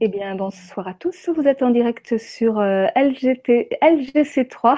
Eh 0.00 0.08
bien, 0.08 0.34
bonsoir 0.34 0.88
à 0.88 0.94
tous. 0.94 1.30
Vous 1.34 1.48
êtes 1.48 1.62
en 1.62 1.70
direct 1.70 2.18
sur 2.18 2.58
euh, 2.58 2.86
LGT, 2.94 3.70
LGC3, 3.80 4.76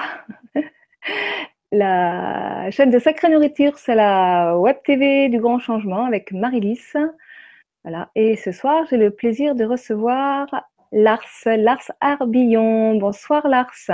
la 1.73 2.71
chaîne 2.71 2.89
de 2.89 2.99
Sacrée 2.99 3.29
Nourriture, 3.29 3.77
c'est 3.77 3.95
la 3.95 4.57
web 4.57 4.77
TV 4.85 5.27
du 5.27 5.39
Grand 5.39 5.59
Changement 5.59 6.05
avec 6.05 6.31
Marie-Lys. 6.31 6.95
Voilà. 7.83 8.09
Et 8.15 8.37
ce 8.37 8.53
soir, 8.53 8.85
j'ai 8.89 8.97
le 8.97 9.11
plaisir 9.11 9.55
de 9.55 9.65
recevoir 9.65 10.47
Lars, 10.91 11.21
Lars 11.45 11.91
Arbillon. 11.99 12.95
Bonsoir 12.95 13.47
Lars. 13.47 13.89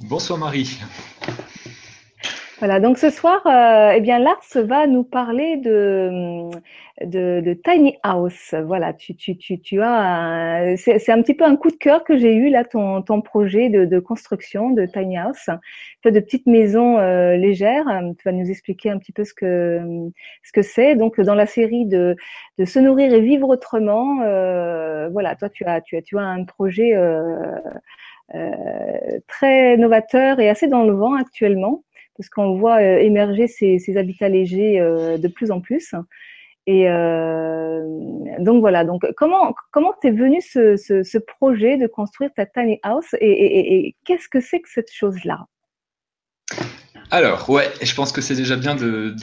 Bonsoir 0.00 0.38
Marie. 0.38 0.80
Voilà, 2.58 2.80
donc 2.80 2.98
ce 2.98 3.08
soir, 3.10 3.40
euh, 3.46 3.92
eh 3.94 4.00
bien, 4.00 4.18
Lars 4.18 4.40
va 4.56 4.88
nous 4.88 5.04
parler 5.04 5.58
de, 5.58 6.50
de, 7.04 7.54
Tiny 7.54 7.96
House. 8.02 8.52
Voilà, 8.66 8.92
tu, 8.94 9.14
tu, 9.14 9.36
tu, 9.36 9.60
tu 9.60 9.80
as, 9.80 10.74
c'est 10.76 11.10
un 11.10 11.22
petit 11.22 11.34
peu 11.34 11.44
un 11.44 11.54
coup 11.54 11.70
de 11.70 11.76
cœur 11.76 12.02
que 12.02 12.16
j'ai 12.18 12.34
eu 12.34 12.50
là, 12.50 12.64
ton, 12.64 13.00
ton 13.02 13.20
projet 13.20 13.68
de, 13.68 13.84
de 13.84 14.00
construction 14.00 14.70
de 14.70 14.86
Tiny 14.86 15.16
House, 15.18 15.48
de 16.04 16.18
petites 16.18 16.46
maisons 16.46 16.98
euh, 16.98 17.36
légères. 17.36 17.84
Tu 18.18 18.24
vas 18.24 18.32
nous 18.32 18.50
expliquer 18.50 18.90
un 18.90 18.98
petit 18.98 19.12
peu 19.12 19.24
ce 19.24 19.34
que 19.34 19.80
ce 20.42 20.50
que 20.52 20.62
c'est. 20.62 20.96
Donc, 20.96 21.20
dans 21.20 21.36
la 21.36 21.46
série 21.46 21.86
de, 21.86 22.16
de 22.58 22.64
se 22.64 22.80
nourrir 22.80 23.14
et 23.14 23.20
vivre 23.20 23.48
autrement, 23.48 24.22
euh, 24.22 25.08
voilà, 25.10 25.36
toi, 25.36 25.48
tu 25.48 25.64
as, 25.64 25.80
tu 25.80 25.96
as, 25.96 26.02
tu 26.02 26.18
as 26.18 26.22
un 26.22 26.42
projet 26.44 26.92
euh, 28.34 29.20
très 29.28 29.76
novateur 29.76 30.40
et 30.40 30.48
assez 30.48 30.66
dans 30.66 30.82
le 30.82 30.92
vent 30.92 31.14
actuellement 31.14 31.84
parce 32.18 32.28
qu'on 32.28 32.58
voit 32.58 32.82
euh, 32.82 32.98
émerger 32.98 33.46
ces, 33.46 33.96
habitats 33.96 34.28
légers 34.28 34.80
euh, 34.80 35.16
de 35.16 35.28
plus 35.28 35.50
en 35.50 35.60
plus. 35.60 35.94
Et 36.66 36.90
euh, 36.90 37.82
donc 38.40 38.60
voilà. 38.60 38.84
Donc 38.84 39.06
comment 39.16 39.54
comment 39.70 39.94
t'es 40.02 40.10
venu 40.10 40.42
ce, 40.42 41.18
projet 41.18 41.78
de 41.78 41.86
construire 41.86 42.30
ta 42.34 42.44
tiny 42.44 42.78
house 42.82 43.14
et, 43.20 43.94
qu'est-ce 44.04 44.28
que 44.28 44.40
c'est 44.40 44.60
que 44.60 44.68
cette 44.68 44.92
chose-là? 44.92 45.46
Alors, 47.10 47.48
ouais, 47.48 47.72
je 47.80 47.94
pense 47.94 48.12
que 48.12 48.20
c'est 48.20 48.34
déjà 48.34 48.56
bien 48.56 48.74
de, 48.74 49.14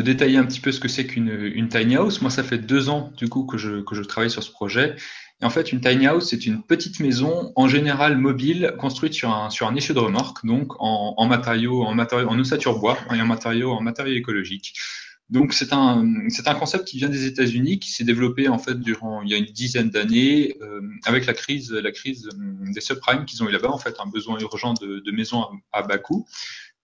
détailler 0.00 0.38
un 0.38 0.46
petit 0.46 0.60
peu 0.60 0.72
ce 0.72 0.80
que 0.80 0.88
c'est 0.88 1.06
qu'une 1.06 1.68
tiny 1.68 1.96
house. 1.96 2.22
Moi, 2.22 2.30
ça 2.30 2.42
fait 2.42 2.56
deux 2.56 2.88
ans, 2.88 3.10
du 3.18 3.28
coup, 3.28 3.44
que 3.44 3.58
je, 3.58 3.82
que 3.82 3.94
je 3.94 4.02
travaille 4.02 4.30
sur 4.30 4.42
ce 4.42 4.50
projet. 4.50 4.96
En 5.42 5.50
fait, 5.50 5.72
une 5.72 5.80
tiny 5.80 6.06
house, 6.06 6.30
c'est 6.30 6.46
une 6.46 6.62
petite 6.62 7.00
maison, 7.00 7.52
en 7.56 7.66
général 7.66 8.16
mobile, 8.16 8.74
construite 8.78 9.12
sur 9.12 9.30
un, 9.30 9.50
sur 9.50 9.66
un 9.66 9.74
essieu 9.74 9.92
de 9.92 9.98
remorque, 9.98 10.46
donc 10.46 10.72
en, 10.78 11.14
en 11.16 11.26
matériaux, 11.26 11.82
en 11.82 11.94
matériaux, 11.94 12.28
en 12.28 12.38
ossature 12.38 12.78
bois 12.78 12.96
et 13.12 13.20
en 13.20 13.26
matériaux, 13.26 13.72
en 13.72 13.80
matériaux 13.80 14.14
écologiques. 14.14 14.74
Donc 15.30 15.54
c'est 15.54 15.72
un, 15.72 16.06
c'est 16.28 16.46
un 16.46 16.54
concept 16.54 16.86
qui 16.86 16.98
vient 16.98 17.08
des 17.08 17.24
États-Unis, 17.24 17.78
qui 17.78 17.90
s'est 17.90 18.04
développé 18.04 18.48
en 18.48 18.58
fait 18.58 18.78
durant 18.78 19.22
il 19.22 19.30
y 19.30 19.34
a 19.34 19.38
une 19.38 19.46
dizaine 19.46 19.88
d'années 19.88 20.54
euh, 20.60 20.82
avec 21.04 21.24
la 21.24 21.32
crise, 21.32 21.72
la 21.72 21.90
crise 21.90 22.28
des 22.36 22.80
subprimes 22.82 23.24
qu'ils 23.24 23.42
ont 23.42 23.48
eu 23.48 23.52
là-bas, 23.52 23.70
en 23.70 23.78
fait 23.78 23.96
un 23.98 24.10
besoin 24.10 24.38
urgent 24.40 24.74
de, 24.74 25.00
de 25.00 25.10
maisons 25.10 25.46
à, 25.72 25.82
bas 25.82 25.96
coût. 25.96 26.26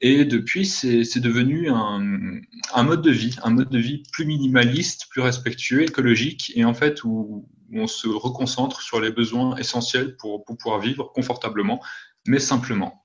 Et 0.01 0.25
depuis, 0.25 0.65
c'est 0.65 1.21
devenu 1.21 1.69
un, 1.71 2.41
un, 2.73 2.83
mode 2.85 3.03
de 3.03 3.11
vie, 3.11 3.37
un 3.43 3.51
mode 3.51 3.69
de 3.69 3.79
vie 3.79 4.05
plus 4.13 4.25
minimaliste, 4.25 5.09
plus 5.11 5.21
respectueux, 5.21 5.83
écologique, 5.83 6.53
et 6.55 6.65
en 6.65 6.73
fait 6.73 7.03
où, 7.03 7.49
on 7.73 7.87
se 7.87 8.09
reconcentre 8.09 8.81
sur 8.81 9.01
les 9.01 9.11
besoins 9.11 9.57
essentiels 9.57 10.17
pour, 10.17 10.45
pour, 10.45 10.57
pouvoir 10.57 10.81
vivre 10.81 11.13
confortablement, 11.15 11.83
mais 12.27 12.39
simplement. 12.39 13.05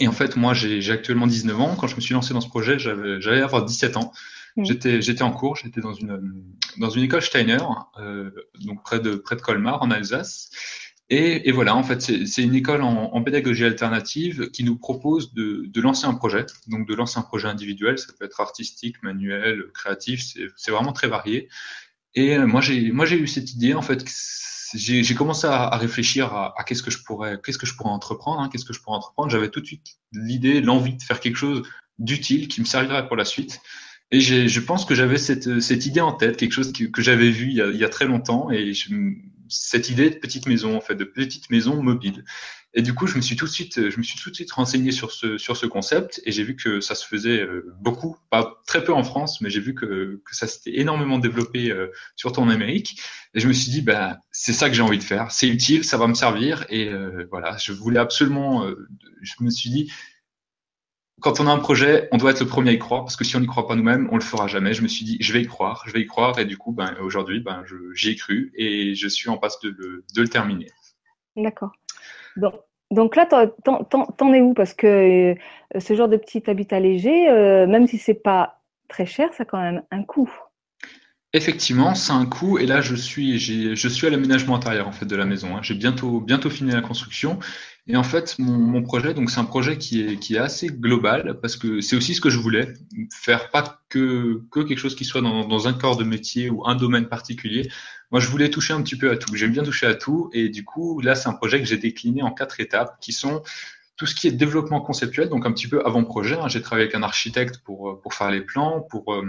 Et 0.00 0.08
en 0.08 0.12
fait, 0.12 0.36
moi, 0.36 0.54
j'ai 0.54 0.90
actuellement 0.90 1.26
19 1.26 1.60
ans. 1.60 1.76
Quand 1.76 1.86
je 1.86 1.96
me 1.96 2.00
suis 2.00 2.14
lancé 2.14 2.34
dans 2.34 2.40
ce 2.40 2.48
projet, 2.48 2.78
j'avais 2.78 3.40
avoir 3.40 3.64
17 3.64 3.96
ans. 3.96 4.12
Mmh. 4.56 4.64
J'étais 5.00 5.22
en 5.22 5.32
cours, 5.32 5.56
j'étais 5.56 5.80
dans 5.80 5.94
une, 5.94 6.44
dans 6.78 6.90
une 6.90 7.02
école 7.02 7.22
Steiner, 7.22 7.58
euh, 7.98 8.30
donc 8.64 8.82
près 8.84 9.00
de, 9.00 9.16
près 9.16 9.36
de 9.36 9.40
Colmar, 9.40 9.82
en 9.82 9.90
Alsace. 9.90 10.50
Et, 11.10 11.48
et, 11.48 11.52
voilà, 11.52 11.76
en 11.76 11.82
fait, 11.82 12.00
c'est 12.00 12.42
une 12.42 12.54
école 12.54 12.82
en, 12.82 13.12
en, 13.12 13.22
pédagogie 13.22 13.64
alternative 13.64 14.50
qui 14.50 14.64
nous 14.64 14.76
propose 14.76 15.34
de, 15.34 15.66
de, 15.66 15.80
lancer 15.82 16.06
un 16.06 16.14
projet, 16.14 16.46
donc 16.66 16.88
de 16.88 16.94
lancer 16.94 17.18
un 17.18 17.22
projet 17.22 17.46
individuel, 17.46 17.98
ça 17.98 18.12
peut 18.18 18.24
être 18.24 18.40
artistique, 18.40 19.02
manuel, 19.02 19.66
créatif, 19.74 20.24
c'est 20.56 20.70
vraiment 20.70 20.94
très 20.94 21.08
varié. 21.08 21.50
Et 22.14 22.36
euh, 22.36 22.46
moi, 22.46 22.60
j'ai 22.60 22.92
moi 22.92 23.06
j'ai 23.06 23.18
eu 23.18 23.26
cette 23.26 23.52
idée 23.52 23.74
en 23.74 23.82
fait. 23.82 24.04
J'ai 24.74 25.14
commencé 25.14 25.46
à, 25.46 25.68
à, 25.68 25.76
réfléchir 25.76 26.32
à, 26.34 26.52
à 26.58 26.64
qu'est-ce 26.64 26.82
que 26.82 26.90
je 26.90 26.98
pourrais 27.04 27.40
qu'est-ce 27.44 27.58
que 27.58 27.66
je 27.66 27.74
pourrais 27.74 27.90
entreprendre, 27.90 28.40
hein, 28.40 28.48
qu'est-ce 28.50 28.64
que 28.64 28.72
je 28.72 28.80
pourrais 28.80 28.96
entreprendre. 28.96 29.30
J'avais 29.30 29.48
tout 29.48 29.60
de 29.60 29.66
suite 29.66 29.86
l'idée, 30.12 30.60
l'envie 30.60 30.96
de 30.96 31.02
faire 31.02 31.20
quelque 31.20 31.36
chose 31.36 31.62
d'utile 31.98 32.48
qui 32.48 32.60
me 32.60 32.66
servirait 32.66 33.06
pour 33.06 33.16
la 33.16 33.24
suite. 33.24 33.60
Et 34.10 34.20
je 34.20 34.60
pense 34.60 34.84
que 34.84 34.94
j'avais 34.94 35.18
cette, 35.18 35.60
cette 35.60 35.86
idée 35.86 36.00
en 36.00 36.12
tête, 36.12 36.36
quelque 36.36 36.52
chose 36.52 36.72
que, 36.72 36.84
que 36.84 37.02
j'avais 37.02 37.30
vu 37.30 37.48
il 37.48 37.54
y, 37.54 37.60
a, 37.60 37.66
il 37.66 37.76
y, 37.76 37.84
a, 37.84 37.88
très 37.88 38.04
longtemps, 38.04 38.50
et 38.50 38.72
je, 38.72 38.94
cette 39.48 39.90
idée 39.90 40.10
de 40.10 40.16
petite 40.16 40.46
maison, 40.46 40.76
en 40.76 40.80
fait, 40.80 40.94
de 40.94 41.04
petite 41.04 41.50
maison 41.50 41.82
mobile. 41.82 42.24
Et 42.76 42.82
du 42.82 42.92
coup, 42.92 43.06
je 43.06 43.16
me 43.16 43.22
suis 43.22 43.36
tout 43.36 43.44
de 43.44 43.50
suite, 43.50 43.88
je 43.88 43.98
me 43.98 44.02
suis 44.02 44.18
tout 44.18 44.30
de 44.30 44.34
suite 44.34 44.50
renseigné 44.50 44.90
sur 44.90 45.12
ce, 45.12 45.38
sur 45.38 45.56
ce 45.56 45.66
concept 45.66 46.20
et 46.24 46.32
j'ai 46.32 46.42
vu 46.42 46.56
que 46.56 46.80
ça 46.80 46.96
se 46.96 47.06
faisait 47.06 47.40
euh, 47.40 47.72
beaucoup, 47.80 48.16
pas 48.30 48.60
très 48.66 48.82
peu 48.82 48.92
en 48.92 49.04
France, 49.04 49.40
mais 49.40 49.48
j'ai 49.48 49.60
vu 49.60 49.76
que, 49.76 50.20
que 50.24 50.34
ça 50.34 50.48
s'était 50.48 50.80
énormément 50.80 51.20
développé, 51.20 51.70
euh, 51.70 51.92
surtout 52.16 52.40
en 52.40 52.48
Amérique. 52.48 53.00
Et 53.34 53.40
je 53.40 53.46
me 53.46 53.52
suis 53.52 53.70
dit, 53.70 53.80
ben, 53.80 54.18
c'est 54.32 54.52
ça 54.52 54.68
que 54.68 54.74
j'ai 54.74 54.82
envie 54.82 54.98
de 54.98 55.04
faire. 55.04 55.30
C'est 55.30 55.46
utile, 55.46 55.84
ça 55.84 55.98
va 55.98 56.08
me 56.08 56.14
servir. 56.14 56.66
Et 56.68 56.88
euh, 56.88 57.28
voilà, 57.30 57.56
je 57.58 57.72
voulais 57.72 58.00
absolument, 58.00 58.66
je 59.22 59.32
me 59.40 59.50
suis 59.50 59.70
dit, 59.70 59.92
quand 61.20 61.38
on 61.38 61.46
a 61.46 61.52
un 61.52 61.58
projet, 61.58 62.08
on 62.10 62.16
doit 62.16 62.32
être 62.32 62.40
le 62.40 62.48
premier 62.48 62.70
à 62.70 62.72
y 62.72 62.78
croire, 62.80 63.04
parce 63.04 63.14
que 63.14 63.22
si 63.22 63.36
on 63.36 63.40
n'y 63.40 63.46
croit 63.46 63.68
pas 63.68 63.76
nous-mêmes, 63.76 64.08
on 64.10 64.16
le 64.16 64.22
fera 64.22 64.48
jamais. 64.48 64.74
Je 64.74 64.82
me 64.82 64.88
suis 64.88 65.04
dit, 65.04 65.16
je 65.20 65.32
vais 65.32 65.42
y 65.42 65.46
croire, 65.46 65.84
je 65.86 65.92
vais 65.92 66.00
y 66.00 66.06
croire, 66.06 66.40
et 66.40 66.44
du 66.44 66.58
coup, 66.58 66.72
ben, 66.72 66.96
aujourd'hui, 67.00 67.38
ben, 67.38 67.62
j'y 67.94 68.10
ai 68.10 68.16
cru, 68.16 68.52
et 68.56 68.96
je 68.96 69.06
suis 69.06 69.30
en 69.30 69.38
passe 69.38 69.60
de 69.60 69.70
de 69.70 70.22
le 70.22 70.28
terminer. 70.28 70.70
D'accord. 71.36 71.72
Donc, 72.36 72.54
donc 72.90 73.16
là, 73.16 73.26
t'en 73.26 74.32
es 74.32 74.40
où? 74.40 74.54
Parce 74.54 74.74
que 74.74 74.86
euh, 74.86 75.34
ce 75.80 75.94
genre 75.94 76.08
de 76.08 76.16
petit 76.16 76.42
habitat 76.48 76.80
léger, 76.80 77.28
euh, 77.28 77.66
même 77.66 77.86
si 77.86 77.98
c'est 77.98 78.14
pas 78.14 78.60
très 78.88 79.06
cher, 79.06 79.32
ça 79.32 79.42
a 79.42 79.46
quand 79.46 79.60
même 79.60 79.82
un 79.90 80.02
coût. 80.02 80.30
Effectivement, 81.32 81.96
c'est 81.96 82.12
un 82.12 82.26
coût. 82.26 82.58
Et 82.58 82.66
là, 82.66 82.80
je 82.80 82.94
suis, 82.94 83.40
je 83.40 83.88
suis 83.88 84.06
à 84.06 84.10
l'aménagement 84.10 84.54
intérieur 84.54 84.86
en 84.86 84.92
fait 84.92 85.06
de 85.06 85.16
la 85.16 85.24
maison. 85.24 85.56
Hein. 85.56 85.60
J'ai 85.62 85.74
bientôt, 85.74 86.20
bientôt 86.20 86.48
fini 86.48 86.70
la 86.70 86.80
construction. 86.80 87.40
Et 87.88 87.96
en 87.96 88.04
fait, 88.04 88.36
mon, 88.38 88.82
projet, 88.82 89.12
donc 89.12 89.30
c'est 89.30 89.40
un 89.40 89.44
projet 89.44 89.76
qui 89.76 90.02
est, 90.02 90.16
qui 90.16 90.36
est 90.36 90.38
assez 90.38 90.68
global 90.68 91.38
parce 91.42 91.56
que 91.56 91.80
c'est 91.80 91.96
aussi 91.96 92.14
ce 92.14 92.20
que 92.20 92.30
je 92.30 92.38
voulais 92.38 92.72
faire, 93.12 93.50
pas 93.50 93.80
que, 93.88 94.42
que 94.52 94.60
quelque 94.60 94.78
chose 94.78 94.94
qui 94.94 95.04
soit 95.04 95.20
dans 95.20 95.68
un 95.68 95.72
corps 95.72 95.96
de 95.96 96.04
métier 96.04 96.48
ou 96.50 96.64
un 96.66 96.76
domaine 96.76 97.08
particulier. 97.08 97.68
Moi, 98.14 98.20
je 98.20 98.28
voulais 98.28 98.48
toucher 98.48 98.72
un 98.72 98.80
petit 98.80 98.94
peu 98.94 99.10
à 99.10 99.16
tout. 99.16 99.34
J'aime 99.34 99.50
bien 99.50 99.64
toucher 99.64 99.86
à 99.86 99.94
tout. 99.96 100.30
Et 100.32 100.48
du 100.48 100.64
coup, 100.64 101.00
là, 101.00 101.16
c'est 101.16 101.28
un 101.28 101.32
projet 101.32 101.58
que 101.58 101.64
j'ai 101.64 101.78
décliné 101.78 102.22
en 102.22 102.30
quatre 102.30 102.60
étapes 102.60 103.00
qui 103.00 103.10
sont 103.10 103.42
tout 103.96 104.06
ce 104.06 104.14
qui 104.14 104.28
est 104.28 104.30
développement 104.30 104.80
conceptuel, 104.80 105.28
donc 105.28 105.44
un 105.46 105.50
petit 105.50 105.66
peu 105.66 105.84
avant-projet. 105.84 106.36
Hein. 106.38 106.46
J'ai 106.46 106.62
travaillé 106.62 106.84
avec 106.84 106.94
un 106.94 107.02
architecte 107.02 107.58
pour, 107.64 108.00
pour 108.00 108.14
faire 108.14 108.30
les 108.30 108.40
plans, 108.40 108.82
pour, 108.82 109.12
euh, 109.12 109.26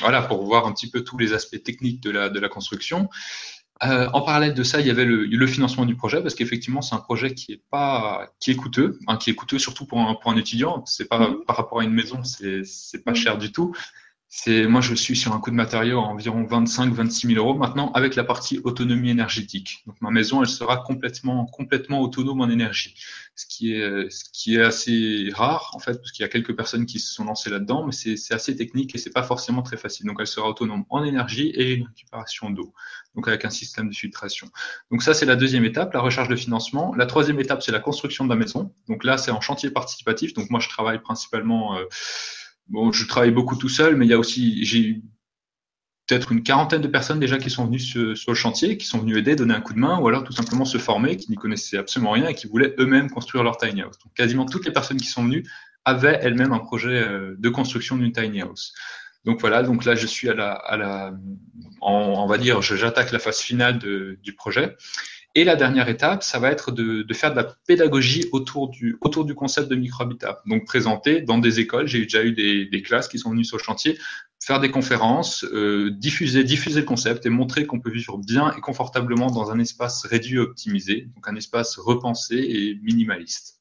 voilà, 0.00 0.20
pour 0.20 0.44
voir 0.44 0.66
un 0.66 0.72
petit 0.72 0.90
peu 0.90 1.02
tous 1.02 1.16
les 1.16 1.32
aspects 1.32 1.62
techniques 1.62 2.02
de 2.02 2.10
la, 2.10 2.28
de 2.28 2.38
la 2.38 2.50
construction. 2.50 3.08
Euh, 3.84 4.10
en 4.12 4.20
parallèle 4.20 4.52
de 4.52 4.64
ça, 4.64 4.82
il 4.82 4.86
y 4.86 4.90
avait 4.90 5.06
le, 5.06 5.24
le 5.24 5.46
financement 5.46 5.86
du 5.86 5.96
projet 5.96 6.20
parce 6.20 6.34
qu'effectivement, 6.34 6.82
c'est 6.82 6.94
un 6.94 6.98
projet 6.98 7.32
qui 7.32 7.52
est 7.52 7.62
pas 7.70 8.28
qui 8.38 8.50
est 8.50 8.56
coûteux, 8.56 8.98
hein, 9.06 9.16
qui 9.16 9.30
est 9.30 9.34
coûteux 9.34 9.58
surtout 9.58 9.86
pour 9.86 9.98
un, 9.98 10.14
pour 10.14 10.30
un 10.30 10.36
étudiant. 10.36 10.84
C'est 10.84 11.08
pas 11.08 11.20
mmh. 11.20 11.44
par 11.46 11.56
rapport 11.56 11.80
à 11.80 11.84
une 11.84 11.94
maison, 11.94 12.22
c'est 12.22 12.64
c'est 12.64 13.02
pas 13.02 13.12
mmh. 13.12 13.16
cher 13.16 13.38
du 13.38 13.50
tout. 13.50 13.74
C'est 14.32 14.68
moi, 14.68 14.80
je 14.80 14.94
suis 14.94 15.16
sur 15.16 15.32
un 15.32 15.40
coût 15.40 15.50
de 15.50 15.56
matériaux 15.56 15.98
à 15.98 16.04
environ 16.04 16.44
25-26 16.44 17.34
000 17.34 17.44
euros 17.44 17.58
maintenant 17.58 17.90
avec 17.94 18.14
la 18.14 18.22
partie 18.22 18.60
autonomie 18.62 19.10
énergétique. 19.10 19.82
Donc 19.88 20.00
ma 20.00 20.12
maison, 20.12 20.40
elle 20.40 20.48
sera 20.48 20.76
complètement 20.76 21.46
complètement 21.46 22.00
autonome 22.00 22.40
en 22.40 22.48
énergie, 22.48 22.94
ce 23.34 23.44
qui 23.46 23.72
est 23.72 24.08
ce 24.08 24.22
qui 24.32 24.54
est 24.54 24.62
assez 24.62 25.30
rare 25.34 25.72
en 25.74 25.80
fait 25.80 25.94
parce 25.94 26.12
qu'il 26.12 26.22
y 26.22 26.26
a 26.26 26.28
quelques 26.28 26.54
personnes 26.54 26.86
qui 26.86 27.00
se 27.00 27.12
sont 27.12 27.24
lancées 27.24 27.50
là-dedans, 27.50 27.84
mais 27.84 27.90
c'est 27.90 28.32
assez 28.32 28.54
technique 28.54 28.94
et 28.94 28.98
c'est 28.98 29.10
pas 29.10 29.24
forcément 29.24 29.62
très 29.62 29.76
facile. 29.76 30.06
Donc 30.06 30.18
elle 30.20 30.28
sera 30.28 30.48
autonome 30.48 30.84
en 30.90 31.02
énergie 31.02 31.48
et 31.48 31.72
une 31.74 31.88
récupération 31.88 32.50
d'eau, 32.50 32.72
donc 33.16 33.26
avec 33.26 33.44
un 33.44 33.50
système 33.50 33.88
de 33.88 33.94
filtration. 33.96 34.48
Donc 34.92 35.02
ça 35.02 35.12
c'est 35.12 35.26
la 35.26 35.34
deuxième 35.34 35.64
étape, 35.64 35.92
la 35.92 36.00
recherche 36.00 36.28
de 36.28 36.36
financement. 36.36 36.94
La 36.94 37.06
troisième 37.06 37.40
étape 37.40 37.64
c'est 37.64 37.72
la 37.72 37.80
construction 37.80 38.26
de 38.26 38.30
la 38.30 38.36
maison. 38.36 38.72
Donc 38.88 39.02
là 39.02 39.18
c'est 39.18 39.32
en 39.32 39.40
chantier 39.40 39.72
participatif. 39.72 40.34
Donc 40.34 40.50
moi 40.50 40.60
je 40.60 40.68
travaille 40.68 41.00
principalement 41.00 41.76
euh, 41.76 41.84
bon, 42.68 42.92
je 42.92 43.06
travaille 43.06 43.30
beaucoup 43.30 43.56
tout 43.56 43.68
seul, 43.68 43.96
mais 43.96 44.06
il 44.06 44.10
y 44.10 44.14
a 44.14 44.18
aussi, 44.18 44.64
j'ai 44.64 45.02
peut-être 46.06 46.32
une 46.32 46.42
quarantaine 46.42 46.82
de 46.82 46.88
personnes 46.88 47.20
déjà 47.20 47.38
qui 47.38 47.50
sont 47.50 47.66
venues 47.66 47.78
sur, 47.78 48.14
le 48.28 48.34
chantier, 48.34 48.76
qui 48.76 48.86
sont 48.86 48.98
venues 48.98 49.18
aider, 49.18 49.36
donner 49.36 49.54
un 49.54 49.60
coup 49.60 49.74
de 49.74 49.78
main, 49.78 49.98
ou 49.98 50.08
alors 50.08 50.24
tout 50.24 50.32
simplement 50.32 50.64
se 50.64 50.78
former, 50.78 51.16
qui 51.16 51.30
n'y 51.30 51.36
connaissaient 51.36 51.78
absolument 51.78 52.12
rien 52.12 52.28
et 52.28 52.34
qui 52.34 52.48
voulaient 52.48 52.74
eux-mêmes 52.78 53.10
construire 53.10 53.44
leur 53.44 53.56
tiny 53.56 53.82
house. 53.82 53.98
Donc, 54.04 54.12
quasiment 54.14 54.46
toutes 54.46 54.66
les 54.66 54.72
personnes 54.72 54.98
qui 54.98 55.06
sont 55.06 55.24
venues 55.24 55.44
avaient 55.84 56.18
elles-mêmes 56.22 56.52
un 56.52 56.58
projet 56.58 57.02
euh, 57.02 57.36
de 57.38 57.48
construction 57.48 57.96
d'une 57.96 58.12
tiny 58.12 58.40
house. 58.40 58.74
Donc 59.24 59.40
voilà, 59.40 59.62
donc 59.62 59.84
là 59.84 59.94
je 59.94 60.06
suis 60.06 60.30
à 60.30 60.34
la, 60.34 60.52
à 60.52 60.76
la 60.78 61.12
on 61.82 62.26
va 62.26 62.38
dire, 62.38 62.62
j'attaque 62.62 63.12
la 63.12 63.18
phase 63.18 63.40
finale 63.40 63.78
du 63.78 64.32
projet. 64.34 64.76
Et 65.36 65.44
la 65.44 65.54
dernière 65.54 65.88
étape, 65.88 66.24
ça 66.24 66.40
va 66.40 66.50
être 66.50 66.72
de, 66.72 67.02
de, 67.02 67.14
faire 67.14 67.30
de 67.30 67.36
la 67.36 67.46
pédagogie 67.66 68.26
autour 68.32 68.68
du, 68.68 68.98
autour 69.00 69.24
du 69.24 69.34
concept 69.34 69.68
de 69.68 69.76
microhabitat. 69.76 70.40
Donc 70.46 70.64
présenter 70.64 71.20
dans 71.20 71.38
des 71.38 71.60
écoles, 71.60 71.86
j'ai 71.86 72.02
déjà 72.02 72.24
eu 72.24 72.32
des, 72.32 72.66
des, 72.66 72.82
classes 72.82 73.06
qui 73.06 73.18
sont 73.18 73.30
venues 73.30 73.44
sur 73.44 73.56
le 73.56 73.62
chantier, 73.62 73.96
faire 74.44 74.58
des 74.58 74.72
conférences, 74.72 75.44
euh, 75.44 75.90
diffuser, 75.92 76.42
diffuser 76.42 76.80
le 76.80 76.86
concept 76.86 77.26
et 77.26 77.28
montrer 77.28 77.64
qu'on 77.64 77.78
peut 77.78 77.90
vivre 77.90 78.18
bien 78.18 78.52
et 78.56 78.60
confortablement 78.60 79.28
dans 79.28 79.52
un 79.52 79.60
espace 79.60 80.04
réduit 80.04 80.36
et 80.36 80.40
optimisé, 80.40 81.08
donc 81.14 81.28
un 81.28 81.36
espace 81.36 81.78
repensé 81.78 82.36
et 82.36 82.78
minimaliste. 82.82 83.60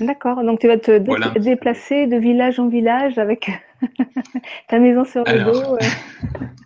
D'accord, 0.00 0.44
donc 0.44 0.60
tu 0.60 0.66
vas 0.66 0.76
te 0.76 1.38
déplacer 1.38 2.06
de 2.06 2.16
village 2.16 2.58
en 2.58 2.68
village 2.68 3.16
avec 3.16 3.50
ta 4.68 4.78
maison 4.78 5.06
sur 5.06 5.24
le 5.24 5.44
dos. 5.44 5.78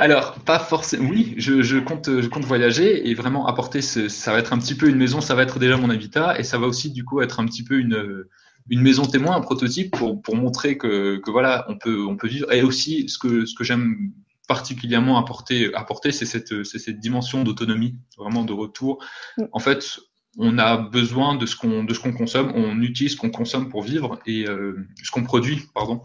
Alors, 0.00 0.34
pas 0.40 0.58
forcément. 0.58 1.08
Oui, 1.08 1.34
je, 1.38 1.78
compte, 1.78 2.20
je 2.20 2.28
compte 2.28 2.44
voyager 2.44 3.08
et 3.08 3.14
vraiment 3.14 3.46
apporter. 3.46 3.80
Ce, 3.82 4.08
ça 4.08 4.32
va 4.32 4.38
être 4.38 4.52
un 4.52 4.58
petit 4.58 4.74
peu 4.74 4.88
une 4.88 4.96
maison, 4.96 5.20
ça 5.20 5.34
va 5.34 5.42
être 5.42 5.58
déjà 5.58 5.76
mon 5.76 5.90
habitat 5.90 6.38
et 6.38 6.42
ça 6.42 6.58
va 6.58 6.66
aussi 6.66 6.90
du 6.90 7.04
coup 7.04 7.20
être 7.20 7.40
un 7.40 7.46
petit 7.46 7.64
peu 7.64 7.78
une, 7.78 8.24
une 8.68 8.82
maison 8.82 9.04
témoin, 9.04 9.36
un 9.36 9.40
prototype 9.40 9.96
pour, 9.96 10.20
pour 10.22 10.36
montrer 10.36 10.76
que, 10.76 11.16
que 11.18 11.30
voilà, 11.30 11.64
on 11.68 11.76
peut, 11.78 12.04
on 12.06 12.16
peut 12.16 12.28
vivre. 12.28 12.52
Et 12.52 12.62
aussi, 12.62 13.08
ce 13.08 13.18
que, 13.18 13.46
ce 13.46 13.54
que 13.54 13.64
j'aime 13.64 14.12
particulièrement 14.46 15.18
apporter, 15.18 15.74
apporter 15.74 16.10
c'est 16.10 16.26
cette, 16.26 16.64
cette 16.64 17.00
dimension 17.00 17.44
d'autonomie, 17.44 17.96
vraiment 18.16 18.44
de 18.44 18.52
retour. 18.52 19.04
Mm. 19.36 19.44
En 19.52 19.58
fait, 19.58 20.00
on 20.38 20.58
a 20.58 20.76
besoin 20.76 21.34
de 21.34 21.46
ce 21.46 21.56
qu'on 21.56 21.84
de 21.84 21.92
ce 21.94 22.00
qu'on 22.00 22.12
consomme, 22.12 22.52
on 22.54 22.80
utilise 22.80 23.12
ce 23.12 23.16
qu'on 23.16 23.30
consomme 23.30 23.68
pour 23.68 23.82
vivre 23.82 24.18
et 24.26 24.46
euh, 24.46 24.86
ce 25.02 25.10
qu'on 25.10 25.24
produit, 25.24 25.62
pardon 25.74 26.02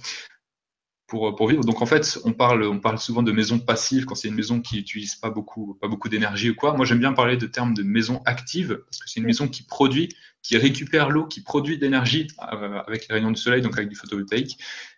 pour, 1.13 1.35
pour 1.35 1.47
vivre. 1.47 1.63
Donc 1.63 1.83
en 1.83 1.85
fait, 1.85 2.17
on 2.23 2.33
parle, 2.33 2.63
on 2.63 2.79
parle 2.79 2.97
souvent 2.97 3.21
de 3.21 3.31
maison 3.31 3.59
passive 3.59 4.05
quand 4.05 4.15
c'est 4.15 4.29
une 4.29 4.33
maison 4.33 4.59
qui 4.61 4.77
n'utilise 4.77 5.13
pas 5.13 5.29
beaucoup, 5.29 5.77
pas 5.79 5.87
beaucoup 5.87 6.09
d'énergie 6.09 6.49
ou 6.49 6.55
quoi. 6.55 6.73
Moi, 6.75 6.87
j'aime 6.87 6.97
bien 6.97 7.13
parler 7.13 7.37
de 7.37 7.45
termes 7.45 7.75
de 7.75 7.83
maison 7.83 8.23
active 8.25 8.81
parce 8.83 8.97
que 8.97 9.07
c'est 9.07 9.19
une 9.19 9.27
maison 9.27 9.47
qui 9.47 9.61
produit, 9.61 10.09
qui 10.41 10.57
récupère 10.57 11.11
l'eau, 11.11 11.27
qui 11.27 11.41
produit 11.41 11.77
de 11.77 11.83
l'énergie 11.83 12.29
euh, 12.41 12.81
avec 12.87 13.07
les 13.07 13.13
rayons 13.13 13.29
du 13.29 13.39
soleil, 13.39 13.61
donc 13.61 13.77
avec 13.77 13.89
du 13.89 13.95
photovoltaïque. 13.95 14.57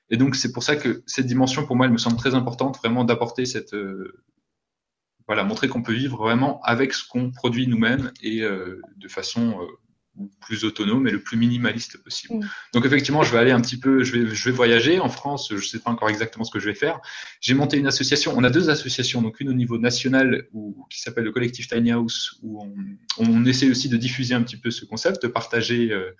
Et 0.09 0.15
donc 0.15 0.37
c'est 0.37 0.53
pour 0.53 0.63
ça 0.63 0.77
que 0.77 1.03
cette 1.05 1.25
dimension, 1.25 1.65
pour 1.65 1.75
moi, 1.75 1.85
elle 1.85 1.91
me 1.91 1.97
semble 1.97 2.15
très 2.15 2.33
importante, 2.33 2.77
vraiment 2.77 3.03
d'apporter 3.03 3.45
cette, 3.45 3.73
euh, 3.73 4.23
voilà, 5.27 5.43
montrer 5.43 5.67
qu'on 5.67 5.83
peut 5.83 5.91
vivre 5.93 6.17
vraiment 6.17 6.61
avec 6.61 6.93
ce 6.93 7.05
qu'on 7.05 7.31
produit 7.31 7.67
nous-mêmes 7.67 8.13
et 8.21 8.41
euh, 8.41 8.79
de 8.95 9.09
façon 9.09 9.59
plus 10.41 10.63
autonome 10.63 11.07
et 11.07 11.11
le 11.11 11.21
plus 11.21 11.37
minimaliste 11.37 11.97
possible. 12.03 12.35
Mm. 12.35 12.49
Donc 12.73 12.85
effectivement, 12.85 13.23
je 13.23 13.31
vais 13.31 13.37
aller 13.37 13.51
un 13.51 13.61
petit 13.61 13.77
peu, 13.77 14.03
je 14.03 14.11
vais, 14.11 14.35
je 14.35 14.45
vais 14.45 14.55
voyager 14.55 14.99
en 14.99 15.09
France. 15.09 15.49
Je 15.49 15.55
ne 15.55 15.61
sais 15.61 15.79
pas 15.79 15.91
encore 15.91 16.09
exactement 16.09 16.45
ce 16.45 16.51
que 16.51 16.59
je 16.59 16.65
vais 16.65 16.75
faire. 16.75 16.99
J'ai 17.41 17.53
monté 17.53 17.77
une 17.77 17.87
association. 17.87 18.33
On 18.35 18.43
a 18.43 18.49
deux 18.49 18.69
associations, 18.69 19.21
donc 19.21 19.39
une 19.39 19.49
au 19.49 19.53
niveau 19.53 19.77
national 19.77 20.47
où, 20.53 20.85
qui 20.89 21.01
s'appelle 21.01 21.23
le 21.23 21.31
collectif 21.31 21.67
Tiny 21.67 21.91
House, 21.91 22.39
où 22.41 22.61
on, 22.61 22.73
on, 23.17 23.45
essaie 23.45 23.69
aussi 23.69 23.89
de 23.89 23.97
diffuser 23.97 24.33
un 24.33 24.43
petit 24.43 24.57
peu 24.57 24.71
ce 24.71 24.85
concept, 24.85 25.23
de 25.23 25.27
partager, 25.27 25.91
euh, 25.91 26.11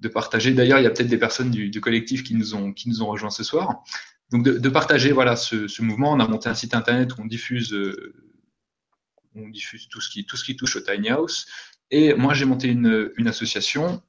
de 0.00 0.08
partager. 0.08 0.52
D'ailleurs, 0.52 0.78
il 0.78 0.84
y 0.84 0.86
a 0.86 0.90
peut-être 0.90 1.08
des 1.08 1.18
personnes 1.18 1.50
du, 1.50 1.70
du, 1.70 1.80
collectif 1.80 2.22
qui 2.22 2.34
nous 2.34 2.54
ont 2.54 2.72
qui 2.72 2.88
nous 2.88 3.02
ont 3.02 3.06
rejoints 3.06 3.30
ce 3.30 3.44
soir. 3.44 3.82
Donc 4.30 4.44
de, 4.44 4.58
de 4.58 4.68
partager 4.68 5.12
voilà 5.12 5.36
ce, 5.36 5.68
ce, 5.68 5.82
mouvement. 5.82 6.12
On 6.12 6.20
a 6.20 6.28
monté 6.28 6.48
un 6.48 6.54
site 6.54 6.74
internet 6.74 7.16
où 7.16 7.22
on 7.22 7.26
diffuse. 7.26 7.72
Euh, 7.74 8.14
on 9.34 9.48
diffuse 9.48 9.88
tout 9.88 10.00
ce 10.00 10.10
qui 10.10 10.26
tout 10.26 10.36
ce 10.36 10.44
qui 10.44 10.56
touche 10.56 10.76
au 10.76 10.80
tiny 10.80 11.08
house 11.08 11.46
et 11.92 12.14
moi, 12.14 12.32
j'ai 12.32 12.46
monté 12.46 12.68
une, 12.68 13.12
une, 13.18 13.28
association. 13.28 14.02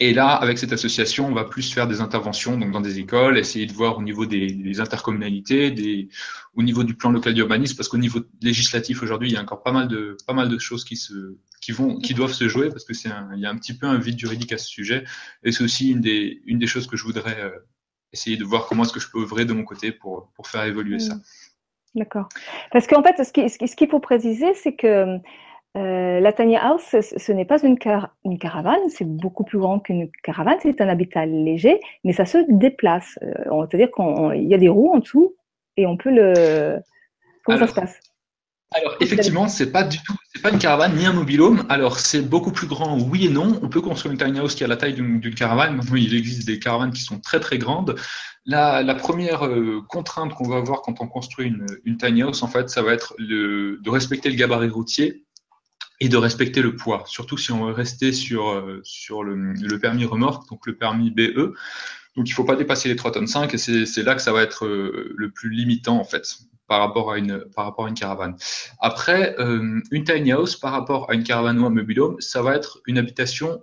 Et 0.00 0.14
là, 0.14 0.28
avec 0.28 0.56
cette 0.56 0.72
association, 0.72 1.26
on 1.28 1.34
va 1.34 1.44
plus 1.44 1.72
faire 1.72 1.86
des 1.86 2.00
interventions 2.00 2.56
donc 2.56 2.72
dans 2.72 2.80
des 2.80 2.98
écoles, 2.98 3.38
essayer 3.38 3.66
de 3.66 3.72
voir 3.74 3.98
au 3.98 4.02
niveau 4.02 4.24
des, 4.24 4.46
des 4.46 4.80
intercommunalités, 4.80 5.70
des, 5.70 6.08
au 6.54 6.62
niveau 6.62 6.82
du 6.82 6.94
plan 6.94 7.10
local 7.10 7.34
d'urbanisme, 7.34 7.76
parce 7.76 7.88
qu'au 7.88 7.98
niveau 7.98 8.20
législatif 8.40 9.02
aujourd'hui, 9.02 9.28
il 9.28 9.34
y 9.34 9.36
a 9.36 9.42
encore 9.42 9.62
pas 9.62 9.70
mal 9.70 9.86
de 9.86 10.16
pas 10.26 10.32
mal 10.32 10.48
de 10.48 10.58
choses 10.58 10.82
qui 10.84 10.96
se 10.96 11.36
qui 11.60 11.72
vont 11.72 11.98
qui 11.98 12.14
doivent 12.14 12.32
se 12.32 12.48
jouer 12.48 12.70
parce 12.70 12.84
que 12.84 12.94
c'est 12.94 13.10
il 13.34 13.40
y 13.40 13.46
a 13.46 13.50
un 13.50 13.56
petit 13.56 13.76
peu 13.76 13.86
un 13.86 13.98
vide 13.98 14.18
juridique 14.18 14.52
à 14.52 14.58
ce 14.58 14.66
sujet. 14.66 15.04
Et 15.44 15.52
c'est 15.52 15.62
aussi 15.62 15.90
une 15.90 16.00
des 16.00 16.40
une 16.46 16.58
des 16.58 16.66
choses 16.66 16.86
que 16.86 16.96
je 16.96 17.04
voudrais 17.04 17.38
euh, 17.38 17.50
essayer 18.12 18.38
de 18.38 18.44
voir 18.44 18.66
comment 18.66 18.84
est-ce 18.84 18.94
que 18.94 19.00
je 19.00 19.10
peux 19.10 19.20
œuvrer 19.20 19.44
de 19.44 19.52
mon 19.52 19.64
côté 19.64 19.92
pour 19.92 20.32
pour 20.34 20.48
faire 20.48 20.64
évoluer 20.64 20.98
ça. 20.98 21.16
Mmh. 21.16 21.22
D'accord. 21.94 22.28
Parce 22.70 22.86
qu'en 22.86 23.02
fait, 23.02 23.22
ce 23.22 23.76
qu'il 23.76 23.88
faut 23.88 24.00
préciser, 24.00 24.54
c'est 24.54 24.74
que 24.74 25.18
euh, 25.76 26.20
la 26.20 26.32
tiny 26.32 26.56
house, 26.56 26.94
ce, 27.00 27.32
n'est 27.32 27.46
pas 27.46 27.62
une, 27.62 27.76
une 28.24 28.38
caravane, 28.38 28.88
c'est 28.88 29.06
beaucoup 29.06 29.44
plus 29.44 29.58
grand 29.58 29.80
qu'une 29.80 30.10
caravane, 30.22 30.58
c'est 30.60 30.80
un 30.82 30.88
habitat 30.88 31.24
léger, 31.24 31.80
mais 32.04 32.12
ça 32.12 32.26
se 32.26 32.38
déplace. 32.48 33.18
Euh, 33.22 33.64
C'est-à-dire 33.70 33.90
qu'il 33.90 34.48
y 34.48 34.54
a 34.54 34.58
des 34.58 34.68
roues 34.68 34.92
en 34.92 34.98
dessous 34.98 35.34
et 35.76 35.86
on 35.86 35.96
peut 35.96 36.10
le. 36.10 36.78
Comment 37.44 37.58
ça 37.58 37.66
se 37.66 37.74
passe? 37.74 38.00
alors 38.74 38.96
effectivement, 39.00 39.48
c'est 39.48 39.70
pas 39.70 39.84
du 39.84 39.98
tout, 40.02 40.14
c'est 40.32 40.40
pas 40.40 40.50
une 40.50 40.58
caravane 40.58 40.96
ni 40.96 41.06
un 41.06 41.12
mobilhome. 41.12 41.64
Alors 41.68 41.98
c'est 41.98 42.22
beaucoup 42.22 42.52
plus 42.52 42.66
grand, 42.66 42.98
oui 42.98 43.26
et 43.26 43.28
non. 43.28 43.58
On 43.62 43.68
peut 43.68 43.80
construire 43.80 44.12
une 44.12 44.18
tiny 44.18 44.38
house 44.38 44.54
qui 44.54 44.64
a 44.64 44.66
la 44.66 44.76
taille 44.76 44.94
d'une 44.94 45.34
caravane. 45.34 45.76
Maintenant, 45.76 45.96
il 45.96 46.14
existe 46.14 46.46
des 46.46 46.58
caravanes 46.58 46.92
qui 46.92 47.02
sont 47.02 47.20
très 47.20 47.40
très 47.40 47.58
grandes. 47.58 47.96
La, 48.44 48.82
la 48.82 48.94
première 48.94 49.46
euh, 49.46 49.82
contrainte 49.88 50.34
qu'on 50.34 50.48
va 50.48 50.56
avoir 50.56 50.82
quand 50.82 51.00
on 51.00 51.06
construit 51.06 51.48
une, 51.48 51.66
une, 51.84 51.96
tiny 51.96 52.22
house, 52.22 52.42
en 52.42 52.48
fait, 52.48 52.70
ça 52.70 52.82
va 52.82 52.92
être 52.92 53.14
le, 53.18 53.78
de 53.80 53.90
respecter 53.90 54.30
le 54.30 54.36
gabarit 54.36 54.68
routier 54.68 55.24
et 56.02 56.08
de 56.08 56.16
respecter 56.16 56.62
le 56.62 56.74
poids, 56.74 57.04
surtout 57.06 57.38
si 57.38 57.52
on 57.52 57.64
veut 57.64 57.72
rester 57.72 58.12
sur, 58.12 58.48
euh, 58.48 58.80
sur 58.82 59.22
le, 59.22 59.78
permis 59.78 60.04
remorque, 60.04 60.48
donc 60.48 60.66
le 60.66 60.76
permis 60.76 61.12
BE. 61.12 61.54
Donc 62.16 62.26
il 62.28 62.30
ne 62.30 62.34
faut 62.34 62.42
pas 62.42 62.56
dépasser 62.56 62.88
les 62.88 62.96
3 62.96 63.12
tonnes 63.12 63.28
5 63.28 63.54
et 63.54 63.56
c'est 63.56 64.02
là 64.02 64.16
que 64.16 64.20
ça 64.20 64.32
va 64.32 64.42
être 64.42 64.66
euh, 64.66 65.14
le 65.16 65.30
plus 65.30 65.48
limitant 65.48 66.00
en 66.00 66.04
fait 66.04 66.26
par 66.66 66.80
rapport 66.80 67.12
à 67.12 67.18
une, 67.18 67.44
par 67.54 67.66
rapport 67.66 67.86
à 67.86 67.88
une 67.88 67.94
caravane. 67.94 68.34
Après, 68.80 69.36
euh, 69.38 69.80
une 69.92 70.02
tiny 70.02 70.32
house 70.32 70.56
par 70.56 70.72
rapport 70.72 71.08
à 71.08 71.14
une 71.14 71.22
caravane 71.22 71.60
ou 71.60 71.66
un 71.66 71.70
mobilhome, 71.70 72.20
ça 72.20 72.42
va 72.42 72.56
être 72.56 72.80
une 72.88 72.98
habitation 72.98 73.62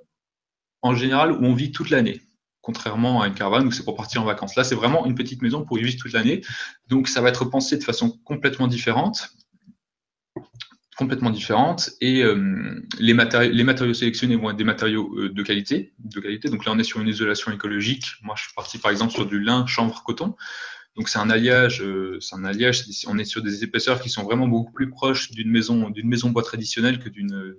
en 0.82 0.96
général 0.96 1.34
où 1.34 1.44
on 1.44 1.54
vit 1.54 1.74
toute 1.74 1.90
l'année 1.90 2.22
contrairement 2.62 3.22
à 3.22 3.28
une 3.28 3.34
caravane 3.34 3.68
où 3.68 3.72
c'est 3.72 3.84
pour 3.84 3.96
partir 3.96 4.22
en 4.22 4.26
vacances. 4.26 4.56
Là, 4.56 4.64
c'est 4.64 4.76
vraiment 4.76 5.06
une 5.06 5.16
petite 5.16 5.42
maison 5.42 5.66
pour 5.66 5.80
y 5.80 5.84
vivre 5.84 5.98
toute 6.00 6.14
l'année. 6.14 6.42
Donc, 6.88 7.08
ça 7.08 7.20
va 7.20 7.30
être 7.30 7.46
pensé 7.46 7.78
de 7.78 7.84
façon 7.84 8.12
complètement 8.26 8.68
différente 8.68 9.34
complètement 11.00 11.30
différentes 11.30 11.92
et 12.02 12.24
euh, 12.24 12.86
les, 13.00 13.14
matériaux, 13.14 13.94
sélectionnés 13.94 14.36
vont 14.36 14.50
être 14.50 14.58
des 14.58 14.66
matériaux 14.66 15.10
euh, 15.16 15.30
de 15.30 15.44
qualité, 15.44 15.94
de 16.00 16.20
qualité. 16.20 16.50
Donc 16.50 16.66
là, 16.66 16.74
on 16.74 16.78
est 16.78 16.84
sur 16.84 17.00
une 17.00 17.08
isolation 17.08 17.54
écologique. 17.54 18.06
Moi, 18.22 18.36
je 18.38 18.44
suis 18.44 18.54
parti 18.54 18.78
par 18.80 18.92
exemple 18.92 19.14
sur 19.14 19.26
du 19.26 19.40
lin, 19.40 19.66
chanvre, 19.66 20.04
coton. 20.04 20.36
Donc 20.98 21.08
c'est 21.08 21.20
un 21.20 21.30
alliage, 21.30 21.82
euh, 21.82 22.20
c'est 22.20 22.36
un 22.36 22.44
alliage. 22.44 22.84
On 23.08 23.18
est 23.18 23.24
sur 23.24 23.42
des 23.42 23.64
épaisseurs 23.64 24.02
qui 24.02 24.10
sont 24.10 24.24
vraiment 24.24 24.50
beaucoup 24.50 24.74
plus 24.74 24.90
proches 24.90 25.32
d'une 25.32 25.50
maison, 25.50 25.90
d'une 25.90 26.10
maison 26.10 26.32
bois 26.32 26.44
traditionnelle 26.44 27.00
que 27.00 27.08
d'une 27.08 27.56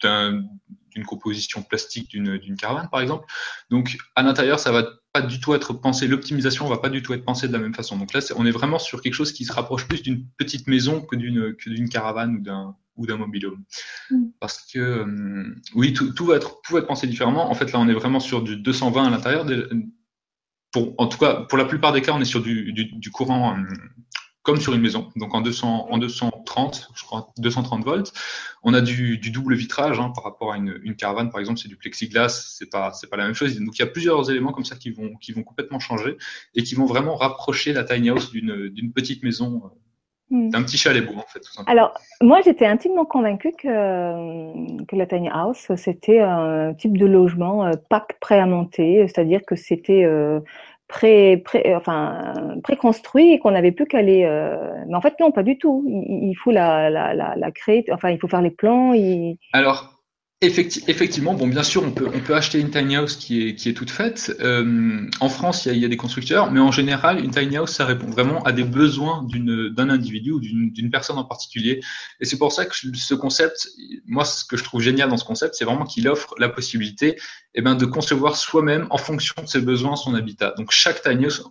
d'une 0.00 1.04
composition 1.04 1.62
plastique 1.62 2.10
d'une 2.10 2.56
caravane, 2.56 2.88
par 2.90 3.00
exemple. 3.00 3.26
Donc, 3.70 3.96
à 4.14 4.22
l'intérieur, 4.22 4.60
ça 4.60 4.70
va 4.70 4.86
pas 5.16 5.22
du 5.22 5.40
tout 5.40 5.54
être 5.54 5.72
pensé, 5.72 6.06
l'optimisation 6.06 6.66
va 6.68 6.76
pas 6.76 6.90
du 6.90 7.02
tout 7.02 7.14
être 7.14 7.24
pensée 7.24 7.48
de 7.48 7.52
la 7.54 7.58
même 7.58 7.74
façon. 7.74 7.96
Donc 7.96 8.12
là, 8.12 8.20
on 8.36 8.44
est 8.44 8.50
vraiment 8.50 8.78
sur 8.78 9.00
quelque 9.00 9.14
chose 9.14 9.32
qui 9.32 9.46
se 9.46 9.52
rapproche 9.52 9.88
plus 9.88 10.02
d'une 10.02 10.26
petite 10.36 10.66
maison 10.66 11.00
que 11.00 11.16
d'une 11.16 11.56
d'une 11.66 11.88
caravane 11.88 12.36
ou 12.36 12.40
d'un 12.40 12.76
ou 12.96 13.06
d'un 13.06 13.16
mobilhome. 13.16 13.64
Mm. 14.10 14.24
Parce 14.40 14.66
que, 14.70 14.78
euh, 14.78 15.54
oui, 15.74 15.94
tout, 15.94 16.12
tout, 16.12 16.26
va 16.26 16.36
être, 16.36 16.60
tout 16.62 16.74
va 16.74 16.80
être 16.80 16.86
pensé 16.86 17.06
différemment. 17.06 17.50
En 17.50 17.54
fait, 17.54 17.72
là, 17.72 17.78
on 17.78 17.88
est 17.88 17.94
vraiment 17.94 18.20
sur 18.20 18.42
du 18.42 18.56
220 18.56 19.06
à 19.06 19.10
l'intérieur. 19.10 19.46
Pour, 20.72 20.94
en 20.98 21.06
tout 21.06 21.18
cas, 21.18 21.46
pour 21.48 21.56
la 21.56 21.64
plupart 21.64 21.92
des 21.92 22.02
cas, 22.02 22.12
on 22.12 22.20
est 22.20 22.26
sur 22.26 22.42
du, 22.42 22.72
du, 22.74 22.84
du 22.84 23.10
courant 23.10 23.56
euh, 23.56 23.62
comme 24.46 24.60
sur 24.60 24.72
une 24.74 24.80
maison, 24.80 25.08
donc 25.16 25.34
en, 25.34 25.40
200, 25.40 25.88
en 25.90 25.98
230, 25.98 26.90
je 26.94 27.02
crois 27.02 27.32
230 27.38 27.84
volts. 27.84 28.12
On 28.62 28.74
a 28.74 28.80
du, 28.80 29.18
du 29.18 29.32
double 29.32 29.56
vitrage 29.56 29.98
hein, 29.98 30.12
par 30.14 30.22
rapport 30.22 30.52
à 30.52 30.56
une, 30.56 30.78
une, 30.84 30.94
caravane, 30.94 31.30
par 31.30 31.40
exemple, 31.40 31.58
c'est 31.58 31.66
du 31.66 31.74
plexiglas, 31.74 32.28
c'est 32.56 32.70
pas 32.70 32.92
c'est 32.92 33.10
pas 33.10 33.16
la 33.16 33.24
même 33.24 33.34
chose. 33.34 33.58
Donc 33.58 33.76
il 33.76 33.80
y 33.80 33.82
a 33.82 33.88
plusieurs 33.88 34.30
éléments 34.30 34.52
comme 34.52 34.64
ça 34.64 34.76
qui 34.76 34.90
vont 34.90 35.16
qui 35.16 35.32
vont 35.32 35.42
complètement 35.42 35.80
changer 35.80 36.16
et 36.54 36.62
qui 36.62 36.76
vont 36.76 36.86
vraiment 36.86 37.16
rapprocher 37.16 37.72
la 37.72 37.82
tiny 37.82 38.08
house 38.10 38.30
d'une 38.30 38.68
d'une 38.68 38.92
petite 38.92 39.24
maison. 39.24 39.62
Hmm. 40.30 40.50
D'un 40.50 40.64
petit 40.64 40.76
chalet 40.76 41.06
beau, 41.06 41.14
en 41.16 41.22
fait. 41.28 41.38
Tout 41.38 41.52
simplement. 41.52 41.72
Alors, 41.72 41.94
moi, 42.20 42.40
j'étais 42.44 42.66
intimement 42.66 43.04
convaincue 43.04 43.52
que, 43.52 44.84
que 44.84 44.96
la 44.96 45.06
tiny 45.06 45.28
house, 45.28 45.70
c'était 45.76 46.18
un 46.18 46.74
type 46.74 46.98
de 46.98 47.06
logement 47.06 47.64
euh, 47.64 47.74
pack 47.88 48.18
prêt 48.18 48.40
à 48.40 48.46
monter, 48.46 49.06
c'est-à-dire 49.06 49.42
que 49.46 49.54
c'était 49.54 50.02
euh, 50.02 50.40
pré, 50.88 51.38
pré, 51.38 51.74
enfin, 51.74 52.32
préconstruit 52.62 53.32
et 53.32 53.38
qu'on 53.38 53.50
n'avait 53.50 53.72
plus 53.72 53.86
qu'à 53.86 54.02
les. 54.02 54.24
Euh... 54.24 54.56
Mais 54.86 54.94
en 54.94 55.00
fait, 55.00 55.14
non, 55.20 55.30
pas 55.30 55.42
du 55.42 55.58
tout. 55.58 55.84
Il, 55.86 56.30
il 56.30 56.34
faut 56.34 56.50
la, 56.50 56.90
la, 56.90 57.14
la, 57.14 57.34
la, 57.36 57.50
créer, 57.50 57.84
enfin, 57.92 58.10
il 58.10 58.18
faut 58.18 58.28
faire 58.28 58.42
les 58.42 58.50
plans. 58.50 58.92
Il... 58.92 59.38
Alors, 59.52 59.95
effectivement, 60.42 61.34
bon, 61.34 61.46
bien 61.46 61.62
sûr, 61.62 61.82
on 61.82 61.92
peut, 61.92 62.08
on 62.12 62.20
peut 62.20 62.34
acheter 62.34 62.60
une 62.60 62.70
tiny 62.70 62.96
house 62.96 63.16
qui 63.16 63.48
est, 63.48 63.54
qui 63.54 63.70
est 63.70 63.72
toute 63.72 63.90
faite. 63.90 64.36
Euh, 64.40 65.08
en 65.20 65.28
France, 65.30 65.64
il 65.64 65.72
y, 65.72 65.74
a, 65.74 65.78
y, 65.78 65.84
a, 65.84 65.88
des 65.88 65.96
constructeurs, 65.96 66.52
mais 66.52 66.60
en 66.60 66.70
général, 66.70 67.24
une 67.24 67.30
tiny 67.30 67.56
house, 67.56 67.72
ça 67.72 67.86
répond 67.86 68.10
vraiment 68.10 68.42
à 68.42 68.52
des 68.52 68.64
besoins 68.64 69.26
d'un 69.30 69.88
individu 69.88 70.32
ou 70.32 70.40
d'une 70.40 70.90
personne 70.90 71.16
en 71.16 71.24
particulier. 71.24 71.80
Et 72.20 72.26
c'est 72.26 72.36
pour 72.36 72.52
ça 72.52 72.66
que 72.66 72.74
ce 72.74 73.14
concept, 73.14 73.68
moi, 74.06 74.24
ce 74.26 74.44
que 74.44 74.58
je 74.58 74.64
trouve 74.64 74.82
génial 74.82 75.08
dans 75.08 75.16
ce 75.16 75.24
concept, 75.24 75.54
c'est 75.54 75.64
vraiment 75.64 75.84
qu'il 75.84 76.06
offre 76.06 76.34
la 76.38 76.50
possibilité 76.50 77.16
eh 77.54 77.62
ben, 77.62 77.74
de 77.74 77.86
concevoir 77.86 78.36
soi-même 78.36 78.86
en 78.90 78.98
fonction 78.98 79.34
de 79.42 79.48
ses 79.48 79.62
besoins 79.62 79.96
son 79.96 80.14
habitat. 80.14 80.52
Donc, 80.58 80.70
chaque 80.70 81.02
tiny 81.02 81.24
house, 81.24 81.44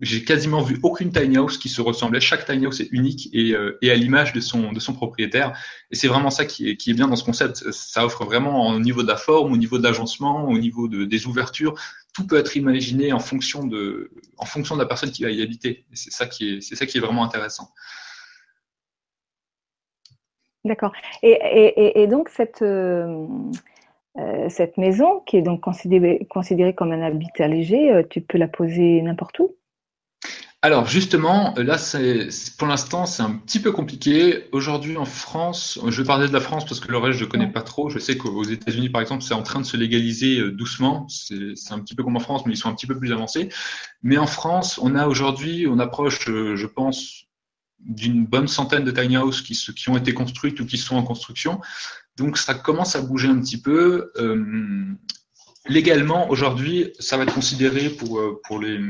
j'ai 0.00 0.24
quasiment 0.24 0.60
vu 0.60 0.78
aucune 0.82 1.10
tiny 1.10 1.38
house 1.38 1.56
qui 1.56 1.70
se 1.70 1.80
ressemblait. 1.80 2.20
Chaque 2.20 2.44
tiny 2.44 2.66
house 2.66 2.80
est 2.80 2.88
unique 2.92 3.30
et, 3.32 3.54
euh, 3.54 3.78
et 3.80 3.90
à 3.90 3.94
l'image 3.94 4.34
de 4.34 4.40
son, 4.40 4.72
de 4.72 4.78
son 4.78 4.92
propriétaire. 4.92 5.58
Et 5.90 5.94
c'est 5.94 6.08
vraiment 6.08 6.30
ça 6.30 6.44
qui 6.44 6.68
est, 6.68 6.76
qui 6.76 6.90
est 6.90 6.94
bien 6.94 7.08
dans 7.08 7.16
ce 7.16 7.24
concept. 7.24 7.70
Ça 7.72 8.04
offre 8.04 8.24
vraiment 8.24 8.68
au 8.68 8.78
niveau 8.78 9.02
de 9.02 9.08
la 9.08 9.16
forme, 9.16 9.52
au 9.52 9.56
niveau 9.56 9.78
de 9.78 9.82
l'agencement, 9.82 10.48
au 10.48 10.58
niveau 10.58 10.86
de, 10.86 11.04
des 11.04 11.26
ouvertures. 11.26 11.74
Tout 12.12 12.26
peut 12.26 12.36
être 12.36 12.56
imaginé 12.56 13.12
en 13.14 13.18
fonction 13.18 13.66
de, 13.66 14.10
en 14.36 14.44
fonction 14.44 14.74
de 14.74 14.82
la 14.82 14.86
personne 14.86 15.10
qui 15.10 15.22
va 15.22 15.30
y 15.30 15.42
habiter. 15.42 15.86
C'est 15.94 16.12
ça 16.12 16.26
qui 16.26 16.56
est, 16.56 16.60
c'est 16.60 16.76
ça 16.76 16.84
qui 16.84 16.98
est 16.98 17.00
vraiment 17.00 17.24
intéressant. 17.24 17.70
D'accord. 20.66 20.92
Et, 21.22 21.30
et, 21.30 22.02
et, 22.02 22.06
donc 22.06 22.28
cette, 22.28 22.60
euh, 22.60 23.26
euh, 24.18 24.48
cette 24.50 24.76
maison, 24.76 25.20
qui 25.20 25.36
est 25.36 25.42
donc 25.42 25.60
considérée, 25.60 26.26
considérée 26.28 26.74
comme 26.74 26.92
un 26.92 27.02
habitat 27.02 27.48
léger, 27.48 28.04
tu 28.10 28.20
peux 28.20 28.36
la 28.36 28.48
poser 28.48 29.00
n'importe 29.00 29.38
où? 29.38 29.54
Alors 30.62 30.86
justement, 30.86 31.54
là, 31.58 31.78
c'est 31.78 32.28
pour 32.58 32.66
l'instant, 32.66 33.06
c'est 33.06 33.22
un 33.22 33.34
petit 33.34 33.60
peu 33.60 33.72
compliqué. 33.72 34.48
Aujourd'hui, 34.52 34.96
en 34.96 35.04
France, 35.04 35.78
je 35.86 36.02
vais 36.02 36.06
parler 36.06 36.26
de 36.26 36.32
la 36.32 36.40
France 36.40 36.64
parce 36.64 36.80
que 36.80 36.90
le 36.90 36.98
reste, 36.98 37.18
je 37.18 37.24
ne 37.24 37.30
connais 37.30 37.46
pas 37.52 37.62
trop. 37.62 37.90
Je 37.90 37.98
sais 37.98 38.16
qu'aux 38.16 38.42
États-Unis, 38.42 38.88
par 38.88 39.02
exemple, 39.02 39.22
c'est 39.22 39.34
en 39.34 39.42
train 39.42 39.60
de 39.60 39.66
se 39.66 39.76
légaliser 39.76 40.40
euh, 40.40 40.50
doucement. 40.50 41.06
C'est 41.08 41.72
un 41.72 41.78
petit 41.78 41.94
peu 41.94 42.02
comme 42.02 42.16
en 42.16 42.20
France, 42.20 42.46
mais 42.46 42.54
ils 42.54 42.56
sont 42.56 42.70
un 42.70 42.74
petit 42.74 42.86
peu 42.86 42.98
plus 42.98 43.12
avancés. 43.12 43.50
Mais 44.02 44.16
en 44.18 44.26
France, 44.26 44.80
on 44.82 44.96
a 44.96 45.06
aujourd'hui, 45.06 45.66
on 45.68 45.78
approche, 45.78 46.28
euh, 46.28 46.56
je 46.56 46.66
pense, 46.66 47.26
d'une 47.78 48.26
bonne 48.26 48.48
centaine 48.48 48.82
de 48.82 48.90
tiny 48.90 49.18
houses 49.18 49.42
qui, 49.42 49.54
qui 49.54 49.90
ont 49.90 49.96
été 49.96 50.14
construites 50.14 50.58
ou 50.58 50.66
qui 50.66 50.78
sont 50.78 50.96
en 50.96 51.02
construction. 51.02 51.60
Donc 52.16 52.38
ça 52.38 52.54
commence 52.54 52.96
à 52.96 53.02
bouger 53.02 53.28
un 53.28 53.38
petit 53.40 53.60
peu. 53.60 54.10
Euh, 54.16 54.86
légalement, 55.68 56.30
aujourd'hui, 56.30 56.92
ça 56.98 57.18
va 57.18 57.24
être 57.24 57.34
considéré 57.34 57.90
pour, 57.90 58.40
pour 58.48 58.58
les 58.58 58.80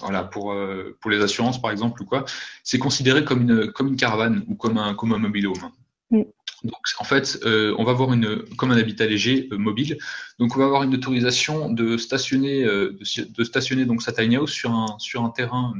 voilà, 0.00 0.24
pour, 0.24 0.52
euh, 0.52 0.96
pour 1.00 1.10
les 1.10 1.20
assurances 1.20 1.60
par 1.60 1.70
exemple 1.70 2.02
ou 2.02 2.04
quoi, 2.04 2.24
c'est 2.62 2.78
considéré 2.78 3.24
comme 3.24 3.42
une, 3.42 3.72
comme 3.72 3.88
une 3.88 3.96
caravane 3.96 4.44
ou 4.48 4.54
comme 4.54 4.78
un, 4.78 4.94
comme 4.94 5.12
un 5.12 5.18
mobile 5.18 5.48
home. 5.48 5.70
Mm. 6.10 6.22
Donc 6.64 6.80
en 6.98 7.04
fait, 7.04 7.38
euh, 7.44 7.74
on 7.78 7.84
va 7.84 7.92
avoir 7.92 8.12
une, 8.12 8.42
comme 8.56 8.70
un 8.70 8.76
habitat 8.76 9.06
léger 9.06 9.48
euh, 9.52 9.58
mobile. 9.58 9.98
Donc 10.38 10.56
on 10.56 10.58
va 10.58 10.64
avoir 10.66 10.82
une 10.82 10.94
autorisation 10.94 11.70
de 11.70 11.96
stationner, 11.96 12.64
de, 12.64 12.98
de, 13.36 13.44
stationner 13.44 13.84
donc 13.84 14.02
sa 14.02 14.12
tiny 14.12 14.36
house 14.36 14.50
sur 14.50 14.70
un, 14.70 14.96
sur 14.98 15.22
un 15.22 15.30
terrain, 15.30 15.74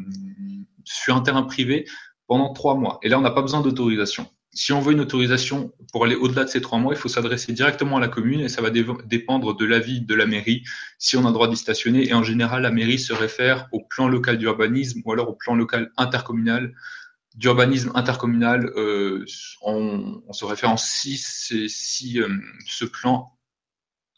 sur 0.85 1.17
un 1.17 1.23
terrain 1.23 1.43
privé 1.43 1.87
pendant 2.27 2.53
trois 2.53 2.75
mois. 2.75 2.99
Et 3.03 3.09
là, 3.09 3.19
on 3.19 3.23
n'a 3.23 3.31
pas 3.31 3.43
besoin 3.43 3.63
d'autorisation. 3.63 4.27
Si 4.57 4.73
on 4.73 4.81
veut 4.81 4.93
une 4.93 5.01
autorisation 5.01 5.71
pour 5.93 6.07
aller 6.07 6.15
au-delà 6.15 6.45
de 6.45 6.49
ces 6.49 6.63
trois 6.63 6.79
mois, 6.79 6.95
il 6.95 6.97
faut 6.99 7.11
s'adresser 7.11 7.53
directement 7.53 7.99
à 7.99 8.01
la 8.01 8.09
commune 8.09 8.41
et 8.41 8.49
ça 8.49 8.63
va 8.63 8.71
dépendre 8.71 9.55
de 9.55 9.65
l'avis 9.67 10.01
de 10.01 10.15
la 10.15 10.25
mairie 10.25 10.65
si 10.99 11.19
on 11.19 11.25
a 11.25 11.29
le 11.29 11.35
droit 11.35 11.47
d'y 11.47 11.59
stationner. 11.59 12.09
Et 12.09 12.15
en 12.15 12.23
général, 12.23 12.63
la 12.63 12.71
mairie 12.71 12.99
se 12.99 13.13
réfère 13.13 13.69
au 13.71 13.81
plan 13.81 14.09
local 14.09 14.39
d'urbanisme 14.39 15.03
ou 15.05 15.13
alors 15.13 15.29
au 15.29 15.35
plan 15.35 15.55
local 15.55 15.93
intercommunal. 15.99 16.75
D'urbanisme 17.35 17.93
intercommunal, 17.95 18.73
euh, 18.77 19.27
on, 19.61 20.23
se 20.31 20.47
réfère 20.47 20.71
en 20.71 20.79
si, 20.79 21.19
si 21.19 22.19
euh, 22.19 22.29
ce 22.67 22.87
plan 22.87 23.36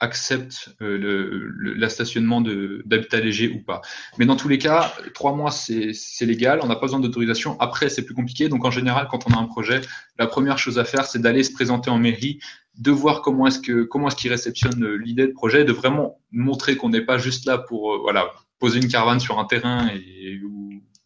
accepte 0.00 0.70
euh, 0.80 0.96
le, 0.96 1.74
l'astationnement 1.74 2.40
d'habitat 2.40 3.20
léger 3.20 3.48
ou 3.48 3.62
pas. 3.62 3.82
Mais 4.18 4.26
dans 4.26 4.36
tous 4.36 4.48
les 4.48 4.58
cas, 4.58 4.92
trois 5.14 5.34
mois, 5.34 5.50
c'est, 5.50 5.92
légal, 6.20 6.60
on 6.62 6.66
n'a 6.66 6.76
pas 6.76 6.82
besoin 6.82 7.00
d'autorisation. 7.00 7.58
Après, 7.60 7.88
c'est 7.88 8.04
plus 8.04 8.14
compliqué. 8.14 8.48
Donc, 8.48 8.64
en 8.64 8.70
général, 8.70 9.08
quand 9.10 9.28
on 9.28 9.34
a 9.34 9.38
un 9.38 9.46
projet, 9.46 9.80
la 10.18 10.26
première 10.26 10.58
chose 10.58 10.78
à 10.78 10.84
faire, 10.84 11.04
c'est 11.04 11.20
d'aller 11.20 11.42
se 11.42 11.52
présenter 11.52 11.90
en 11.90 11.98
mairie, 11.98 12.38
de 12.76 12.90
voir 12.90 13.22
comment 13.22 13.46
est-ce 13.46 13.58
que 13.58 13.82
comment 13.82 14.08
est-ce 14.08 14.16
qu'ils 14.16 14.30
réceptionnent 14.30 14.94
l'idée 14.96 15.26
de 15.26 15.32
projet, 15.32 15.64
de 15.64 15.72
vraiment 15.72 16.20
montrer 16.30 16.76
qu'on 16.76 16.90
n'est 16.90 17.04
pas 17.04 17.18
juste 17.18 17.44
là 17.44 17.58
pour 17.58 17.92
euh, 17.92 17.98
voilà 17.98 18.30
poser 18.60 18.80
une 18.80 18.88
caravane 18.88 19.18
sur 19.18 19.38
un 19.40 19.44
terrain 19.46 19.88
et 19.88 20.40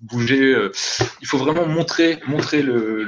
bouger. 0.01 0.53
Euh. 0.55 0.71
il 1.21 1.27
faut 1.27 1.39
vraiment 1.39 1.67
montrer 1.67 2.19
montrer 2.27 2.63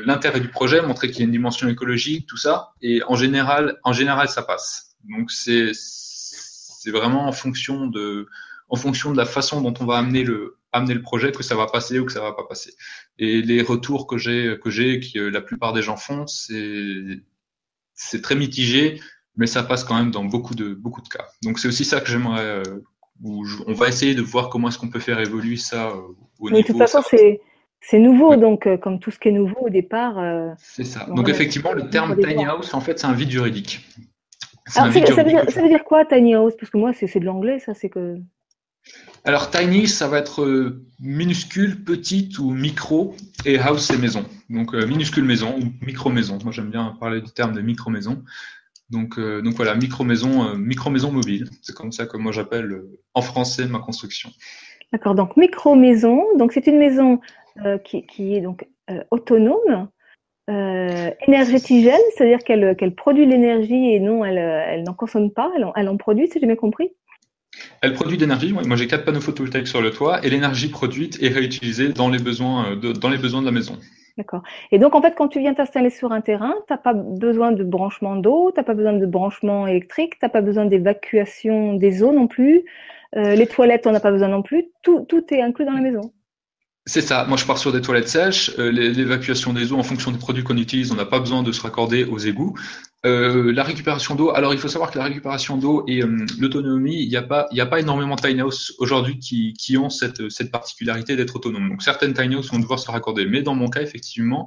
l'intérêt 0.06 0.40
du 0.40 0.48
projet, 0.48 0.80
montrer 0.80 1.08
qu'il 1.08 1.18
y 1.18 1.22
a 1.22 1.26
une 1.26 1.32
dimension 1.32 1.68
écologique, 1.68 2.26
tout 2.26 2.38
ça. 2.38 2.72
Et 2.80 3.02
en 3.06 3.16
général, 3.16 3.76
en 3.84 3.92
général, 3.92 4.28
ça 4.28 4.42
passe. 4.42 4.93
Donc 5.08 5.30
c'est 5.30 5.72
c'est 5.74 6.90
vraiment 6.90 7.26
en 7.26 7.32
fonction 7.32 7.86
de 7.86 8.28
en 8.68 8.76
fonction 8.76 9.12
de 9.12 9.16
la 9.16 9.26
façon 9.26 9.60
dont 9.60 9.74
on 9.80 9.86
va 9.86 9.98
amener 9.98 10.22
le 10.22 10.58
amener 10.72 10.94
le 10.94 11.02
projet 11.02 11.32
que 11.32 11.42
ça 11.42 11.54
va 11.54 11.66
passer 11.66 11.98
ou 11.98 12.04
que 12.04 12.12
ça 12.12 12.20
va 12.20 12.32
pas 12.32 12.44
passer. 12.44 12.74
Et 13.18 13.42
les 13.42 13.62
retours 13.62 14.06
que 14.06 14.18
j'ai 14.18 14.58
que 14.62 14.70
j'ai 14.70 15.00
que 15.00 15.20
la 15.20 15.40
plupart 15.40 15.72
des 15.72 15.82
gens 15.82 15.96
font, 15.96 16.26
c'est 16.26 17.20
c'est 17.94 18.22
très 18.22 18.34
mitigé, 18.34 19.00
mais 19.36 19.46
ça 19.46 19.62
passe 19.62 19.84
quand 19.84 19.94
même 19.94 20.10
dans 20.10 20.24
beaucoup 20.24 20.54
de 20.54 20.74
beaucoup 20.74 21.00
de 21.00 21.08
cas. 21.08 21.26
Donc 21.42 21.58
c'est 21.58 21.68
aussi 21.68 21.84
ça 21.84 22.00
que 22.00 22.08
j'aimerais 22.08 22.62
euh, 22.66 22.80
on 23.24 23.72
va 23.72 23.88
essayer 23.88 24.14
de 24.14 24.22
voir 24.22 24.48
comment 24.48 24.68
est-ce 24.68 24.78
qu'on 24.78 24.88
peut 24.88 25.00
faire 25.00 25.20
évoluer 25.20 25.56
ça 25.56 25.88
euh, 25.88 26.00
au 26.40 26.50
Mais 26.50 26.62
de 26.62 26.66
toute 26.66 26.78
façon, 26.78 27.00
c'est 27.08 27.40
c'est 27.80 27.98
nouveau, 27.98 28.36
donc 28.36 28.66
euh, 28.66 28.76
comme 28.76 28.98
tout 28.98 29.10
ce 29.10 29.18
qui 29.18 29.28
est 29.28 29.32
nouveau 29.32 29.66
au 29.66 29.70
départ. 29.70 30.16
c'est 30.58 30.84
ça. 30.84 31.06
Donc 31.06 31.28
effectivement, 31.28 31.72
le 31.72 31.88
terme 31.88 32.16
tiny 32.18 32.44
house, 32.44 32.74
en 32.74 32.80
fait, 32.80 32.98
c'est 32.98 33.06
un 33.06 33.12
vide 33.12 33.30
juridique. 33.30 33.86
Alors, 34.74 34.92
ça, 34.92 35.22
veut 35.22 35.68
dire, 35.68 35.84
quoi 35.84 36.04
tiny 36.06 36.34
house? 36.34 36.54
Parce 36.58 36.70
que 36.70 36.78
moi, 36.78 36.92
c'est 36.94 37.18
de 37.18 37.24
l'anglais, 37.24 37.58
ça, 37.58 37.74
c'est 37.74 37.90
que. 37.90 38.16
Alors, 39.24 39.50
tiny, 39.50 39.86
ça 39.86 40.08
va 40.08 40.18
être 40.18 40.42
euh, 40.42 40.86
minuscule, 41.00 41.84
petite 41.84 42.38
ou 42.38 42.50
micro, 42.50 43.14
et 43.44 43.58
house, 43.58 43.86
c'est 43.86 43.98
maison. 43.98 44.24
Donc, 44.48 44.74
euh, 44.74 44.86
minuscule 44.86 45.24
maison 45.24 45.58
ou 45.58 45.84
micro 45.84 46.10
maison. 46.10 46.38
Moi, 46.42 46.52
j'aime 46.52 46.70
bien 46.70 46.96
parler 46.98 47.20
du 47.20 47.30
terme 47.30 47.52
de 47.52 47.60
micro 47.60 47.90
maison. 47.90 48.22
Donc, 48.90 49.18
euh, 49.18 49.42
donc 49.42 49.54
voilà, 49.54 49.74
micro 49.74 50.04
maison, 50.04 50.54
micro 50.56 50.90
maison 50.90 51.10
mobile. 51.10 51.48
C'est 51.62 51.74
comme 51.74 51.92
ça 51.92 52.06
que 52.06 52.16
moi 52.16 52.32
j'appelle 52.32 52.82
en 53.14 53.22
français 53.22 53.66
ma 53.66 53.80
construction. 53.80 54.30
D'accord. 54.92 55.14
Donc, 55.14 55.36
micro 55.36 55.74
maison. 55.74 56.22
Donc, 56.36 56.52
c'est 56.52 56.66
une 56.66 56.78
maison 56.78 57.20
qui, 57.84 58.06
qui, 58.06 58.34
est 58.34 58.40
donc 58.40 58.66
autonome 59.10 59.88
euh, 60.50 61.10
énergétigène, 61.26 62.00
c'est-à-dire 62.14 62.38
qu'elle 62.38 62.94
produit 62.94 63.26
l'énergie 63.26 63.94
et 63.94 64.00
non, 64.00 64.24
elle, 64.24 64.38
elle 64.38 64.82
n'en 64.82 64.94
consomme 64.94 65.30
pas, 65.30 65.50
elle 65.56 65.64
en, 65.64 65.72
elle 65.74 65.88
en 65.88 65.96
produit, 65.96 66.28
si 66.28 66.38
j'ai 66.40 66.46
bien 66.46 66.56
compris? 66.56 66.90
Elle 67.82 67.94
produit 67.94 68.16
de 68.16 68.22
l'énergie, 68.22 68.52
moi 68.52 68.76
j'ai 68.76 68.86
quatre 68.86 69.04
panneaux 69.04 69.20
photovoltaïques 69.20 69.68
sur 69.68 69.80
le 69.80 69.90
toit, 69.90 70.24
et 70.24 70.30
l'énergie 70.30 70.68
produite 70.68 71.22
est 71.22 71.28
réutilisée 71.28 71.88
dans 71.90 72.08
les 72.08 72.18
besoins 72.18 72.72
euh, 72.72 72.76
de, 72.76 72.92
dans 72.92 73.08
les 73.08 73.18
besoins 73.18 73.40
de 73.40 73.46
la 73.46 73.52
maison. 73.52 73.78
D'accord. 74.16 74.42
Et 74.70 74.78
donc 74.78 74.94
en 74.94 75.02
fait, 75.02 75.14
quand 75.16 75.28
tu 75.28 75.40
viens 75.40 75.54
t'installer 75.54 75.90
sur 75.90 76.12
un 76.12 76.20
terrain, 76.20 76.54
tu 76.66 76.72
n'as 76.72 76.78
pas 76.78 76.94
besoin 76.94 77.50
de 77.50 77.64
branchement 77.64 78.14
d'eau, 78.14 78.52
tu 78.52 78.60
n'as 78.60 78.64
pas 78.64 78.74
besoin 78.74 78.92
de 78.92 79.06
branchement 79.06 79.66
électrique, 79.66 80.18
tu 80.18 80.24
n'as 80.24 80.28
pas 80.28 80.40
besoin 80.40 80.66
d'évacuation 80.66 81.74
des 81.74 82.02
eaux 82.02 82.12
non 82.12 82.28
plus, 82.28 82.64
euh, 83.16 83.34
les 83.34 83.46
toilettes, 83.46 83.86
on 83.86 83.92
n'a 83.92 84.00
pas 84.00 84.12
besoin 84.12 84.28
non 84.28 84.42
plus, 84.42 84.66
tout, 84.82 85.04
tout 85.08 85.24
est 85.34 85.40
inclus 85.40 85.64
dans 85.64 85.72
la 85.72 85.80
maison. 85.80 86.12
C'est 86.86 87.00
ça. 87.00 87.24
Moi, 87.24 87.38
je 87.38 87.46
pars 87.46 87.56
sur 87.56 87.72
des 87.72 87.80
toilettes 87.80 88.08
sèches. 88.08 88.50
Euh, 88.58 88.70
l'évacuation 88.70 89.54
des 89.54 89.72
eaux, 89.72 89.78
en 89.78 89.82
fonction 89.82 90.10
des 90.10 90.18
produits 90.18 90.44
qu'on 90.44 90.58
utilise, 90.58 90.92
on 90.92 90.96
n'a 90.96 91.06
pas 91.06 91.18
besoin 91.18 91.42
de 91.42 91.50
se 91.50 91.62
raccorder 91.62 92.04
aux 92.04 92.18
égouts. 92.18 92.54
Euh, 93.06 93.52
la 93.52 93.62
récupération 93.62 94.14
d'eau. 94.14 94.32
Alors, 94.34 94.52
il 94.52 94.60
faut 94.60 94.68
savoir 94.68 94.90
que 94.90 94.98
la 94.98 95.04
récupération 95.04 95.56
d'eau 95.56 95.84
et 95.88 96.02
euh, 96.02 96.26
l'autonomie, 96.38 97.02
il 97.02 97.08
n'y 97.08 97.16
a 97.16 97.22
pas, 97.22 97.48
a 97.50 97.66
pas 97.66 97.80
énormément 97.80 98.16
de 98.16 98.20
tiny 98.20 98.40
house 98.40 98.74
aujourd'hui 98.78 99.18
qui, 99.18 99.54
qui 99.54 99.78
ont 99.78 99.88
cette, 99.88 100.30
cette 100.30 100.50
particularité 100.50 101.16
d'être 101.16 101.36
autonomes. 101.36 101.70
Donc, 101.70 101.82
certaines 101.82 102.12
tiny 102.12 102.34
house 102.34 102.50
vont 102.50 102.58
devoir 102.58 102.78
se 102.78 102.90
raccorder. 102.90 103.24
Mais 103.24 103.40
dans 103.40 103.54
mon 103.54 103.68
cas, 103.68 103.80
effectivement, 103.80 104.46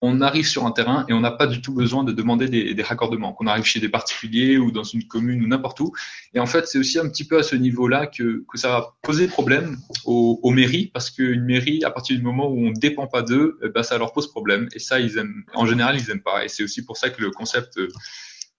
on 0.00 0.20
arrive 0.20 0.46
sur 0.46 0.64
un 0.64 0.70
terrain 0.70 1.04
et 1.08 1.12
on 1.12 1.20
n'a 1.20 1.30
pas 1.30 1.46
du 1.46 1.60
tout 1.60 1.72
besoin 1.74 2.04
de 2.04 2.12
demander 2.12 2.48
des, 2.48 2.82
raccordements, 2.82 3.32
qu'on 3.32 3.46
arrive 3.46 3.64
chez 3.64 3.80
des 3.80 3.88
particuliers 3.88 4.56
ou 4.56 4.70
dans 4.70 4.84
une 4.84 5.04
commune 5.04 5.42
ou 5.42 5.48
n'importe 5.48 5.80
où. 5.80 5.92
Et 6.34 6.40
en 6.40 6.46
fait, 6.46 6.66
c'est 6.66 6.78
aussi 6.78 6.98
un 6.98 7.08
petit 7.08 7.24
peu 7.24 7.38
à 7.38 7.42
ce 7.42 7.56
niveau-là 7.56 8.06
que, 8.06 8.44
ça 8.54 8.68
va 8.68 8.96
poser 9.02 9.26
problème 9.26 9.76
aux, 10.04 10.50
mairies, 10.50 10.86
parce 10.86 11.10
qu'une 11.10 11.44
mairie, 11.44 11.82
à 11.84 11.90
partir 11.90 12.16
du 12.16 12.22
moment 12.22 12.48
où 12.48 12.58
on 12.58 12.70
ne 12.70 12.78
dépend 12.78 13.06
pas 13.06 13.22
d'eux, 13.22 13.58
eh 13.62 13.68
ben, 13.70 13.82
ça 13.82 13.98
leur 13.98 14.12
pose 14.12 14.30
problème. 14.30 14.68
Et 14.74 14.78
ça, 14.78 15.00
ils 15.00 15.18
aiment, 15.18 15.44
en 15.54 15.66
général, 15.66 15.96
ils 15.96 16.10
aiment 16.10 16.22
pas. 16.22 16.44
Et 16.44 16.48
c'est 16.48 16.62
aussi 16.62 16.84
pour 16.84 16.96
ça 16.96 17.10
que 17.10 17.20
le 17.20 17.30
concept, 17.30 17.78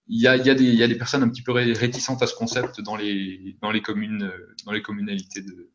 il 0.08 0.20
y 0.20 0.26
a, 0.26 0.36
il 0.36 0.44
y, 0.46 0.82
a 0.82 0.88
des, 0.88 0.94
personnes 0.96 1.22
un 1.22 1.28
petit 1.28 1.42
peu 1.42 1.52
réticentes 1.52 2.22
à 2.22 2.26
ce 2.26 2.34
concept 2.34 2.80
dans 2.82 2.96
les, 2.96 3.56
dans 3.62 3.70
les 3.70 3.80
communes, 3.80 4.30
dans 4.66 4.72
les 4.72 4.82
communalités 4.82 5.40
de, 5.40 5.70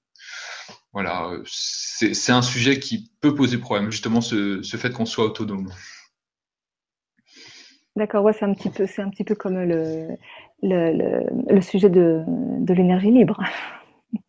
voilà, 0.93 1.29
c'est 1.45 2.31
un 2.31 2.41
sujet 2.41 2.79
qui 2.79 3.11
peut 3.19 3.35
poser 3.35 3.57
problème, 3.57 3.91
justement 3.91 4.21
ce, 4.21 4.61
fait 4.63 4.91
qu'on 4.91 5.05
soit 5.05 5.25
autonome. 5.25 5.69
D'accord, 7.97 8.23
ouais, 8.23 8.33
c'est 8.33 8.45
un 8.45 8.53
petit 8.53 8.69
peu, 8.69 8.87
c'est 8.87 9.01
un 9.01 9.09
petit 9.09 9.23
peu 9.23 9.35
comme 9.35 9.57
le, 9.57 10.17
le, 10.61 11.61
sujet 11.61 11.89
de, 11.89 12.23
l'énergie 12.73 13.11
libre. 13.11 13.41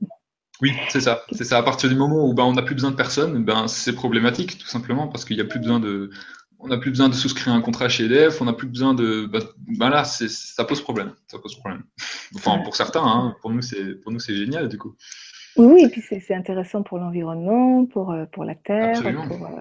Oui, 0.62 0.72
c'est 0.88 1.02
ça. 1.02 1.22
C'est 1.32 1.44
ça. 1.44 1.58
À 1.58 1.62
partir 1.62 1.90
du 1.90 1.96
moment 1.96 2.26
où 2.26 2.32
ben, 2.32 2.44
on 2.44 2.54
n'a 2.54 2.62
plus 2.62 2.74
besoin 2.74 2.90
de 2.90 2.96
personne, 2.96 3.44
ben, 3.44 3.68
c'est 3.68 3.94
problématique, 3.94 4.56
tout 4.56 4.66
simplement, 4.66 5.06
parce 5.06 5.26
qu'il 5.26 5.36
n'y 5.36 5.42
a 5.42 5.44
plus 5.44 5.58
besoin 5.58 5.80
de, 5.80 6.08
on 6.58 6.68
n'a 6.68 6.78
plus 6.78 6.90
besoin 6.90 7.08
de 7.08 7.14
souscrire 7.14 7.52
un 7.52 7.60
contrat 7.60 7.88
chez 7.88 8.06
EDF, 8.06 8.40
on 8.40 8.46
n'a 8.46 8.52
plus 8.52 8.66
besoin 8.66 8.94
de, 8.94 9.26
ben, 9.26 9.42
ben 9.78 9.90
là, 9.90 10.04
ça 10.04 10.64
pose 10.64 10.80
problème. 10.80 11.12
Ça 11.28 11.38
pose 11.38 11.56
problème. 11.56 11.82
Enfin, 12.36 12.58
pour 12.64 12.74
certains, 12.74 13.04
hein, 13.04 13.36
pour 13.42 13.50
nous, 13.50 13.62
c'est, 13.62 13.96
pour 13.96 14.12
nous, 14.12 14.18
c'est 14.18 14.34
génial, 14.34 14.68
du 14.68 14.78
coup. 14.78 14.96
Oui, 15.56 15.66
oui, 15.66 15.84
et 15.84 15.88
puis 15.88 16.02
c'est 16.02 16.34
intéressant 16.34 16.82
pour 16.82 16.98
l'environnement, 16.98 17.86
pour, 17.86 18.12
euh, 18.12 18.26
pour 18.26 18.44
la 18.44 18.54
terre. 18.54 18.98
Absolument. 18.98 19.28
Pour, 19.28 19.46
euh, 19.46 19.60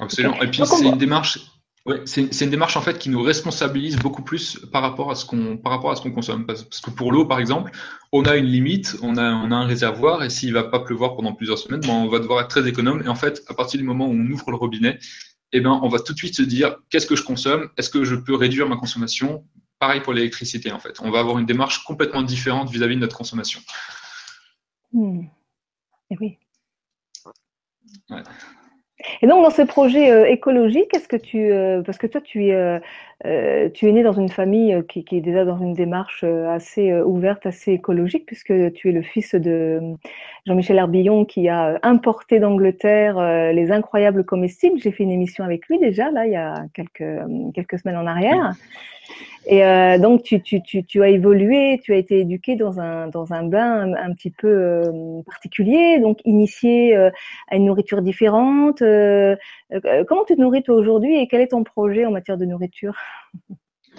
Absolument. 0.00 0.40
Et 0.42 0.48
puis 0.48 0.62
c'est 0.64 0.86
une 0.86 0.98
démarche. 0.98 1.38
Oui, 1.84 1.96
c'est 2.04 2.40
une 2.40 2.50
démarche 2.50 2.76
en 2.76 2.80
fait 2.80 2.96
qui 2.96 3.10
nous 3.10 3.22
responsabilise 3.22 3.96
beaucoup 3.96 4.22
plus 4.22 4.56
par 4.72 4.82
rapport 4.82 5.10
à 5.10 5.16
ce 5.16 5.26
qu'on 5.26 5.56
par 5.56 5.72
rapport 5.72 5.90
à 5.90 5.96
ce 5.96 6.02
qu'on 6.02 6.12
consomme. 6.12 6.46
Parce 6.46 6.62
que 6.62 6.90
pour 6.90 7.10
l'eau, 7.10 7.26
par 7.26 7.40
exemple, 7.40 7.72
on 8.12 8.22
a 8.22 8.36
une 8.36 8.46
limite, 8.46 8.96
on 9.02 9.16
a, 9.16 9.32
on 9.32 9.50
a 9.50 9.56
un 9.56 9.66
réservoir, 9.66 10.22
et 10.22 10.30
s'il 10.30 10.52
va 10.52 10.62
pas 10.62 10.78
pleuvoir 10.78 11.16
pendant 11.16 11.32
plusieurs 11.32 11.58
semaines, 11.58 11.80
ben, 11.80 11.92
on 11.92 12.08
va 12.08 12.20
devoir 12.20 12.40
être 12.40 12.48
très 12.48 12.68
économe. 12.68 13.02
Et 13.04 13.08
en 13.08 13.16
fait, 13.16 13.42
à 13.48 13.54
partir 13.54 13.80
du 13.80 13.84
moment 13.84 14.06
où 14.06 14.12
on 14.12 14.30
ouvre 14.30 14.52
le 14.52 14.56
robinet, 14.56 15.00
eh 15.52 15.60
ben, 15.60 15.80
on 15.82 15.88
va 15.88 15.98
tout 15.98 16.12
de 16.12 16.18
suite 16.18 16.36
se 16.36 16.42
dire 16.42 16.76
qu'est-ce 16.88 17.06
que 17.06 17.16
je 17.16 17.24
consomme? 17.24 17.68
Est-ce 17.76 17.90
que 17.90 18.04
je 18.04 18.14
peux 18.14 18.36
réduire 18.36 18.68
ma 18.68 18.76
consommation? 18.76 19.44
Pareil 19.80 20.00
pour 20.00 20.12
l'électricité, 20.12 20.70
en 20.70 20.78
fait. 20.78 21.00
On 21.00 21.10
va 21.10 21.18
avoir 21.18 21.38
une 21.40 21.46
démarche 21.46 21.82
complètement 21.82 22.22
différente 22.22 22.70
vis-à-vis 22.70 22.94
de 22.94 23.00
notre 23.00 23.16
consommation. 23.16 23.60
Hmm. 24.92 25.22
Et 25.22 26.14
eh 26.14 26.16
oui. 26.20 26.38
Ouais. 28.10 28.22
Et 29.20 29.26
donc, 29.26 29.42
dans 29.42 29.50
ce 29.50 29.62
projet 29.62 30.10
euh, 30.10 30.26
écologique, 30.26 30.94
est-ce 30.94 31.08
que 31.08 31.16
tu, 31.16 31.52
euh, 31.52 31.82
parce 31.82 31.98
que 31.98 32.06
toi, 32.06 32.20
tu 32.20 32.46
es, 32.46 32.54
euh, 32.54 33.68
tu 33.70 33.88
es 33.88 33.92
né 33.92 34.02
dans 34.02 34.12
une 34.12 34.28
famille 34.28 34.82
qui, 34.88 35.04
qui, 35.04 35.16
est 35.16 35.20
déjà 35.20 35.44
dans 35.44 35.58
une 35.58 35.74
démarche 35.74 36.24
assez 36.24 36.92
ouverte, 37.02 37.46
assez 37.46 37.72
écologique, 37.72 38.26
puisque 38.26 38.52
tu 38.72 38.88
es 38.88 38.92
le 38.92 39.02
fils 39.02 39.34
de 39.34 39.80
Jean-Michel 40.46 40.78
Herbillon 40.78 41.24
qui 41.24 41.48
a 41.48 41.78
importé 41.82 42.40
d'Angleterre 42.40 43.52
les 43.52 43.70
incroyables 43.70 44.24
comestibles. 44.24 44.78
J'ai 44.78 44.92
fait 44.92 45.04
une 45.04 45.12
émission 45.12 45.44
avec 45.44 45.66
lui 45.68 45.78
déjà, 45.78 46.10
là, 46.10 46.26
il 46.26 46.32
y 46.32 46.36
a 46.36 46.64
quelques, 46.74 47.04
quelques 47.54 47.78
semaines 47.78 47.98
en 47.98 48.06
arrière. 48.06 48.54
Et 49.46 49.64
euh, 49.64 49.98
donc, 49.98 50.22
tu, 50.22 50.40
tu, 50.40 50.62
tu, 50.62 50.84
tu, 50.84 51.02
as 51.02 51.08
évolué, 51.08 51.80
tu 51.82 51.92
as 51.92 51.96
été 51.96 52.20
éduqué 52.20 52.54
dans 52.54 52.78
un, 52.78 53.08
dans 53.08 53.32
un 53.32 53.42
bain 53.42 53.92
un, 53.94 54.14
petit 54.14 54.30
peu 54.30 54.48
euh, 54.48 55.22
particulier, 55.26 55.98
donc 55.98 56.20
initié 56.24 56.96
euh, 56.96 57.10
à 57.48 57.56
une 57.56 57.66
nourriture 57.66 58.02
différente. 58.02 58.78
Comment 58.80 60.24
tu 60.26 60.36
te 60.36 60.40
nourris 60.40 60.62
toi 60.62 60.76
aujourd'hui 60.76 61.20
et 61.20 61.26
quel 61.26 61.40
est 61.40 61.48
ton 61.48 61.64
projet 61.64 62.06
en 62.06 62.12
matière 62.12 62.38
de 62.38 62.44
nourriture? 62.44 62.94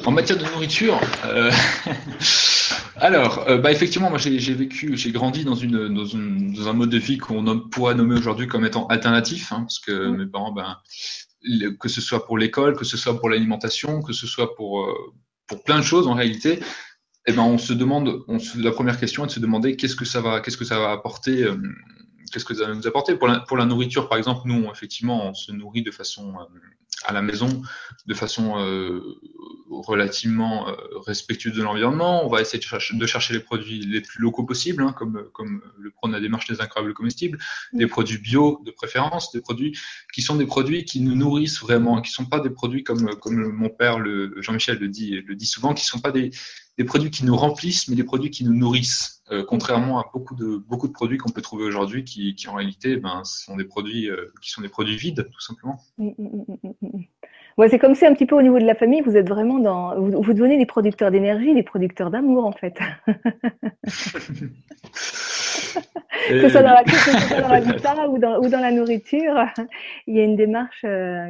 En 0.05 0.11
matière 0.11 0.37
de 0.37 0.45
nourriture, 0.45 0.99
alors, 2.95 3.45
bah 3.61 3.71
effectivement, 3.71 4.09
moi 4.09 4.17
j'ai 4.17 4.53
vécu, 4.53 4.97
j'ai 4.97 5.11
grandi 5.11 5.43
dans, 5.45 5.53
une, 5.53 5.93
dans, 5.93 6.05
une, 6.05 6.53
dans, 6.53 6.67
un 6.67 6.73
mode 6.73 6.89
de 6.89 6.97
vie 6.97 7.19
qu'on 7.19 7.59
pourrait 7.69 7.93
nommer 7.93 8.15
aujourd'hui 8.15 8.47
comme 8.47 8.65
étant 8.65 8.87
alternatif, 8.87 9.51
hein, 9.51 9.61
parce 9.61 9.79
que 9.79 9.91
mmh. 9.91 10.17
mes 10.17 10.25
parents, 10.25 10.51
ben, 10.51 10.77
que 11.79 11.89
ce 11.89 12.01
soit 12.01 12.25
pour 12.25 12.39
l'école, 12.39 12.75
que 12.75 12.85
ce 12.85 12.97
soit 12.97 13.19
pour 13.19 13.29
l'alimentation, 13.29 14.01
que 14.01 14.13
ce 14.13 14.25
soit 14.25 14.55
pour, 14.55 14.89
pour 15.47 15.63
plein 15.63 15.77
de 15.79 15.83
choses 15.83 16.07
en 16.07 16.13
réalité, 16.13 16.59
eh 17.25 17.31
ben, 17.31 17.43
on 17.43 17.57
se 17.57 17.73
demande, 17.73 18.23
on 18.27 18.37
la 18.57 18.71
première 18.71 18.99
question 18.99 19.23
est 19.23 19.27
de 19.27 19.31
se 19.31 19.39
demander 19.39 19.75
qu'est-ce 19.75 19.95
que 19.95 20.05
ça 20.05 20.21
va, 20.21 20.41
qu'est-ce 20.41 20.57
que 20.57 20.65
ça 20.65 20.79
va 20.79 20.91
apporter, 20.91 21.43
euh, 21.43 21.55
qu'est-ce 22.33 22.45
que 22.45 22.55
ça 22.55 22.67
va 22.67 22.73
nous 22.73 22.87
apporter. 22.87 23.15
Pour 23.15 23.27
la, 23.27 23.39
pour 23.39 23.57
la 23.57 23.65
nourriture, 23.65 24.09
par 24.09 24.17
exemple, 24.17 24.41
nous, 24.45 24.67
effectivement, 24.71 25.29
on 25.29 25.33
se 25.33 25.51
nourrit 25.51 25.83
de 25.83 25.91
façon 25.91 26.33
euh, 26.39 26.59
à 27.05 27.13
la 27.13 27.21
maison, 27.21 27.61
de 28.07 28.13
façon 28.13 28.59
euh, 28.59 29.01
relativement 29.69 30.67
euh, 30.67 30.73
respectueuse 31.05 31.53
de 31.53 31.61
l'environnement. 31.61 32.25
On 32.25 32.29
va 32.29 32.41
essayer 32.41 32.59
de 32.59 32.63
chercher, 32.63 32.97
de 32.97 33.05
chercher, 33.05 33.33
les 33.33 33.39
produits 33.39 33.79
les 33.79 34.01
plus 34.01 34.19
locaux 34.21 34.45
possibles, 34.45 34.81
hein, 34.81 34.93
comme, 34.97 35.29
comme 35.33 35.61
le 35.77 35.91
prône 35.91 36.11
la 36.11 36.19
démarche 36.19 36.47
des 36.47 36.59
incroyables 36.59 36.93
comestibles, 36.93 37.37
des 37.73 37.87
produits 37.87 38.17
bio 38.17 38.61
de 38.65 38.71
préférence, 38.71 39.31
des 39.31 39.41
produits 39.41 39.77
qui 40.11 40.21
sont 40.21 40.35
des 40.35 40.45
produits 40.45 40.85
qui 40.85 41.01
nous 41.01 41.15
nourrissent 41.15 41.59
vraiment, 41.59 42.01
qui 42.01 42.09
ne 42.11 42.15
sont 42.15 42.25
pas 42.25 42.39
des 42.39 42.49
produits 42.49 42.83
comme, 42.83 43.15
comme 43.19 43.51
mon 43.51 43.69
père, 43.69 43.99
le, 43.99 44.33
Jean-Michel, 44.41 44.79
le 44.79 44.87
dit, 44.87 45.21
le 45.21 45.35
dit 45.35 45.45
souvent, 45.45 45.73
qui 45.73 45.83
ne 45.83 45.87
sont 45.87 45.99
pas 45.99 46.11
des, 46.11 46.31
des 46.77 46.83
produits 46.85 47.11
qui 47.11 47.25
nous 47.25 47.35
remplissent, 47.35 47.87
mais 47.87 47.95
des 47.95 48.03
produits 48.03 48.31
qui 48.31 48.43
nous 48.43 48.53
nourrissent, 48.53 49.21
euh, 49.31 49.43
contrairement 49.47 49.99
à 49.99 50.09
beaucoup 50.11 50.35
de, 50.35 50.57
beaucoup 50.57 50.87
de 50.87 50.93
produits 50.93 51.17
qu'on 51.17 51.31
peut 51.31 51.41
trouver 51.41 51.65
aujourd'hui 51.65 52.03
qui, 52.03 52.33
qui, 52.35 52.47
en 52.47 52.55
réalité 52.55 52.97
ben, 52.97 53.23
sont 53.23 53.55
des 53.55 53.65
produits, 53.65 54.09
euh, 54.09 54.31
qui 54.41 54.49
sont 54.49 54.61
des 54.61 54.69
produits 54.69 54.97
vides, 54.97 55.29
tout 55.31 55.39
simplement. 55.39 55.77
Mm, 55.97 56.09
mm, 56.17 56.57
mm, 56.81 57.01
ouais, 57.57 57.69
c'est 57.69 57.79
comme 57.79 57.93
si 57.95 58.05
un 58.05 58.13
petit 58.13 58.25
peu 58.25 58.35
au 58.35 58.41
niveau 58.41 58.59
de 58.59 58.65
la 58.65 58.75
famille, 58.75 59.01
vous 59.01 59.15
êtes 59.15 59.29
vraiment 59.29 59.59
dans. 59.59 59.99
Vous, 59.99 60.21
vous 60.21 60.33
devenez 60.33 60.57
des 60.57 60.65
producteurs 60.65 61.11
d'énergie, 61.11 61.53
des 61.53 61.63
producteurs 61.63 62.09
d'amour, 62.09 62.45
en 62.45 62.53
fait. 62.53 62.77
que 66.27 66.41
ce 66.41 66.49
soit 66.49 66.63
dans 66.63 66.73
la, 66.73 66.83
que 66.83 68.09
ou 68.09 68.17
dans, 68.17 68.39
ou 68.39 68.49
dans 68.49 68.59
la 68.59 68.71
nourriture, 68.71 69.45
il 70.07 70.15
y 70.15 70.19
a 70.19 70.23
une 70.23 70.35
démarche 70.35 70.83
euh, 70.85 71.27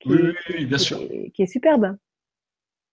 qui, 0.00 0.10
oui, 0.10 0.66
bien 0.66 0.78
sûr. 0.78 1.00
qui 1.34 1.42
est 1.42 1.46
superbe. 1.46 1.96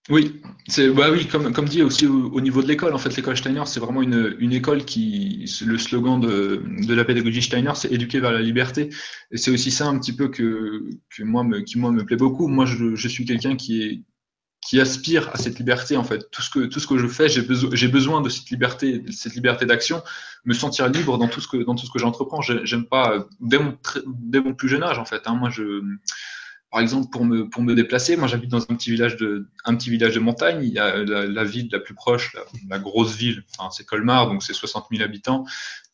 Oui, 0.10 0.42
c'est 0.68 0.90
bah 0.90 1.12
oui, 1.12 1.28
comme, 1.28 1.54
comme 1.54 1.70
dit 1.70 1.84
aussi 1.84 2.08
au, 2.08 2.42
niveau 2.42 2.64
de 2.64 2.68
l'école, 2.68 2.94
en 2.94 2.98
fait, 2.98 3.16
l'école 3.16 3.38
Steiner, 3.38 3.62
c'est 3.68 3.80
vraiment 3.80 4.02
une, 4.02 4.36
une 4.40 4.52
école 4.52 4.84
qui, 4.84 5.46
le 5.64 5.78
slogan 5.78 6.20
de, 6.20 6.64
de 6.66 6.94
la 6.96 7.06
pédagogie 7.06 7.42
Steiner, 7.44 7.74
c'est 7.76 7.92
éduquer 7.92 8.20
vers 8.20 8.32
la 8.32 8.42
liberté. 8.42 8.90
Et 9.32 9.38
c'est 9.38 9.52
aussi 9.52 9.70
ça 9.70 9.86
un 9.88 10.00
petit 10.00 10.14
peu 10.14 10.30
que, 10.30 10.90
que 11.16 11.24
moi 11.24 11.44
me, 11.44 11.62
qui 11.62 11.78
moi 11.78 11.92
me 11.92 12.04
plaît 12.04 12.18
beaucoup. 12.18 12.48
Moi, 12.48 12.66
je, 12.66 12.96
je 12.96 13.08
suis 13.08 13.26
quelqu'un 13.26 13.56
qui 13.56 13.84
est 13.84 14.02
qui 14.62 14.80
aspire 14.80 15.30
à 15.34 15.38
cette 15.38 15.58
liberté 15.58 15.98
en 15.98 16.04
fait. 16.04 16.30
Tout 16.32 16.42
ce 16.42 16.50
que 16.50 16.60
tout 16.66 16.80
ce 16.80 16.88
que 16.88 16.98
je 16.98 17.08
fais, 17.08 17.28
j'ai 17.28 17.42
besoin 17.42 17.72
j'ai 17.74 17.88
besoin 17.88 18.22
de 18.22 18.30
cette 18.30 18.50
liberté, 18.52 19.04
cette 19.12 19.34
liberté 19.34 19.66
d'action, 19.66 20.04
me 20.46 20.54
sentir 20.54 20.88
libre 20.88 21.18
dans 21.18 21.28
tout 21.28 21.42
ce 21.42 21.48
que 21.48 21.58
dans 21.58 21.76
tout 21.76 21.86
ce 21.86 21.92
que 21.92 22.00
j'entreprends. 22.00 22.42
J'aime 22.42 22.86
pas 22.86 23.28
dès 23.40 23.58
mon 23.58 23.78
dès 24.06 24.40
mon 24.40 24.54
plus 24.54 24.70
jeune 24.70 24.84
âge 24.84 25.00
en 25.00 25.06
fait. 25.06 25.24
Hein, 25.26 25.36
moi 25.36 25.50
je 25.50 25.82
par 26.72 26.80
exemple, 26.80 27.10
pour 27.10 27.26
me, 27.26 27.50
pour 27.50 27.62
me 27.62 27.76
déplacer, 27.76 28.16
moi 28.16 28.30
j'habite 28.30 28.50
dans 28.50 28.62
un 28.62 28.76
petit 28.76 28.92
village 28.92 29.18
de, 29.18 29.46
un 29.66 29.76
petit 29.76 29.90
village 29.90 30.16
de 30.16 30.22
montagne. 30.22 30.64
Il 30.64 30.72
y 30.72 30.80
a 30.80 30.98
la, 31.04 31.44
ville 31.44 31.68
la 31.70 31.80
plus 31.80 31.94
proche, 31.94 32.34
la, 32.70 32.80
grosse 32.80 33.14
ville, 33.14 33.44
enfin, 33.58 33.70
c'est 33.72 33.86
Colmar, 33.86 34.28
donc 34.28 34.42
c'est 34.42 34.54
60 34.54 34.86
000 34.90 35.04
habitants. 35.04 35.46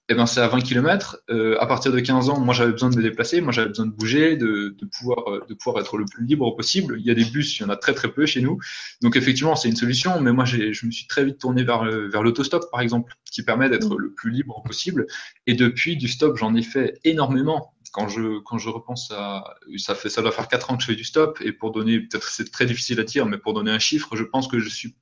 Et 0.10 0.13
eh 0.13 0.15
ben 0.15 0.26
c'est 0.26 0.39
à 0.39 0.48
20 0.48 0.62
km. 0.62 1.17
Euh, 1.30 1.58
à 1.60 1.67
partir 1.67 1.91
de 1.91 2.00
15 2.00 2.30
ans, 2.30 2.39
moi 2.39 2.54
j'avais 2.54 2.72
besoin 2.72 2.89
de 2.89 2.96
me 2.96 3.04
déplacer, 3.04 3.41
moi 3.41 3.52
j'avais 3.52 3.67
besoin 3.67 3.88
de 3.88 3.91
bouger, 3.91 4.38
de, 4.38 4.74
de, 4.80 4.86
pouvoir, 4.86 5.30
euh, 5.30 5.46
de 5.50 5.54
pouvoir 5.54 5.82
être 5.82 5.98
le 5.98 6.06
plus 6.06 6.26
libre 6.26 6.56
possible. 6.56 6.96
Il 6.98 7.06
y 7.06 7.12
a 7.12 7.13
des 7.13 7.26
bus, 7.26 7.60
il 7.60 7.63
y 7.63 7.65
en 7.65 7.70
a 7.70 7.76
très 7.76 7.93
très 7.93 8.10
peu 8.10 8.26
chez 8.26 8.39
nous. 8.39 8.58
Donc 9.02 9.17
effectivement, 9.17 9.58
c'est 9.58 9.67
une 9.67 9.76
solution, 9.76 10.22
mais 10.22 10.32
moi 10.32 10.46
je 10.46 10.86
me 10.86 10.91
suis 10.91 11.08
très 11.08 11.26
vite 11.26 11.39
tourné 11.39 11.65
vers, 11.65 11.84
vers 11.84 12.24
l'autostop 12.24 12.72
par 12.72 12.80
exemple, 12.80 13.15
qui 13.30 13.43
permet 13.43 13.70
d'être 13.70 13.96
mmh. 13.96 14.00
le 14.00 14.13
plus 14.13 14.32
libre 14.32 14.63
possible. 14.65 15.08
Et 15.46 15.56
depuis, 15.56 15.98
du 15.98 16.08
stop, 16.08 16.38
j'en 16.38 16.56
ai 16.56 16.63
fait 16.63 17.00
énormément 17.04 17.74
quand 17.91 18.08
je, 18.08 18.39
quand 18.39 18.58
je 18.58 18.70
repense 18.70 19.12
à. 19.12 19.56
Ça, 19.78 19.96
fait, 19.96 20.10
ça 20.10 20.22
doit 20.22 20.32
faire 20.32 20.48
4 20.48 20.72
ans 20.72 20.78
que 20.78 20.84
je 20.84 20.88
fais 20.88 20.96
du 20.96 21.04
stop, 21.04 21.39
et 21.41 21.52
pour 21.52 21.72
donner. 21.72 22.00
Peut-être 22.00 22.30
c'est 22.30 22.50
très 22.52 22.65
difficile 22.65 23.00
à 23.00 23.04
dire, 23.04 23.26
mais 23.26 23.38
pour 23.38 23.54
donner 23.54 23.72
un 23.72 23.80
chiffre, 23.80 24.15
je 24.15 24.24
pense 24.24 24.48
que 24.48 24.60
je 24.60 24.70
suis 24.70 24.96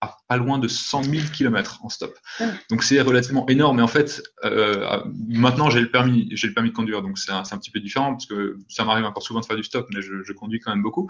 à 0.00 0.16
pas 0.28 0.36
loin 0.36 0.58
de 0.58 0.68
100 0.68 1.04
000 1.04 1.26
km 1.32 1.80
en 1.82 1.88
stop. 1.88 2.16
Donc 2.70 2.84
c'est 2.84 3.00
relativement 3.00 3.46
énorme. 3.48 3.80
Et 3.80 3.82
en 3.82 3.88
fait, 3.88 4.22
euh, 4.44 5.02
maintenant 5.28 5.70
j'ai 5.70 5.80
le 5.80 5.90
permis, 5.90 6.28
j'ai 6.32 6.46
le 6.48 6.54
permis 6.54 6.70
de 6.70 6.74
conduire, 6.74 7.02
donc 7.02 7.18
c'est 7.18 7.32
un, 7.32 7.42
un, 7.50 7.58
petit 7.58 7.70
peu 7.70 7.80
différent 7.80 8.12
parce 8.12 8.26
que 8.26 8.58
ça 8.68 8.84
m'arrive 8.84 9.04
encore 9.04 9.22
souvent 9.22 9.40
de 9.40 9.44
faire 9.44 9.56
du 9.56 9.64
stop, 9.64 9.86
mais 9.92 10.02
je, 10.02 10.22
je 10.22 10.32
conduis 10.32 10.60
quand 10.60 10.70
même 10.70 10.82
beaucoup. 10.82 11.08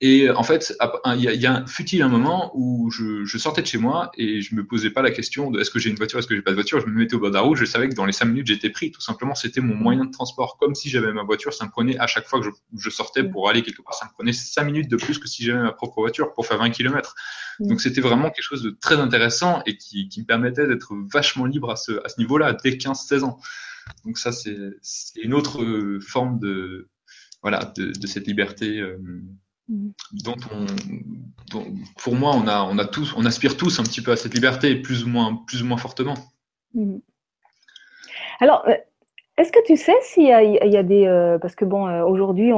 Et 0.00 0.28
en 0.28 0.42
fait, 0.42 0.76
il 1.14 1.20
y 1.20 1.28
a, 1.28 1.34
y 1.34 1.46
a, 1.46 1.64
fut-il 1.66 2.02
un 2.02 2.08
moment 2.08 2.50
où 2.54 2.90
je, 2.90 3.24
je, 3.24 3.38
sortais 3.38 3.62
de 3.62 3.66
chez 3.66 3.78
moi 3.78 4.10
et 4.18 4.40
je 4.40 4.54
me 4.56 4.66
posais 4.66 4.90
pas 4.90 5.02
la 5.02 5.12
question 5.12 5.52
de 5.52 5.60
est-ce 5.60 5.70
que 5.70 5.78
j'ai 5.78 5.88
une 5.88 5.96
voiture, 5.96 6.18
est-ce 6.18 6.26
que 6.26 6.34
j'ai 6.34 6.42
pas 6.42 6.50
de 6.50 6.56
voiture. 6.56 6.80
Je 6.80 6.86
me 6.86 6.92
mettais 6.92 7.14
au 7.14 7.20
bord 7.20 7.30
de 7.30 7.34
la 7.36 7.42
route, 7.42 7.56
je 7.56 7.64
savais 7.64 7.88
que 7.88 7.94
dans 7.94 8.04
les 8.04 8.12
cinq 8.12 8.26
minutes 8.26 8.48
j'étais 8.48 8.70
pris. 8.70 8.90
Tout 8.90 9.00
simplement, 9.00 9.36
c'était 9.36 9.60
mon 9.60 9.76
moyen 9.76 10.04
de 10.04 10.10
transport. 10.10 10.56
Comme 10.58 10.74
si 10.74 10.90
j'avais 10.90 11.12
ma 11.12 11.22
voiture, 11.22 11.54
ça 11.54 11.64
me 11.64 11.70
prenait 11.70 11.96
à 11.98 12.08
chaque 12.08 12.26
fois 12.26 12.40
que 12.40 12.46
je, 12.46 12.50
je, 12.76 12.90
sortais 12.90 13.22
pour 13.22 13.48
aller 13.48 13.62
quelque 13.62 13.82
part, 13.82 13.94
ça 13.94 14.06
me 14.06 14.10
prenait 14.12 14.32
cinq 14.32 14.64
minutes 14.64 14.90
de 14.90 14.96
plus 14.96 15.18
que 15.18 15.28
si 15.28 15.44
j'avais 15.44 15.62
ma 15.62 15.72
propre 15.72 16.00
voiture 16.00 16.32
pour 16.34 16.44
faire 16.44 16.58
20 16.58 16.70
km. 16.70 17.14
Donc 17.60 17.80
c'était 17.80 18.00
vraiment 18.00 18.30
quelque 18.30 18.44
chose 18.44 18.62
de 18.62 18.70
très 18.70 18.96
intéressant 18.96 19.62
et 19.64 19.76
qui, 19.76 20.08
qui 20.08 20.20
me 20.20 20.26
permettait 20.26 20.66
d'être 20.66 20.92
vachement 21.12 21.46
libre 21.46 21.70
à 21.70 21.76
ce, 21.76 21.92
à 22.04 22.08
ce 22.08 22.18
niveau-là 22.18 22.56
dès 22.64 22.72
15-16 22.72 23.22
ans. 23.22 23.38
Donc 24.04 24.18
ça, 24.18 24.32
c'est 24.32 24.56
une 25.22 25.34
autre 25.34 26.00
forme 26.00 26.40
de 26.40 26.88
voilà 27.42 27.72
de, 27.76 27.92
de 27.92 28.06
cette 28.06 28.26
liberté. 28.26 28.80
Euh, 28.80 28.98
Mm. 28.98 29.43
Dont 29.68 30.36
on, 30.52 30.66
pour 31.98 32.14
moi, 32.14 32.32
on, 32.34 32.46
a, 32.46 32.62
on, 32.62 32.78
a 32.78 32.84
tous, 32.84 33.14
on 33.16 33.24
aspire 33.24 33.56
tous 33.56 33.80
un 33.80 33.82
petit 33.82 34.02
peu 34.02 34.12
à 34.12 34.16
cette 34.16 34.34
liberté, 34.34 34.76
plus 34.76 35.04
ou 35.04 35.08
moins, 35.08 35.42
plus 35.46 35.62
ou 35.62 35.66
moins 35.66 35.76
fortement. 35.76 36.14
Mm. 36.74 36.98
Alors, 38.40 38.64
euh, 38.68 38.74
est-ce 39.38 39.52
que 39.52 39.64
tu 39.64 39.76
sais 39.76 39.94
s'il 40.02 40.24
y, 40.24 40.26
y, 40.28 40.76
a 40.76 40.82
des. 40.82 41.06
Euh, 41.06 41.38
parce 41.38 41.54
que, 41.54 41.64
bon, 41.64 41.88
euh, 41.88 42.04
aujourd'hui, 42.04 42.50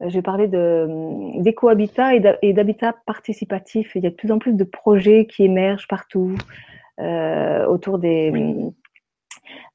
j'ai 0.00 0.22
parlé 0.22 0.48
d'éco-habitat 0.48 2.14
et 2.14 2.52
d'habitat 2.52 2.94
participatif. 3.06 3.92
Il 3.94 4.04
y 4.04 4.06
a 4.06 4.10
de 4.10 4.14
plus 4.14 4.32
en 4.32 4.38
plus 4.38 4.54
de 4.54 4.64
projets 4.64 5.26
qui 5.26 5.44
émergent 5.44 5.88
partout 5.88 6.34
autour 6.98 7.98
des 7.98 8.72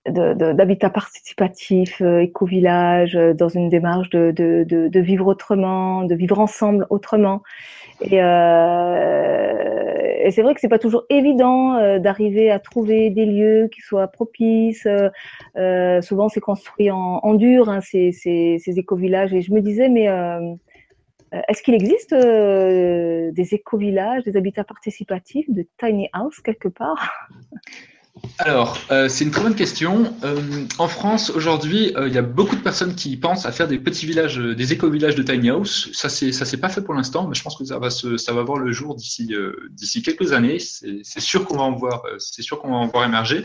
d'habitat 0.09 0.89
participatif, 0.89 2.01
euh, 2.01 2.21
éco-village, 2.21 3.15
euh, 3.15 3.33
dans 3.33 3.49
une 3.49 3.69
démarche 3.69 4.09
de, 4.09 4.99
vivre 4.99 5.27
autrement, 5.27 6.03
de 6.03 6.15
vivre 6.15 6.39
ensemble 6.39 6.87
autrement. 6.89 7.43
Et, 8.01 8.21
euh, 8.21 9.53
c'est 10.29 10.41
vrai 10.41 10.53
que 10.53 10.59
c'est 10.59 10.67
pas 10.67 10.79
toujours 10.79 11.03
évident 11.09 11.99
d'arriver 11.99 12.51
à 12.51 12.59
trouver 12.59 13.09
des 13.09 13.25
lieux 13.25 13.69
qui 13.71 13.79
soient 13.79 14.07
propices. 14.07 14.87
Souvent, 16.01 16.27
c'est 16.27 16.41
construit 16.41 16.91
en, 16.91 17.33
dur, 17.35 17.69
hein, 17.69 17.79
ces, 17.79 18.11
ces 18.11 18.59
éco-villages. 18.65 19.33
Et 19.33 19.41
je 19.41 19.53
me 19.53 19.61
disais, 19.61 19.87
mais 19.87 20.07
est-ce 21.47 21.63
qu'il 21.63 21.75
existe 21.75 22.13
des 22.13 23.53
éco-villages, 23.53 24.25
des 24.25 24.35
habitats 24.35 24.65
participatifs, 24.65 25.49
de 25.49 25.65
tiny 25.77 26.09
house 26.11 26.41
quelque 26.41 26.67
part? 26.67 27.29
Alors, 28.39 28.77
euh, 28.91 29.09
c'est 29.09 29.23
une 29.23 29.31
très 29.31 29.41
bonne 29.41 29.55
question. 29.55 30.13
Euh, 30.23 30.65
en 30.77 30.87
France, 30.87 31.31
aujourd'hui, 31.31 31.91
euh, 31.95 32.07
il 32.07 32.13
y 32.13 32.17
a 32.17 32.21
beaucoup 32.21 32.55
de 32.55 32.61
personnes 32.61 32.95
qui 32.95 33.17
pensent 33.17 33.45
à 33.45 33.51
faire 33.51 33.67
des 33.67 33.79
petits 33.79 34.05
villages, 34.05 34.37
des 34.37 34.73
éco-villages 34.73 35.15
de 35.15 35.23
tiny 35.23 35.49
house. 35.49 35.89
Ça, 35.93 36.07
c'est 36.09 36.31
ça, 36.31 36.45
c'est 36.45 36.57
pas 36.57 36.69
fait 36.69 36.81
pour 36.81 36.93
l'instant, 36.93 37.27
mais 37.27 37.35
je 37.35 37.41
pense 37.41 37.57
que 37.57 37.65
ça 37.65 37.79
va 37.79 37.89
se, 37.89 38.17
ça 38.17 38.33
va 38.33 38.43
voir 38.43 38.59
le 38.59 38.71
jour 38.71 38.95
d'ici 38.95 39.33
d'ici 39.71 40.01
quelques 40.01 40.33
années. 40.33 40.59
C'est 40.59 41.19
sûr 41.19 41.45
qu'on 41.45 41.57
va 41.57 41.63
en 41.63 41.75
voir, 41.75 42.03
c'est 42.19 42.41
sûr 42.41 42.59
qu'on 42.59 42.69
va 42.69 42.77
en 42.77 42.87
voir 42.87 43.05
émerger. 43.05 43.43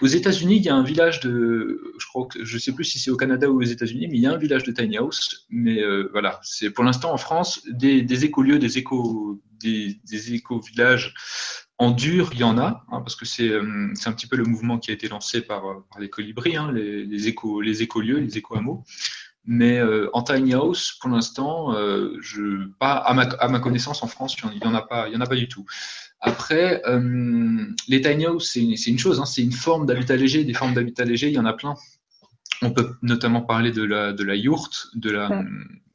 Aux 0.00 0.06
États-Unis, 0.06 0.56
il 0.56 0.62
y 0.62 0.68
a 0.68 0.74
un 0.74 0.84
village 0.84 1.20
de, 1.20 1.94
je 1.98 2.06
crois 2.06 2.26
que 2.26 2.44
je 2.44 2.58
sais 2.58 2.72
plus 2.72 2.84
si 2.84 2.98
c'est 2.98 3.10
au 3.10 3.16
Canada 3.16 3.50
ou 3.50 3.60
aux 3.60 3.66
États-Unis, 3.66 4.08
mais 4.08 4.16
il 4.16 4.22
y 4.22 4.26
a 4.26 4.32
un 4.32 4.38
village 4.38 4.64
de 4.64 4.72
tiny 4.72 4.98
house. 4.98 5.46
Mais 5.50 5.80
voilà, 6.12 6.38
c'est 6.42 6.70
pour 6.70 6.84
l'instant 6.84 7.12
en 7.12 7.18
France 7.18 7.62
des, 7.70 8.02
des 8.02 8.24
écolieux, 8.24 8.58
des 8.58 8.78
éco 8.78 9.40
des, 9.60 9.98
des 10.08 10.34
éco-villages 10.34 11.14
en 11.78 11.92
dur, 11.92 12.30
il 12.32 12.40
y 12.40 12.44
en 12.44 12.58
a, 12.58 12.84
hein, 12.90 13.00
parce 13.00 13.14
que 13.14 13.24
euh, 13.42 13.90
c'est 13.94 14.08
un 14.08 14.12
petit 14.12 14.26
peu 14.26 14.36
le 14.36 14.44
mouvement 14.44 14.78
qui 14.78 14.90
a 14.90 14.94
été 14.94 15.08
lancé 15.08 15.40
par, 15.40 15.64
euh, 15.66 15.84
par 15.90 16.00
les 16.00 16.10
colibris, 16.10 16.56
hein, 16.56 16.72
les, 16.72 17.04
les, 17.04 17.28
éco, 17.28 17.60
les 17.60 17.82
écolieux, 17.82 18.18
les 18.18 18.36
éco-hameaux. 18.36 18.84
Mais 19.50 19.78
euh, 19.78 20.10
en 20.12 20.22
tiny 20.22 20.52
house, 20.52 20.98
pour 21.00 21.08
l'instant, 21.08 21.74
euh, 21.74 22.20
pas 22.78 22.96
à 22.96 23.14
ma, 23.14 23.22
à 23.22 23.48
ma 23.48 23.60
connaissance 23.60 24.02
en 24.02 24.08
France, 24.08 24.36
il 24.42 24.58
n'y 24.58 24.64
en, 24.66 24.74
a 24.74 24.82
pas, 24.82 25.08
y 25.08 25.16
en 25.16 25.20
a 25.20 25.26
pas 25.26 25.36
du 25.36 25.48
tout. 25.48 25.64
Après, 26.20 26.82
euh, 26.86 27.64
les 27.86 28.02
tiny 28.02 28.26
house, 28.26 28.50
c'est 28.50 28.90
une 28.90 28.98
chose, 28.98 29.20
hein, 29.20 29.24
c'est 29.24 29.42
une 29.42 29.52
forme 29.52 29.86
d'habitat 29.86 30.16
léger. 30.16 30.44
Des 30.44 30.52
formes 30.52 30.74
d'habitat 30.74 31.04
léger, 31.04 31.28
il 31.28 31.34
y 31.34 31.38
en 31.38 31.46
a 31.46 31.54
plein. 31.54 31.74
On 32.60 32.72
peut 32.72 32.90
notamment 33.02 33.40
parler 33.40 33.70
de 33.70 33.84
la, 33.84 34.12
de 34.12 34.24
la 34.24 34.34
yourte, 34.34 34.88
de 34.94 35.10
la, 35.10 35.44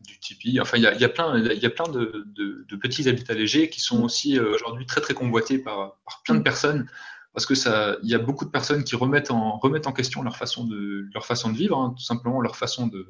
du 0.05 0.19
tipi. 0.19 0.59
Enfin, 0.59 0.77
il 0.77 0.83
y 0.83 0.87
a, 0.87 0.93
y 0.93 1.03
a, 1.03 1.09
plein, 1.09 1.37
y 1.37 1.65
a 1.65 1.69
plein 1.69 1.87
de, 1.87 2.25
de, 2.35 2.65
de, 2.67 2.75
petits 2.75 3.07
habitats 3.09 3.33
légers 3.33 3.69
qui 3.69 3.79
sont 3.79 4.03
aussi 4.03 4.37
euh, 4.37 4.53
aujourd'hui 4.53 4.85
très 4.85 5.01
très 5.01 5.13
convoités 5.13 5.57
par, 5.57 5.97
par 6.05 6.21
plein 6.23 6.35
de 6.35 6.41
personnes 6.41 6.87
parce 7.33 7.45
que 7.47 7.55
ça, 7.55 7.97
il 8.03 8.09
y 8.09 8.15
a 8.15 8.19
beaucoup 8.19 8.45
de 8.45 8.51
personnes 8.51 8.83
qui 8.83 8.95
remettent 8.95 9.31
en, 9.31 9.57
remettent 9.57 9.87
en 9.87 9.91
question 9.91 10.21
leur 10.21 10.37
façon 10.37 10.65
de, 10.65 11.07
leur 11.13 11.25
façon 11.25 11.51
de 11.51 11.57
vivre, 11.57 11.77
hein, 11.77 11.93
tout 11.97 12.03
simplement 12.03 12.39
leur 12.41 12.55
façon 12.55 12.85
de, 12.85 13.07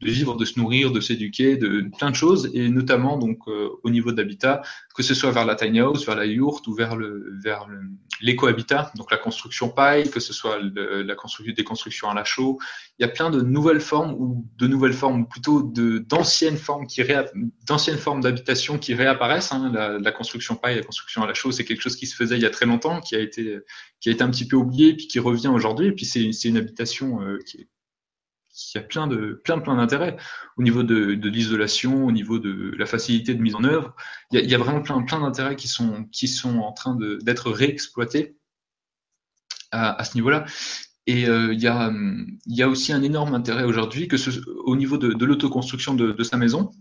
de 0.00 0.10
vivre, 0.10 0.36
de 0.36 0.44
se 0.44 0.58
nourrir, 0.58 0.90
de 0.90 1.00
s'éduquer, 1.00 1.56
de, 1.56 1.88
plein 1.96 2.10
de 2.10 2.16
choses, 2.16 2.50
et 2.52 2.68
notamment 2.68 3.16
donc 3.16 3.38
euh, 3.46 3.68
au 3.84 3.90
niveau 3.90 4.10
de 4.10 4.16
l'habitat, 4.16 4.62
que 4.94 5.02
ce 5.02 5.14
soit 5.14 5.30
vers 5.30 5.44
la 5.44 5.54
tiny 5.54 5.80
house, 5.80 6.04
vers 6.04 6.16
la 6.16 6.26
yourte 6.26 6.66
ou 6.66 6.74
vers 6.74 6.96
le, 6.96 7.38
vers 7.44 7.68
l'éco-habitat, 8.20 8.92
donc 8.96 9.10
la 9.10 9.18
construction 9.18 9.68
paille, 9.68 10.10
que 10.10 10.20
ce 10.20 10.32
soit 10.32 10.58
la 10.60 11.14
construction 11.14 11.54
des 11.54 11.64
constructions 11.64 12.10
à 12.10 12.14
la 12.14 12.24
chaux. 12.24 12.58
Il 12.98 13.02
y 13.02 13.04
a 13.04 13.08
plein 13.08 13.30
de 13.30 13.40
nouvelles 13.40 13.80
formes 13.80 14.14
ou 14.14 14.46
de 14.58 14.66
nouvelles 14.66 14.92
formes, 14.92 15.22
ou 15.22 15.24
plutôt 15.26 15.62
de 15.62 15.98
d'anciennes 15.98 16.56
formes 16.56 16.86
qui 16.86 17.02
d'anciennes 17.66 17.98
formes 17.98 18.20
d'habitation 18.20 18.78
qui 18.78 18.94
réapparaissent. 18.94 19.52
Hein, 19.52 19.72
la, 19.72 20.12
construction 20.12 20.56
paille, 20.56 20.76
la 20.76 20.82
construction 20.82 21.22
à 21.22 21.26
la 21.26 21.34
chaux, 21.34 21.52
c'est 21.52 21.64
quelque 21.64 21.82
chose 21.82 21.96
qui 21.96 22.06
se 22.06 22.16
faisait 22.16 22.36
il 22.36 22.42
y 22.42 22.46
a 22.46 22.50
très 22.50 22.66
longtemps, 22.66 23.00
qui 23.00 23.14
a 23.14 23.20
été 23.20 23.59
qui 24.00 24.08
a 24.08 24.12
été 24.12 24.22
un 24.22 24.30
petit 24.30 24.46
peu 24.46 24.56
oublié 24.56 24.94
puis 24.94 25.08
qui 25.08 25.18
revient 25.18 25.48
aujourd'hui. 25.48 25.88
Et 25.88 25.92
puis 25.92 26.06
c'est 26.06 26.30
une 26.44 26.56
habitation 26.56 27.22
euh, 27.22 27.38
qui, 27.46 27.68
a 28.74 28.80
plein 28.80 29.06
de 29.06 29.40
plein 29.44 29.58
plein 29.58 29.76
d'intérêts 29.76 30.16
au 30.56 30.62
niveau 30.62 30.82
de, 30.82 31.14
de 31.14 31.28
l'isolation, 31.28 32.04
au 32.04 32.12
niveau 32.12 32.38
de 32.38 32.74
la 32.76 32.86
facilité 32.86 33.34
de 33.34 33.40
mise 33.40 33.54
en 33.54 33.64
œuvre. 33.64 33.94
Il 34.32 34.50
y 34.50 34.54
a, 34.54 34.58
vraiment 34.58 34.82
plein 34.82 35.02
plein 35.02 35.20
d'intérêts 35.20 35.56
qui 35.56 35.68
sont 35.68 36.04
qui 36.12 36.28
sont 36.28 36.58
en 36.58 36.72
train 36.72 36.96
d'être 37.22 37.50
réexploités 37.50 38.36
à, 39.72 40.02
ce 40.04 40.14
niveau-là. 40.16 40.44
Et 41.06 41.26
euh, 41.26 41.54
il, 41.54 41.60
y 41.60 41.68
a, 41.68 41.92
y 42.46 42.62
a 42.62 42.68
aussi 42.68 42.92
un 42.92 43.02
énorme 43.02 43.34
intérêt 43.34 43.64
aujourd'hui 43.64 44.08
que 44.08 44.16
au 44.64 44.76
niveau 44.76 44.98
de, 44.98 45.24
l'autoconstruction 45.24 45.94
de 45.94 46.22
sa 46.22 46.36
maison 46.36 46.72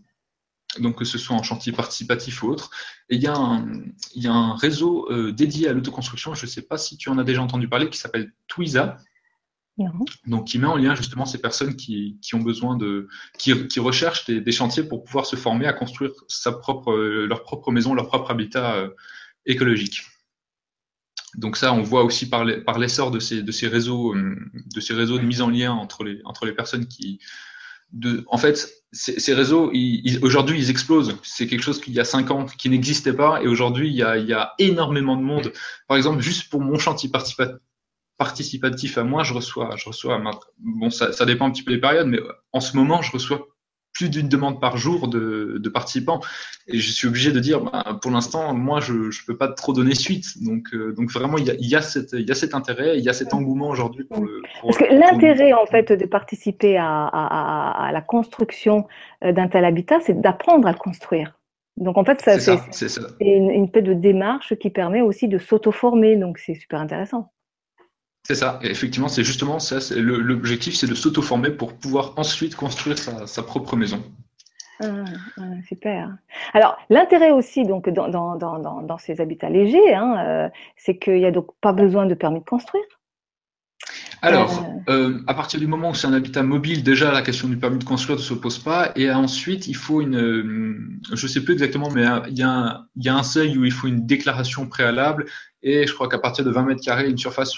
donc 0.80 0.98
que 0.98 1.06
ce 1.06 1.18
soit 1.18 1.36
en 1.36 1.44
chantier 1.44 1.72
participatif 1.72 2.44
ou 2.44 2.50
autre. 2.50 2.72
Et 3.10 3.16
il 3.16 3.22
y 3.22 3.28
a 3.28 3.36
un, 3.36 3.68
il 4.16 4.24
y 4.24 4.28
a 4.28 4.34
un 4.34 4.56
réseau 4.56 5.12
euh, 5.12 5.32
dédié 5.32 5.68
à 5.68 5.74
l'autoconstruction, 5.74 6.34
je 6.34 6.46
ne 6.46 6.50
sais 6.50 6.62
pas 6.62 6.78
si 6.78 6.98
tu 6.98 7.10
en 7.10 7.18
as 7.18 7.24
déjà 7.24 7.42
entendu 7.42 7.68
parler, 7.68 7.90
qui 7.90 7.98
s'appelle 7.98 8.32
Twiza. 8.48 8.98
Donc, 10.28 10.48
qui 10.48 10.60
met 10.60 10.68
en 10.68 10.76
lien 10.76 10.94
justement 10.94 11.26
ces 11.26 11.40
personnes 11.40 11.78
qui, 11.78 12.18
qui 12.22 12.36
ont 12.36 12.42
besoin 12.42 12.76
de, 12.76 13.08
qui, 13.38 13.66
qui 13.70 13.80
recherchent 13.80 14.26
des, 14.26 14.42
des, 14.42 14.52
chantiers 14.52 14.84
pour 14.84 15.06
pouvoir 15.06 15.26
se 15.26 15.38
former 15.38 15.68
à 15.68 15.74
construire 15.74 16.12
sa 16.28 16.52
propre, 16.52 16.92
euh, 16.92 17.26
leur 17.28 17.44
propre 17.44 17.72
maison, 17.72 17.94
leur 17.94 18.08
propre 18.08 18.30
habitat 18.32 18.76
euh, 18.76 18.90
écologique. 19.46 20.02
Donc 21.36 21.56
ça, 21.56 21.72
on 21.72 21.82
voit 21.82 22.04
aussi 22.04 22.28
par 22.28 22.44
l'essor 22.44 23.12
de 23.12 23.20
ces, 23.20 23.42
de 23.42 23.52
ces 23.54 23.68
réseaux, 23.68 24.16
de 24.16 24.80
ces 24.82 24.94
réseaux 24.96 25.18
de 25.18 25.24
mise 25.24 25.42
en 25.42 25.50
lien 25.50 25.72
entre 25.72 26.04
les, 26.04 26.20
entre 26.26 26.46
les 26.46 26.54
personnes 26.54 26.88
qui, 26.88 27.20
de, 27.92 28.24
en 28.28 28.38
fait, 28.38 28.70
ces, 28.92 29.34
réseaux, 29.34 29.72
aujourd'hui, 30.22 30.60
ils 30.60 30.70
explosent. 30.70 31.18
C'est 31.24 31.48
quelque 31.48 31.62
chose 31.62 31.82
qu'il 31.82 31.94
y 31.94 32.00
a 32.00 32.06
cinq 32.06 32.32
ans 32.32 32.46
qui 32.46 32.70
n'existait 32.70 33.14
pas, 33.14 33.42
et 33.42 33.48
aujourd'hui, 33.48 33.90
il, 33.90 33.96
y 33.96 34.04
a, 34.04 34.18
il 34.18 34.28
y 34.28 34.34
a 34.34 34.54
énormément 34.60 35.16
de 35.16 35.22
monde. 35.22 35.54
Par 35.88 35.98
exemple, 35.98 36.22
juste 36.22 36.50
pour 36.50 36.62
mon 36.62 36.78
chantier 36.78 37.10
participatif 38.18 38.98
à 38.98 39.04
moi, 39.04 39.24
je 39.24 39.34
reçois, 39.34 39.76
je 39.76 39.86
reçois, 39.86 40.22
bon, 40.58 40.90
ça, 40.90 41.12
ça 41.12 41.26
dépend 41.26 41.48
un 41.48 41.52
petit 41.52 41.64
peu 41.64 41.72
des 41.72 41.80
périodes, 41.80 42.08
mais 42.08 42.20
en 42.52 42.60
ce 42.60 42.76
moment, 42.76 43.02
je 43.02 43.12
reçois 43.12 43.48
plus 44.00 44.10
d'une 44.10 44.30
demande 44.30 44.62
par 44.62 44.78
jour 44.78 45.10
de, 45.10 45.58
de, 45.58 45.70
participants. 45.70 46.22
Et 46.68 46.78
je 46.78 46.92
suis 46.92 47.06
obligé 47.06 47.34
de 47.34 47.40
dire, 47.42 47.60
bah, 47.60 48.00
pour 48.02 48.12
l'instant, 48.12 48.54
moi, 48.54 48.80
je 48.80 48.94
ne 48.94 49.26
peux 49.28 49.36
pas 49.36 49.50
trop 49.50 49.74
donner 49.74 49.94
suite. 49.94 50.42
Donc, 50.42 50.74
euh, 50.74 50.94
donc 50.94 51.12
vraiment, 51.12 51.38
il 51.38 51.46
y, 51.46 51.52
a, 51.52 51.56
il, 51.56 51.68
y 51.68 51.76
a 51.76 51.82
cette, 51.82 52.14
il 52.14 52.26
y 52.28 52.32
a 52.32 52.36
cet 52.36 52.56
intérêt, 52.56 52.98
il 52.98 53.04
y 53.04 53.10
a 53.10 53.14
cet 53.14 53.34
engouement 53.34 53.68
aujourd'hui. 53.68 54.06
Pour 54.06 54.24
le, 54.24 54.42
pour, 54.62 54.70
Parce 54.70 54.78
que 54.78 54.94
l'intérêt, 54.94 55.52
en 55.52 55.66
fait, 55.66 55.92
de 55.92 56.06
participer 56.06 56.78
à, 56.78 57.08
à, 57.08 57.88
à 57.88 57.92
la 57.92 58.02
construction 58.02 58.88
euh, 59.26 59.34
d'un 59.34 59.50
tel 59.50 59.66
habitat, 59.66 60.00
c'est 60.00 60.20
d'apprendre 60.22 60.66
à 60.66 60.74
construire. 60.74 61.38
Donc, 61.76 61.98
en 61.98 62.06
fait, 62.06 62.22
ça, 62.22 62.40
c'est 62.40 62.88
une, 63.20 63.50
une 63.50 63.68
de 63.68 63.94
démarche 63.94 64.56
qui 64.56 64.70
permet 64.70 65.02
aussi 65.02 65.28
de 65.28 65.38
s'auto-former. 65.38 66.16
Donc, 66.16 66.38
c'est 66.38 66.56
super 66.56 66.80
intéressant. 66.80 67.32
C'est 68.24 68.36
ça, 68.36 68.60
et 68.62 68.70
effectivement, 68.70 69.08
c'est 69.08 69.24
justement 69.24 69.60
ça. 69.60 69.80
L'objectif, 69.96 70.76
c'est 70.76 70.88
de 70.88 70.94
s'auto-former 70.94 71.52
pour 71.52 71.74
pouvoir 71.74 72.14
ensuite 72.18 72.56
construire 72.56 72.98
sa, 72.98 73.26
sa 73.26 73.44
propre 73.44 73.76
maison. 73.76 74.04
Ah, 74.82 75.04
ah, 75.38 75.42
super. 75.68 76.16
Alors, 76.54 76.78
l'intérêt 76.90 77.32
aussi 77.32 77.64
donc 77.66 77.90
dans, 77.90 78.08
dans, 78.08 78.38
dans, 78.38 78.82
dans, 78.82 78.98
ces 78.98 79.20
habitats 79.20 79.50
légers, 79.50 79.94
hein, 79.94 80.16
euh, 80.26 80.50
c'est 80.78 80.98
qu'il 80.98 81.16
n'y 81.16 81.26
a 81.26 81.32
donc 81.32 81.48
pas 81.60 81.74
besoin 81.74 82.06
de 82.06 82.14
permis 82.14 82.40
de 82.40 82.46
construire? 82.46 82.84
Alors, 84.22 84.66
euh... 84.88 84.94
Euh, 84.94 85.20
à 85.28 85.34
partir 85.34 85.60
du 85.60 85.68
moment 85.68 85.90
où 85.92 85.94
c'est 85.94 86.08
un 86.08 86.14
habitat 86.14 86.44
mobile, 86.44 86.84
déjà 86.84 87.12
la 87.12 87.22
question 87.22 87.48
du 87.48 87.58
permis 87.58 87.80
de 87.80 87.84
construire 87.84 88.18
ne 88.18 88.24
se 88.24 88.34
pose 88.34 88.60
pas. 88.60 88.92
Et 88.96 89.12
ensuite, 89.12 89.68
il 89.68 89.76
faut 89.76 90.02
une, 90.02 91.00
je 91.14 91.26
ne 91.26 91.30
sais 91.30 91.44
plus 91.44 91.54
exactement, 91.54 91.90
mais 91.92 92.06
il 92.30 92.38
y, 92.38 92.42
a 92.42 92.50
un, 92.50 92.86
il 92.96 93.06
y 93.06 93.10
a 93.10 93.16
un 93.16 93.24
seuil 93.24 93.58
où 93.58 93.66
il 93.66 93.72
faut 93.72 93.88
une 93.88 94.06
déclaration 94.06 94.68
préalable. 94.68 95.26
Et 95.62 95.88
je 95.88 95.94
crois 95.94 96.08
qu'à 96.08 96.20
partir 96.20 96.46
de 96.46 96.52
20 96.52 96.64
mètres 96.64 96.82
carrés, 96.84 97.10
une 97.10 97.18
surface 97.18 97.54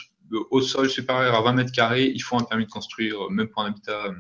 au 0.50 0.62
sol 0.62 0.90
supérieur 0.90 1.36
à 1.36 1.42
20 1.42 1.54
mètres 1.54 1.72
carrés, 1.72 2.12
il 2.14 2.20
faut 2.20 2.38
un 2.38 2.44
permis 2.44 2.66
de 2.66 2.72
construire, 2.72 3.26
euh, 3.26 3.30
même 3.30 3.48
pour 3.48 3.64
un 3.64 3.68
habitat. 3.68 4.06
Euh, 4.06 4.14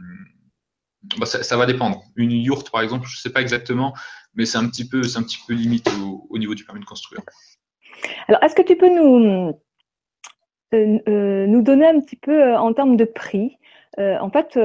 bah, 1.17 1.25
ça, 1.25 1.57
va 1.57 1.65
dépendre. 1.65 2.03
Une 2.15 2.31
yourte, 2.31 2.69
par 2.71 2.81
exemple, 2.81 3.07
je 3.07 3.15
ne 3.15 3.19
sais 3.19 3.31
pas 3.31 3.41
exactement, 3.41 3.93
mais 4.35 4.45
c'est 4.45 4.57
un 4.57 4.67
petit 4.67 4.87
peu, 4.87 5.03
c'est 5.03 5.17
un 5.17 5.23
petit 5.23 5.39
peu 5.47 5.53
limite 5.53 5.89
au, 5.99 6.27
au, 6.29 6.37
niveau 6.37 6.53
du 6.53 6.63
permis 6.63 6.81
de 6.81 6.85
construire. 6.85 7.21
Alors, 8.27 8.43
est-ce 8.43 8.55
que 8.55 8.61
tu 8.61 8.75
peux 8.75 8.89
nous, 8.89 9.59
euh, 10.73 11.47
nous 11.47 11.61
donner 11.63 11.87
un 11.87 11.99
petit 11.99 12.15
peu 12.15 12.55
en 12.55 12.73
termes 12.73 12.97
de 12.97 13.05
prix 13.05 13.57
en 13.97 14.29
fait, 14.31 14.57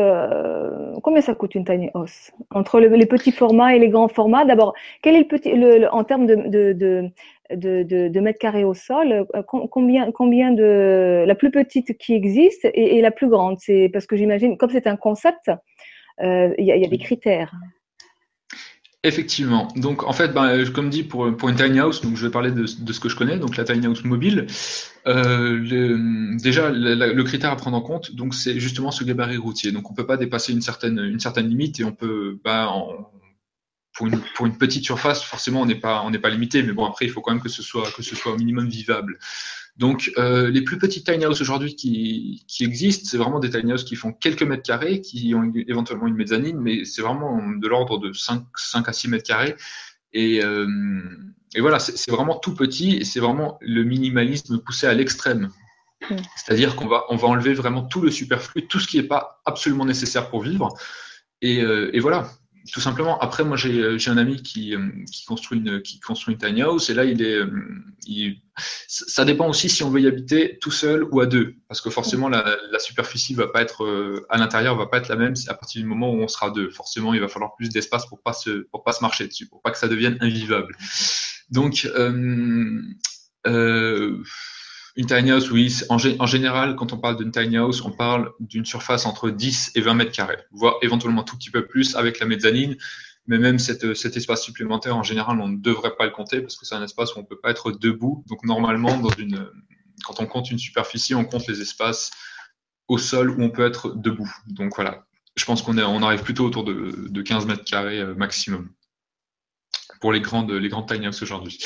combien 1.03 1.21
ça 1.21 1.35
coûte 1.35 1.57
une 1.57 1.65
tiny 1.65 1.91
house? 1.95 2.31
Entre 2.51 2.79
le, 2.81 2.89
les 2.89 3.07
petits 3.07 3.33
formats 3.33 3.75
et 3.75 3.79
les 3.81 3.89
grands 3.89 4.09
formats, 4.09 4.45
d'abord, 4.45 4.73
quel 5.03 5.17
est 5.17 5.21
le 5.21 5.27
petit, 5.27 5.53
en 5.91 6.05
termes 6.05 6.27
de, 6.27 7.11
de, 7.55 8.21
mètres 8.21 8.39
carrés 8.39 8.65
au 8.65 8.75
sol, 8.75 9.27
euh, 9.35 9.43
combien, 9.43 10.11
combien 10.13 10.53
de 10.53 11.25
la 11.27 11.35
plus 11.35 11.51
petite 11.51 11.97
qui 11.99 12.15
existe 12.15 12.67
et, 12.75 13.01
la 13.01 13.11
plus 13.11 13.29
grande 13.29 13.57
C'est 13.61 13.91
parce 13.93 14.07
que 14.07 14.17
j'imagine, 14.17 14.57
comme 14.57 14.71
c'est 14.71 14.87
un 14.87 14.97
concept, 14.97 15.51
euh, 16.23 16.55
il 16.59 16.65
y, 16.65 16.73
a, 16.73 16.89
des 16.89 16.99
critères. 16.99 17.53
Effectivement. 19.03 19.69
Donc, 19.77 20.03
en 20.03 20.13
fait, 20.13 20.33
ben, 20.33 20.65
comme 20.73 20.91
dit, 20.91 21.05
pour, 21.05 21.37
pour 21.37 21.49
une 21.49 21.57
tiny 21.57 21.79
house, 21.79 22.01
donc 22.01 22.17
je 22.17 22.27
vais 22.27 22.33
parler 22.33 22.51
de, 22.51 22.63
de 22.63 22.93
ce 22.93 22.99
que 23.01 23.09
je 23.09 23.17
connais, 23.17 23.39
donc 23.39 23.57
la 23.57 23.65
tiny 23.65 23.87
house 23.87 24.05
mobile. 24.05 24.47
Euh, 25.07 25.57
le, 25.59 26.37
déjà, 26.39 26.71
le, 26.71 27.23
critère 27.23 27.53
à 27.53 27.57
prendre 27.57 27.77
en 27.77 27.83
compte, 27.83 28.17
donc 28.17 28.35
c'est 28.35 28.59
justement 28.59 28.91
ce 28.91 29.05
gabarit 29.05 29.37
routier. 29.37 29.71
Donc, 29.71 29.91
on 29.91 29.95
peut 29.95 30.07
pas 30.07 30.17
dépasser 30.17 30.53
une 30.53 30.63
certaine, 30.63 30.99
une 30.99 31.21
certaine 31.21 31.49
limite 31.49 31.79
et 31.79 31.85
on 31.85 31.93
peut, 31.93 32.41
ben, 32.43 32.67
en, 32.67 33.11
pour 33.97 34.07
une, 34.07 34.21
pour 34.35 34.47
une 34.47 34.57
petite 34.59 34.85
surface, 34.85 35.23
forcément, 35.23 35.63
on 35.63 35.67
n'est 35.67 35.81
pas, 35.81 36.03
on 36.05 36.13
pas 36.13 36.29
limité, 36.29 36.63
mais 36.63 36.73
bon, 36.73 36.85
après, 36.85 37.07
il 37.07 37.11
faut 37.11 37.23
quand 37.23 37.33
même 37.33 37.43
que 37.43 37.49
ce 37.49 37.63
soit, 37.63 37.91
que 37.93 38.03
ce 38.03 38.15
soit 38.15 38.33
au 38.33 38.37
minimum 38.37 38.69
vivable. 38.69 39.19
Donc, 39.77 40.11
euh, 40.19 40.51
les 40.51 40.63
plus 40.63 40.79
petites 40.79 41.07
tiny 41.07 41.25
houses 41.25 41.41
aujourd'hui 41.41 41.75
qui, 41.77 42.45
qui 42.47 42.65
existent, 42.65 43.09
c'est 43.11 43.17
vraiment 43.17 43.41
des 43.41 43.51
tiny 43.51 43.73
houses 43.73 43.85
qui 43.85 43.97
font 43.97 44.13
quelques 44.13 44.43
mètres 44.43 44.63
carrés, 44.63 45.01
qui 45.01 45.35
ont 45.35 45.51
éventuellement 45.67 46.07
une 46.07 46.15
mezzanine, 46.15 46.59
mais 46.61 46.85
c'est 46.85 47.03
vraiment 47.03 47.41
de 47.49 47.69
l'ordre 47.69 47.99
de 47.99 48.13
5, 48.13 48.45
5 48.55 48.89
à 48.89 48.93
6 48.93 49.09
mètres 49.09 49.27
carrés. 49.27 49.57
Et, 50.13 50.43
euh, 50.45 50.67
et 51.55 51.61
voilà, 51.61 51.79
c'est 51.79 52.11
vraiment 52.11 52.39
tout 52.39 52.55
petit 52.55 52.97
et 52.97 53.05
c'est 53.05 53.21
vraiment 53.21 53.59
le 53.61 53.83
minimalisme 53.83 54.59
poussé 54.59 54.87
à 54.87 54.95
l'extrême. 54.95 55.51
Mmh. 56.11 56.17
C'est-à-dire 56.37 56.77
qu'on 56.77 56.87
va, 56.87 57.05
on 57.09 57.17
va 57.17 57.29
enlever 57.29 57.55
vraiment 57.55 57.83
tout 57.83 58.03
le 58.03 58.11
superflu, 58.11 58.67
tout 58.67 58.79
ce 58.79 58.87
qui 58.87 58.99
n'est 58.99 59.09
pas 59.09 59.41
absolument 59.47 59.87
nécessaire 59.87 60.29
pour 60.29 60.43
vivre. 60.43 60.69
Et, 61.43 61.63
euh, 61.63 61.91
et 61.95 62.01
voilà, 62.01 62.31
tout 62.73 62.81
simplement. 62.81 63.19
Après, 63.21 63.45
moi, 63.45 63.57
j'ai 63.57 64.11
un 64.11 64.17
ami 64.17 64.43
qui, 64.43 64.75
qui, 65.13 65.25
construit 65.25 65.59
une, 65.59 65.83
qui 65.83 66.01
construit 66.01 66.35
une 66.35 66.41
tiny 66.41 66.63
house 66.63 66.91
et 66.91 66.95
là, 66.95 67.05
il 67.05 67.23
est, 67.23 67.41
il, 68.07 68.41
ça 68.57 69.25
dépend 69.25 69.49
aussi 69.49 69.69
si 69.69 69.83
on 69.83 69.91
veut 69.91 70.01
y 70.01 70.07
habiter 70.07 70.59
tout 70.61 70.71
seul 70.71 71.05
ou 71.11 71.21
à 71.21 71.27
deux, 71.27 71.55
parce 71.69 71.81
que 71.81 71.91
forcément, 71.91 72.29
la, 72.29 72.57
la 72.71 72.79
superficie 72.79 73.35
va 73.35 73.49
pas 73.49 73.63
être 73.63 74.25
à 74.29 74.39
l'intérieur 74.39 74.77
va 74.77 74.87
pas 74.87 74.99
être 74.99 75.09
la 75.09 75.17
même 75.17 75.35
à 75.49 75.55
partir 75.55 75.83
du 75.83 75.89
moment 75.89 76.11
où 76.11 76.23
on 76.23 76.29
sera 76.29 76.51
deux. 76.51 76.71
Forcément, 76.71 77.15
il 77.15 77.21
va 77.21 77.29
falloir 77.29 77.55
plus 77.57 77.69
d'espace 77.69 78.07
pour 78.07 78.23
pas 78.23 78.33
se, 78.33 78.67
pour 78.71 78.85
pas 78.85 78.93
se 78.93 79.03
marcher 79.03 79.27
dessus, 79.27 79.47
pour 79.47 79.63
pas 79.63 79.71
que 79.71 79.79
ça 79.79 79.89
devienne 79.89 80.19
invivable. 80.21 80.77
Donc, 81.51 81.89
euh, 81.95 82.83
euh, 83.47 84.23
une 84.97 85.07
tiny 85.07 85.31
house, 85.31 85.51
oui. 85.51 85.75
En, 85.89 85.97
en, 85.97 86.27
général, 86.27 86.75
quand 86.77 86.93
on 86.93 86.99
parle 86.99 87.17
d'une 87.17 87.31
tiny 87.31 87.57
house, 87.59 87.83
on 87.83 87.91
parle 87.91 88.33
d'une 88.41 88.65
surface 88.65 89.05
entre 89.07 89.31
10 89.31 89.73
et 89.75 89.81
20 89.81 89.95
mètres 89.95 90.13
carrés, 90.13 90.39
voire 90.51 90.77
éventuellement 90.83 91.23
tout 91.23 91.37
petit 91.37 91.51
peu 91.51 91.67
plus 91.67 91.97
avec 91.97 92.19
la 92.19 92.27
mezzanine. 92.27 92.77
Mais 93.29 93.39
même 93.39 93.59
cet 93.59 93.83
espace 94.17 94.43
supplémentaire, 94.43 94.97
en 94.97 95.03
général, 95.03 95.41
on 95.41 95.49
ne 95.49 95.57
devrait 95.57 95.97
pas 95.97 96.05
le 96.05 96.13
compter 96.13 96.41
parce 96.41 96.57
que 96.57 96.65
c'est 96.65 96.77
un 96.77 96.83
espace 96.83 97.15
où 97.15 97.19
on 97.19 97.23
ne 97.23 97.27
peut 97.27 97.41
pas 97.41 97.51
être 97.51 97.73
debout. 97.73 98.25
Donc, 98.29 98.45
normalement, 98.45 98.97
dans 98.99 99.11
une, 99.19 99.49
quand 100.05 100.21
on 100.21 100.27
compte 100.27 100.51
une 100.51 100.59
superficie, 100.59 101.15
on 101.15 101.25
compte 101.25 101.47
les 101.49 101.61
espaces 101.61 102.13
au 102.87 102.99
sol 102.99 103.31
où 103.31 103.43
on 103.43 103.51
peut 103.51 103.67
être 103.67 103.95
debout. 103.97 104.33
Donc, 104.47 104.77
voilà. 104.77 105.07
Je 105.35 105.45
pense 105.45 105.61
qu'on 105.61 105.77
on 105.77 106.03
arrive 106.03 106.23
plutôt 106.23 106.47
autour 106.47 106.63
de, 106.63 107.09
de 107.09 107.23
15 107.23 107.47
mètres 107.47 107.65
carrés 107.65 107.99
euh, 107.99 108.15
maximum 108.15 108.71
pour 110.01 110.13
les 110.13 110.21
grandes, 110.21 110.53
les 110.53 110.69
grandes 110.69 110.89
tiny 110.89 111.09
houses 111.09 111.23
aujourd'hui. 111.23 111.59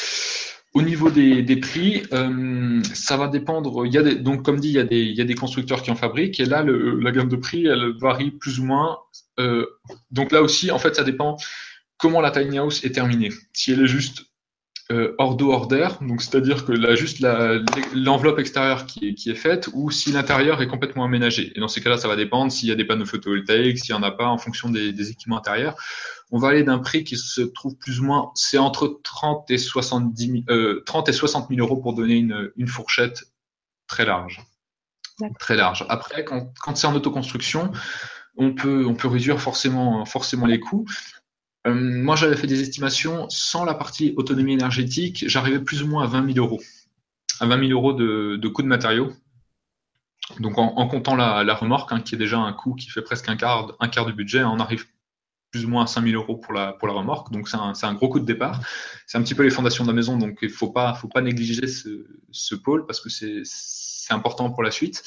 Au 0.73 0.83
niveau 0.83 1.11
des, 1.11 1.57
prix, 1.57 2.05
euh, 2.13 2.81
ça 2.95 3.17
va 3.17 3.27
dépendre. 3.27 3.85
Il 3.87 3.93
y 3.93 3.99
a 3.99 4.15
donc, 4.15 4.45
comme 4.45 4.61
dit, 4.61 4.69
il 4.69 4.75
y, 4.75 4.79
a 4.79 4.85
des, 4.85 5.01
il 5.01 5.17
y 5.17 5.21
a 5.21 5.25
des 5.25 5.35
constructeurs 5.35 5.83
qui 5.83 5.91
en 5.91 5.97
fabriquent, 5.97 6.39
et 6.39 6.45
là, 6.45 6.63
le, 6.63 7.01
la 7.01 7.11
gamme 7.11 7.29
de 7.29 7.37
prix, 7.37 7.67
elle 7.67 7.97
varie 7.99 8.31
plus 8.31 8.61
ou 8.61 8.65
moins. 8.65 8.99
Euh, 9.41 9.67
donc 10.13 10.31
là 10.31 10.43
aussi, 10.43 10.71
en 10.71 10.79
fait, 10.79 10.95
ça 10.95 11.03
dépend 11.03 11.37
comment 11.97 12.21
la 12.21 12.31
tiny 12.31 12.59
house 12.59 12.85
est 12.85 12.93
terminée. 12.93 13.31
Si 13.53 13.73
elle 13.73 13.83
est 13.83 13.89
juste 13.89 14.30
euh, 14.91 15.15
hors 15.19 15.37
d'eau, 15.37 15.53
hors 15.53 15.67
d'air, 15.67 15.99
donc 16.01 16.23
c'est-à-dire 16.23 16.65
que 16.65 16.73
là, 16.73 16.95
juste 16.95 17.25
l'enveloppe 17.95 18.39
extérieure 18.39 18.87
qui 18.87 19.09
est, 19.09 19.15
qui 19.15 19.31
est 19.31 19.35
faite, 19.35 19.69
ou 19.73 19.91
si 19.91 20.13
l'intérieur 20.13 20.61
est 20.63 20.67
complètement 20.67 21.05
aménagé. 21.05 21.53
Et 21.55 21.61
dans 21.61 21.69
ces 21.69 21.81
cas-là, 21.81 21.97
ça 21.97 22.09
va 22.09 22.17
dépendre 22.17 22.51
s'il 22.51 22.69
y 22.69 22.73
a 22.73 22.75
des 22.75 22.85
panneaux 22.85 23.07
photovoltaïques, 23.07 23.79
s'il 23.79 23.95
n'y 23.95 24.01
en 24.01 24.03
a 24.03 24.11
pas, 24.11 24.27
en 24.27 24.39
fonction 24.39 24.69
des, 24.69 24.93
des 24.93 25.11
équipements 25.11 25.39
intérieurs 25.39 25.77
on 26.33 26.39
va 26.39 26.49
aller 26.49 26.63
d'un 26.63 26.79
prix 26.79 27.05
qui 27.05 27.17
se 27.17 27.41
trouve 27.41 27.77
plus 27.77 28.01
ou 28.01 28.05
moins, 28.05 28.31
c'est 28.35 28.59
entre 28.59 29.01
30 29.03 29.51
et 29.51 29.59
70 29.59 30.45
euh, 30.49 30.83
30 30.87 31.09
et 31.09 31.13
60 31.13 31.49
000 31.49 31.61
euros 31.61 31.77
pour 31.77 31.95
donner 31.95 32.17
une, 32.17 32.53
une 32.57 32.69
fourchette 32.69 33.25
très 33.87 34.05
large. 34.05 34.41
Très 35.39 35.57
large. 35.57 35.85
Après, 35.89 36.25
quand, 36.25 36.53
quand 36.61 36.77
c'est 36.77 36.87
en 36.87 36.95
autoconstruction, 36.95 37.73
on 38.37 38.55
peut, 38.55 38.87
on 38.87 38.95
peut 38.95 39.09
réduire 39.09 39.41
forcément, 39.41 40.05
forcément 40.07 40.47
les 40.47 40.61
coûts. 40.61 40.87
Euh, 41.67 41.75
moi, 41.75 42.17
j'avais 42.17 42.37
fait 42.37 42.47
des 42.47 42.61
estimations 42.61 43.29
sans 43.29 43.65
la 43.65 43.75
partie 43.75 44.15
autonomie 44.17 44.55
énergétique, 44.55 45.25
j'arrivais 45.27 45.61
plus 45.61 45.83
ou 45.83 45.87
moins 45.87 46.05
à 46.05 46.07
20 46.07 46.33
000 46.35 46.47
euros. 46.47 46.61
À 47.41 47.47
20 47.47 47.69
000 47.69 47.71
euros 47.73 47.93
de, 47.93 48.37
de 48.37 48.49
coût 48.49 48.63
de 48.63 48.69
matériaux. 48.69 49.13
Donc, 50.39 50.59
en, 50.59 50.87
comptant 50.87 51.17
la, 51.17 51.55
remorque, 51.55 51.93
hein, 51.93 52.01
qui 52.01 52.15
est 52.15 52.19
déjà 52.19 52.39
un 52.39 52.53
coût 52.53 52.75
qui 52.75 52.89
fait 52.89 53.03
presque 53.03 53.29
un 53.29 53.37
quart, 53.37 54.07
du 54.07 54.13
budget, 54.13 54.45
on 54.45 54.59
arrive 54.59 54.87
plus 55.51 55.65
ou 55.65 55.69
moins 55.69 55.87
5000 55.87 56.15
euros 56.15 56.37
pour 56.37 56.53
la, 56.53 56.73
pour 56.73 56.87
la 56.87 56.95
remorque. 56.95 57.33
Donc, 57.33 57.49
c'est 57.49 57.57
un, 57.57 57.95
gros 57.95 58.09
coup 58.09 58.21
de 58.21 58.25
départ. 58.25 58.61
C'est 59.07 59.19
un 59.19 59.23
petit 59.23 59.35
peu 59.35 59.43
les 59.43 59.51
fondations 59.51 59.83
de 59.83 59.89
la 59.89 59.95
maison. 59.95 60.17
Donc, 60.17 60.39
il 60.43 60.53
pas, 60.73 60.95
faut 60.95 61.09
pas 61.09 61.21
négliger 61.21 61.67
ce 61.67 62.55
pôle 62.55 62.87
parce 62.87 63.01
que 63.01 63.09
c'est 63.11 64.15
important 64.15 64.51
pour 64.51 64.63
la 64.63 64.71
suite. 64.71 65.03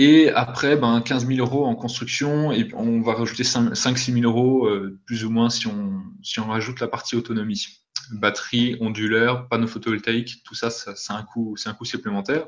Et 0.00 0.30
après, 0.30 0.76
ben, 0.76 1.00
15 1.00 1.26
000 1.26 1.40
euros 1.40 1.66
en 1.66 1.74
construction 1.74 2.52
et 2.52 2.68
on 2.72 3.00
va 3.00 3.14
rajouter 3.14 3.42
5-6 3.42 4.12
000 4.12 4.32
euros 4.32 4.68
euh, 4.68 4.96
plus 5.06 5.24
ou 5.24 5.30
moins 5.30 5.50
si 5.50 5.66
on, 5.66 6.00
si 6.22 6.38
on 6.38 6.46
rajoute 6.46 6.78
la 6.78 6.86
partie 6.86 7.16
autonomie. 7.16 7.66
Batterie, 8.12 8.76
onduleur, 8.80 9.48
panneau 9.48 9.66
photovoltaïque, 9.66 10.44
tout 10.44 10.54
ça, 10.54 10.70
ça 10.70 10.94
c'est 10.94 11.12
un 11.12 11.24
coût, 11.24 11.56
c'est 11.56 11.68
un 11.68 11.74
coût 11.74 11.84
supplémentaire 11.84 12.46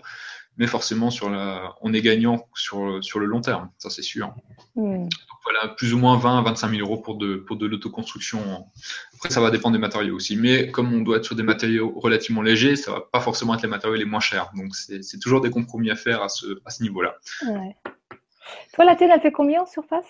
mais 0.56 0.66
forcément 0.66 1.10
sur 1.10 1.30
la, 1.30 1.74
on 1.80 1.92
est 1.92 2.02
gagnant 2.02 2.46
sur, 2.54 3.02
sur 3.02 3.18
le 3.18 3.26
long 3.26 3.40
terme, 3.40 3.70
ça 3.78 3.90
c'est 3.90 4.02
sûr. 4.02 4.34
Hmm. 4.74 5.04
Donc 5.04 5.38
voilà, 5.44 5.68
plus 5.74 5.94
ou 5.94 5.98
moins 5.98 6.16
20 6.16 6.38
à 6.38 6.42
25 6.42 6.70
000 6.70 6.82
euros 6.82 6.98
pour 6.98 7.16
de, 7.16 7.36
pour 7.36 7.56
de 7.56 7.66
l'autoconstruction. 7.66 8.66
Après, 9.14 9.30
ça 9.30 9.40
va 9.40 9.50
dépendre 9.50 9.74
des 9.74 9.80
matériaux 9.80 10.16
aussi, 10.16 10.36
mais 10.36 10.70
comme 10.70 10.92
on 10.92 11.00
doit 11.00 11.18
être 11.18 11.24
sur 11.24 11.36
des 11.36 11.42
matériaux 11.42 11.92
relativement 11.96 12.42
légers, 12.42 12.76
ça 12.76 12.92
va 12.92 13.00
pas 13.00 13.20
forcément 13.20 13.54
être 13.54 13.62
les 13.62 13.68
matériaux 13.68 13.96
les 13.96 14.04
moins 14.04 14.20
chers. 14.20 14.50
Donc 14.54 14.74
c'est 14.74 15.18
toujours 15.20 15.40
des 15.40 15.50
compromis 15.50 15.90
à 15.90 15.96
faire 15.96 16.22
à 16.22 16.28
ce, 16.28 16.60
à 16.64 16.70
ce 16.70 16.82
niveau-là. 16.82 17.16
Ouais. 17.48 17.76
Toi, 18.74 18.84
la 18.84 18.96
tienne, 18.96 19.10
elle 19.12 19.20
fait 19.20 19.32
combien 19.32 19.62
en 19.62 19.66
surface? 19.66 20.06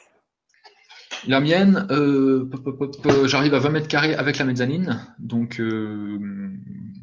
La 1.26 1.40
mienne, 1.40 1.87
euh, 1.90 2.48
j'arrive 3.26 3.55
à 3.55 3.59
20 3.59 3.70
mètres 3.70 3.88
carrés 3.88 4.14
avec 4.14 4.38
la 4.38 4.44
mezzanine, 4.44 5.07
donc 5.18 5.61
euh, 5.61 6.18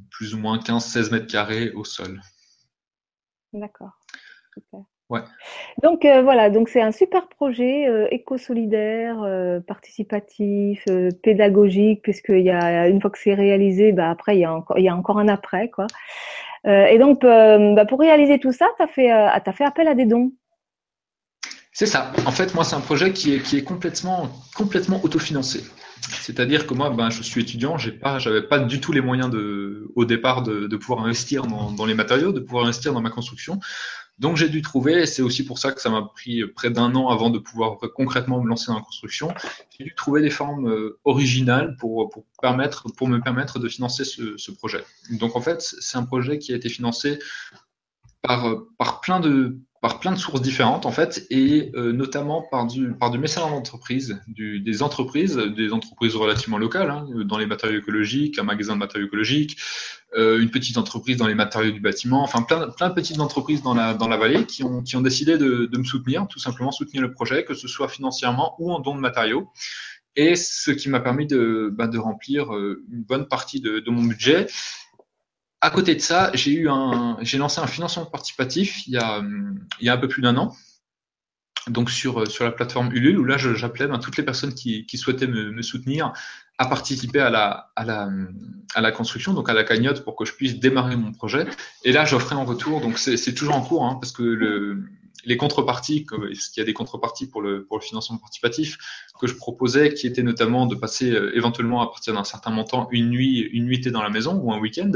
plus 0.10 0.34
ou 0.34 0.40
moins 0.40 0.58
15-16 0.58 1.12
mètres 1.12 1.28
carrés 1.28 1.72
au 1.72 1.84
sol. 1.84 2.22
D'accord. 3.54 3.92
Ouais. 5.10 5.22
Donc 5.82 6.04
euh, 6.04 6.22
voilà, 6.22 6.50
donc 6.50 6.68
c'est 6.68 6.82
un 6.82 6.92
super 6.92 7.30
projet 7.30 7.88
euh, 7.88 8.08
éco-solidaire, 8.12 9.22
euh, 9.24 9.62
participatif, 9.62 10.84
pédagogique, 11.24 12.02
puisqu'il 12.02 12.42
y 12.42 12.50
a 12.50 12.90
une 12.90 13.00
fois 13.00 13.10
que 13.10 13.18
c'est 13.18 13.34
réalisé, 13.34 13.94
bah, 13.94 14.10
après 14.10 14.36
il 14.36 14.42
y 14.42 14.46
a 14.46 14.54
encore 14.54 14.78
il 14.78 14.84
y 14.84 14.90
a 14.90 14.96
encore 14.96 15.20
un 15.20 15.30
après 15.30 15.70
quoi. 15.70 15.88
et 16.66 16.98
donc 16.98 17.22
bah, 17.22 17.86
pour 17.86 18.00
réaliser 18.00 18.40
tout 18.40 18.52
ça, 18.52 18.68
tu 18.76 18.84
as 18.84 18.88
fait 18.88 19.10
as 19.10 19.54
fait 19.54 19.66
appel 19.66 19.88
à 19.88 19.96
des 19.96 20.06
dons. 20.06 20.34
C'est 21.72 21.86
ça. 21.86 22.12
En 22.26 22.32
fait, 22.32 22.54
moi 22.54 22.66
c'est 22.66 22.76
un 22.76 22.82
projet 22.82 23.14
qui 23.14 23.36
est 23.36 23.40
qui 23.42 23.58
est 23.58 23.64
complètement 23.64 24.30
complètement 24.58 25.00
autofinancé. 25.04 25.62
C'est-à-dire 26.22 26.68
que 26.68 26.74
moi, 26.74 26.90
ben, 26.90 27.10
je 27.10 27.24
suis 27.24 27.42
étudiant, 27.42 27.78
j'ai 27.78 27.92
pas, 27.92 28.20
j'avais 28.20 28.42
pas 28.42 28.60
du 28.60 28.82
tout 28.82 28.92
les 28.92 29.02
moyens 29.02 29.30
de, 29.30 29.92
au 29.96 30.06
départ 30.06 30.44
de, 30.44 30.76
pouvoir 30.76 31.06
investir 31.06 31.44
dans, 31.44 31.72
dans, 31.72 31.86
les 31.86 31.94
matériaux, 31.94 32.32
de 32.32 32.40
pouvoir 32.40 32.66
investir 32.66 32.94
dans 32.94 33.02
ma 33.02 33.10
construction. 33.10 33.60
Donc 34.20 34.36
j'ai 34.36 34.50
dû 34.50 34.62
trouver, 34.62 35.04
et 35.04 35.06
c'est 35.06 35.22
aussi 35.22 35.46
pour 35.46 35.60
ça 35.60 35.72
que 35.72 35.80
ça 35.80 35.90
m'a 35.90 36.02
pris 36.02 36.44
près 36.48 36.72
d'un 36.72 36.96
an 36.96 37.10
avant 37.10 37.30
de 37.30 37.38
pouvoir 37.38 37.78
concrètement 37.96 38.42
me 38.42 38.50
lancer 38.50 38.68
dans 38.68 38.76
la 38.76 38.82
construction, 38.82 39.32
j'ai 39.78 39.84
dû 39.84 39.94
trouver 39.94 40.22
des 40.22 40.32
formes 40.32 40.68
euh, 40.68 41.00
originales 41.06 41.76
pour, 41.78 42.10
pour, 42.10 42.26
permettre, 42.42 42.92
pour 42.94 43.08
me 43.08 43.20
permettre 43.20 43.60
de 43.60 43.70
financer 43.70 44.06
ce, 44.06 44.36
ce 44.38 44.52
projet. 44.52 44.84
Donc 45.12 45.36
en 45.36 45.42
fait, 45.42 45.62
c'est 45.62 45.98
un 45.98 46.06
projet 46.06 46.40
qui 46.40 46.52
a 46.52 46.56
été 46.56 46.68
financé 46.68 47.20
par, 48.24 48.56
par 48.78 49.02
plein 49.02 49.20
de 49.20 49.60
par 49.82 50.00
plein 50.00 50.12
de 50.12 50.18
sources 50.18 50.42
différentes 50.42 50.86
en 50.86 50.92
fait, 50.92 51.26
et 51.30 51.72
euh, 51.76 51.92
notamment 51.92 52.42
par 52.42 52.66
du, 52.68 52.94
par 52.94 53.12
du 53.12 53.20
mécénat 53.20 53.50
d'entreprise, 53.50 54.20
des 54.28 54.82
entreprises, 54.82 55.36
des 55.36 55.72
entreprises 55.72 56.16
relativement 56.16 56.58
locales, 56.58 56.90
hein, 56.90 57.06
dans 57.26 57.38
les 57.38 57.46
matériaux 57.46 57.80
écologiques, 57.80 58.40
un 58.40 58.44
magasin 58.44 58.74
de 58.74 58.80
matériaux 58.80 59.08
écologiques, 59.08 59.58
euh, 60.16 60.40
une 60.40 60.50
petite 60.50 60.78
entreprise 60.78 61.18
dans 61.18 61.28
les 61.28 61.36
matériaux 61.36 61.72
du 61.72 61.80
bâtiment, 61.80 62.24
enfin 62.24 62.42
plein, 62.42 62.70
plein 62.70 62.90
de 62.90 62.94
petites 62.94 63.20
entreprises 63.20 63.62
dans 63.62 63.74
la, 63.74 63.94
dans 63.94 64.08
la 64.08 64.18
vallée 64.18 64.46
qui 64.46 64.64
ont, 64.64 64.82
qui 64.82 64.96
ont 64.96 65.02
décidé 65.02 65.38
de, 65.38 65.66
de 65.66 65.78
me 65.78 65.84
soutenir, 65.84 66.28
tout 66.28 66.40
simplement 66.40 66.72
soutenir 66.72 67.02
le 67.02 67.12
projet, 67.12 67.44
que 67.44 67.54
ce 67.54 67.68
soit 67.68 67.90
financièrement 67.90 68.56
ou 68.60 68.72
en 68.72 68.80
don 68.80 68.96
de 68.96 69.02
matériaux. 69.02 69.50
Et 70.16 70.36
ce 70.36 70.72
qui 70.72 70.90
m'a 70.90 71.00
permis 71.00 71.28
de, 71.28 71.70
bah, 71.72 71.88
de 71.88 72.00
remplir 72.00 72.56
euh, 72.56 72.84
une 72.92 73.04
bonne 73.04 73.28
partie 73.28 73.62
de, 73.62 73.80
de 73.80 73.92
mon 73.92 74.04
budget 74.04 74.48
à 75.62 75.70
côté 75.70 75.96
de 75.96 76.00
ça, 76.00 76.32
j'ai 76.34 76.52
eu 76.52 76.70
un, 76.70 77.18
j'ai 77.22 77.38
lancé 77.38 77.60
un 77.60 77.68
financement 77.68 78.06
participatif 78.06 78.86
il 78.88 78.94
y 78.94 78.98
a, 78.98 79.22
il 79.80 79.86
y 79.86 79.90
a 79.90 79.94
un 79.94 79.98
peu 79.98 80.08
plus 80.08 80.22
d'un 80.22 80.38
an. 80.38 80.56
Donc 81.68 81.92
sur, 81.92 82.24
la 82.40 82.52
plateforme 82.52 82.94
Ulule, 82.94 83.20
où 83.20 83.26
là 83.26 83.38
j'appelais 83.38 83.88
ben, 83.88 84.00
toutes 84.00 84.18
les 84.18 84.24
personnes 84.24 84.54
qui, 84.54 84.86
souhaitaient 84.96 85.28
me, 85.28 85.52
me, 85.52 85.62
soutenir 85.62 86.14
à 86.58 86.66
participer 86.68 87.20
à 87.20 87.30
la, 87.30 87.72
à, 87.76 87.84
la, 87.84 88.10
à 88.74 88.82
la 88.82 88.92
construction, 88.92 89.34
donc 89.34 89.50
à 89.50 89.54
la 89.54 89.64
cagnotte 89.64 90.04
pour 90.04 90.16
que 90.16 90.24
je 90.24 90.34
puisse 90.34 90.60
démarrer 90.60 90.96
mon 90.96 91.12
projet. 91.12 91.46
Et 91.84 91.92
là 91.92 92.06
j'offrais 92.06 92.36
en 92.36 92.46
retour, 92.46 92.80
donc 92.80 92.98
c'est 92.98 93.34
toujours 93.34 93.56
en 93.56 93.62
cours, 93.62 93.86
hein, 93.86 93.98
parce 94.00 94.14
que 94.14 94.24
le, 94.24 94.86
les 95.28 95.36
contreparties, 95.36 96.06
est-ce 96.32 96.50
qu'il 96.50 96.62
y 96.62 96.64
a 96.64 96.66
des 96.66 96.74
contreparties 96.74 97.28
pour 97.28 97.42
le, 97.42 97.66
pour 97.66 97.78
le 97.78 97.84
financement 97.84 98.18
participatif 98.18 98.78
que 99.20 99.28
je 99.28 99.36
proposais, 99.36 99.94
qui 99.94 100.08
était 100.08 100.24
notamment 100.24 100.68
de 100.68 100.76
passer 100.76 101.12
euh, 101.12 101.36
éventuellement 101.36 101.82
à 101.82 101.88
partir 101.88 102.14
d'un 102.14 102.24
certain 102.24 102.50
montant 102.50 102.88
une 102.92 103.10
nuit, 103.10 103.40
une 103.40 103.66
nuitée 103.66 103.92
dans 103.92 104.02
la 104.02 104.10
maison 104.10 104.36
ou 104.36 104.54
un 104.54 104.60
week-end. 104.60 104.92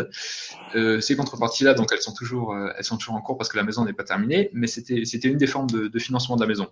Euh, 0.75 1.01
ces 1.01 1.17
contreparties-là, 1.17 1.73
donc 1.73 1.89
elles 1.91 2.01
sont 2.01 2.13
toujours, 2.13 2.53
euh, 2.53 2.69
elles 2.77 2.85
sont 2.85 2.97
toujours 2.97 3.15
en 3.15 3.21
cours 3.21 3.37
parce 3.37 3.49
que 3.49 3.57
la 3.57 3.63
maison 3.63 3.83
n'est 3.83 3.93
pas 3.93 4.05
terminée, 4.05 4.49
mais 4.53 4.67
c'était, 4.67 5.03
c'était 5.03 5.27
une 5.27 5.37
des 5.37 5.47
formes 5.47 5.69
de, 5.69 5.87
de, 5.87 5.99
financement 5.99 6.37
de 6.37 6.41
la 6.41 6.47
maison. 6.47 6.67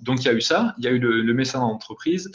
Donc, 0.00 0.20
il 0.20 0.24
y 0.24 0.28
a 0.28 0.32
eu 0.32 0.40
ça, 0.40 0.74
il 0.78 0.84
y 0.84 0.88
a 0.88 0.90
eu 0.90 0.98
le, 0.98 1.20
le 1.20 1.34
mécénat 1.34 1.64
d'entreprise, 1.64 2.30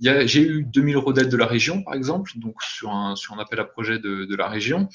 j'ai 0.00 0.42
eu 0.42 0.62
2000 0.62 0.94
euros 0.94 1.12
d'aide 1.12 1.28
de 1.28 1.36
la 1.36 1.46
région, 1.46 1.82
par 1.82 1.94
exemple, 1.94 2.32
donc 2.36 2.62
sur 2.62 2.90
un, 2.90 3.16
sur 3.16 3.34
un 3.34 3.38
appel 3.38 3.58
à 3.58 3.64
projet 3.64 3.98
de, 3.98 4.26
de 4.26 4.36
la 4.36 4.48
région. 4.48 4.88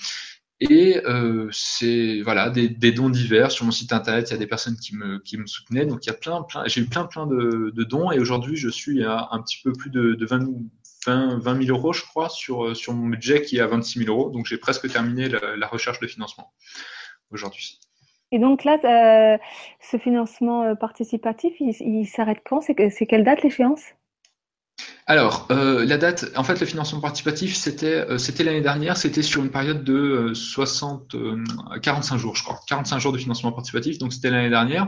Et 0.62 1.02
euh, 1.06 1.50
c'est 1.52 2.22
voilà 2.22 2.50
des, 2.50 2.70
dons 2.70 3.10
divers 3.10 3.52
sur 3.52 3.66
mon 3.66 3.72
site 3.72 3.92
internet. 3.92 4.30
Il 4.30 4.34
y 4.34 4.36
a 4.36 4.40
des 4.40 4.48
personnes 4.48 4.78
qui 4.78 4.96
me, 4.96 5.20
qui 5.20 5.38
me 5.38 5.46
soutenaient. 5.46 5.86
Donc 5.86 6.06
il 6.06 6.08
y 6.08 6.12
a 6.12 6.16
plein, 6.16 6.44
plein. 6.44 6.64
J'ai 6.68 6.82
eu 6.82 6.86
plein, 6.86 7.06
plein 7.06 7.28
de, 7.28 7.72
de 7.76 7.84
dons. 7.84 8.12
Et 8.12 8.20
aujourd'hui, 8.20 8.56
je 8.56 8.70
suis 8.70 9.04
à 9.04 9.28
un 9.32 9.42
petit 9.42 9.60
peu 9.64 9.74
plus 9.74 9.90
de, 9.90 10.14
de 10.14 10.26
20, 10.26 10.48
20, 11.06 11.40
20, 11.40 11.64
000 11.64 11.78
euros, 11.78 11.94
je 11.94 12.04
crois, 12.04 12.30
sur, 12.30 12.76
sur 12.76 12.94
mon 12.94 13.08
budget 13.08 13.42
qui 13.42 13.58
est 13.58 13.62
à 13.62 13.68
26 13.68 14.06
000 14.06 14.12
euros. 14.12 14.30
Donc 14.30 14.46
j'ai 14.46 14.58
presque 14.58 14.90
terminé 14.90 15.28
la, 15.30 15.68
recherche 15.68 16.00
de 16.00 16.08
financement 16.08 16.54
aujourd'hui. 17.32 17.80
Et 18.32 18.40
donc 18.40 18.64
là, 18.64 18.80
euh, 18.84 19.38
ce 19.82 19.98
financement 19.98 20.64
euh, 20.64 20.76
participatif, 20.76 21.54
il 21.60 22.06
s'arrête 22.08 22.42
quand? 22.46 22.62
C'est 22.62 23.06
quelle 23.06 23.24
date 23.24 23.44
l'échéance? 23.44 23.84
Alors, 25.08 25.48
euh, 25.52 25.86
la 25.86 26.00
date, 26.00 26.32
en 26.36 26.44
fait, 26.44 26.60
le 26.60 26.66
financement 26.66 27.00
participatif, 27.00 27.56
c'était 27.56 27.94
euh, 28.10 28.18
c'était 28.18 28.44
l'année 28.44 28.62
dernière, 28.62 28.98
c'était 28.98 29.22
sur 29.22 29.44
une 29.44 29.52
période 29.52 29.84
de 29.84 30.32
60, 30.34 31.14
euh, 31.14 31.44
45 31.84 32.18
jours, 32.18 32.36
je 32.36 32.44
crois, 32.44 32.60
45 32.68 32.98
jours 32.98 33.14
de 33.14 33.20
financement 33.20 33.52
participatif, 33.52 34.00
donc 34.00 34.14
c'était 34.14 34.32
l'année 34.32 34.50
dernière. 34.50 34.88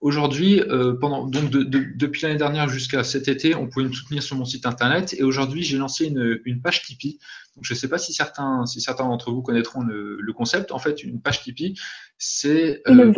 Aujourd'hui, 0.00 0.62
pendant 1.00 1.26
donc 1.26 1.50
depuis 1.50 2.22
l'année 2.22 2.38
dernière 2.38 2.68
jusqu'à 2.68 3.02
cet 3.02 3.26
été, 3.26 3.56
on 3.56 3.66
pouvait 3.66 3.84
me 3.84 3.92
soutenir 3.92 4.22
sur 4.22 4.36
mon 4.36 4.44
site 4.44 4.64
internet, 4.64 5.14
et 5.18 5.22
aujourd'hui, 5.22 5.64
j'ai 5.64 5.76
lancé 5.76 6.06
une, 6.06 6.40
une 6.44 6.62
page 6.62 6.84
Tipeee. 6.84 7.18
Donc, 7.56 7.64
je 7.64 7.74
ne 7.74 7.78
sais 7.78 7.88
pas 7.88 7.98
si 7.98 8.12
certains 8.12 8.64
si 8.64 8.80
certains 8.80 9.04
d'entre 9.04 9.32
vous 9.32 9.42
connaîtront 9.42 9.82
le, 9.82 10.18
le, 10.20 10.32
concept. 10.32 10.70
En 10.70 10.78
fait, 10.78 11.02
une 11.02 11.20
page 11.20 11.42
Tipeee, 11.42 11.74
c'est 12.16 12.80
une. 12.86 13.12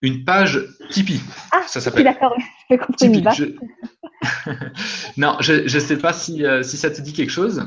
Une 0.00 0.24
page 0.24 0.60
Tipeee. 0.90 1.20
Ah, 1.50 1.62
ça 1.66 1.80
s'appelle. 1.80 2.04
D'accord, 2.04 2.36
j'ai 2.70 2.78
compris 2.78 3.06
une 3.06 3.20
vache. 3.20 3.42
Non, 5.16 5.36
je 5.40 5.62
ne 5.62 5.80
sais 5.80 5.98
pas 5.98 6.12
si, 6.12 6.44
euh, 6.44 6.62
si 6.62 6.76
ça 6.76 6.90
te 6.90 7.00
dit 7.00 7.12
quelque 7.12 7.30
chose 7.30 7.64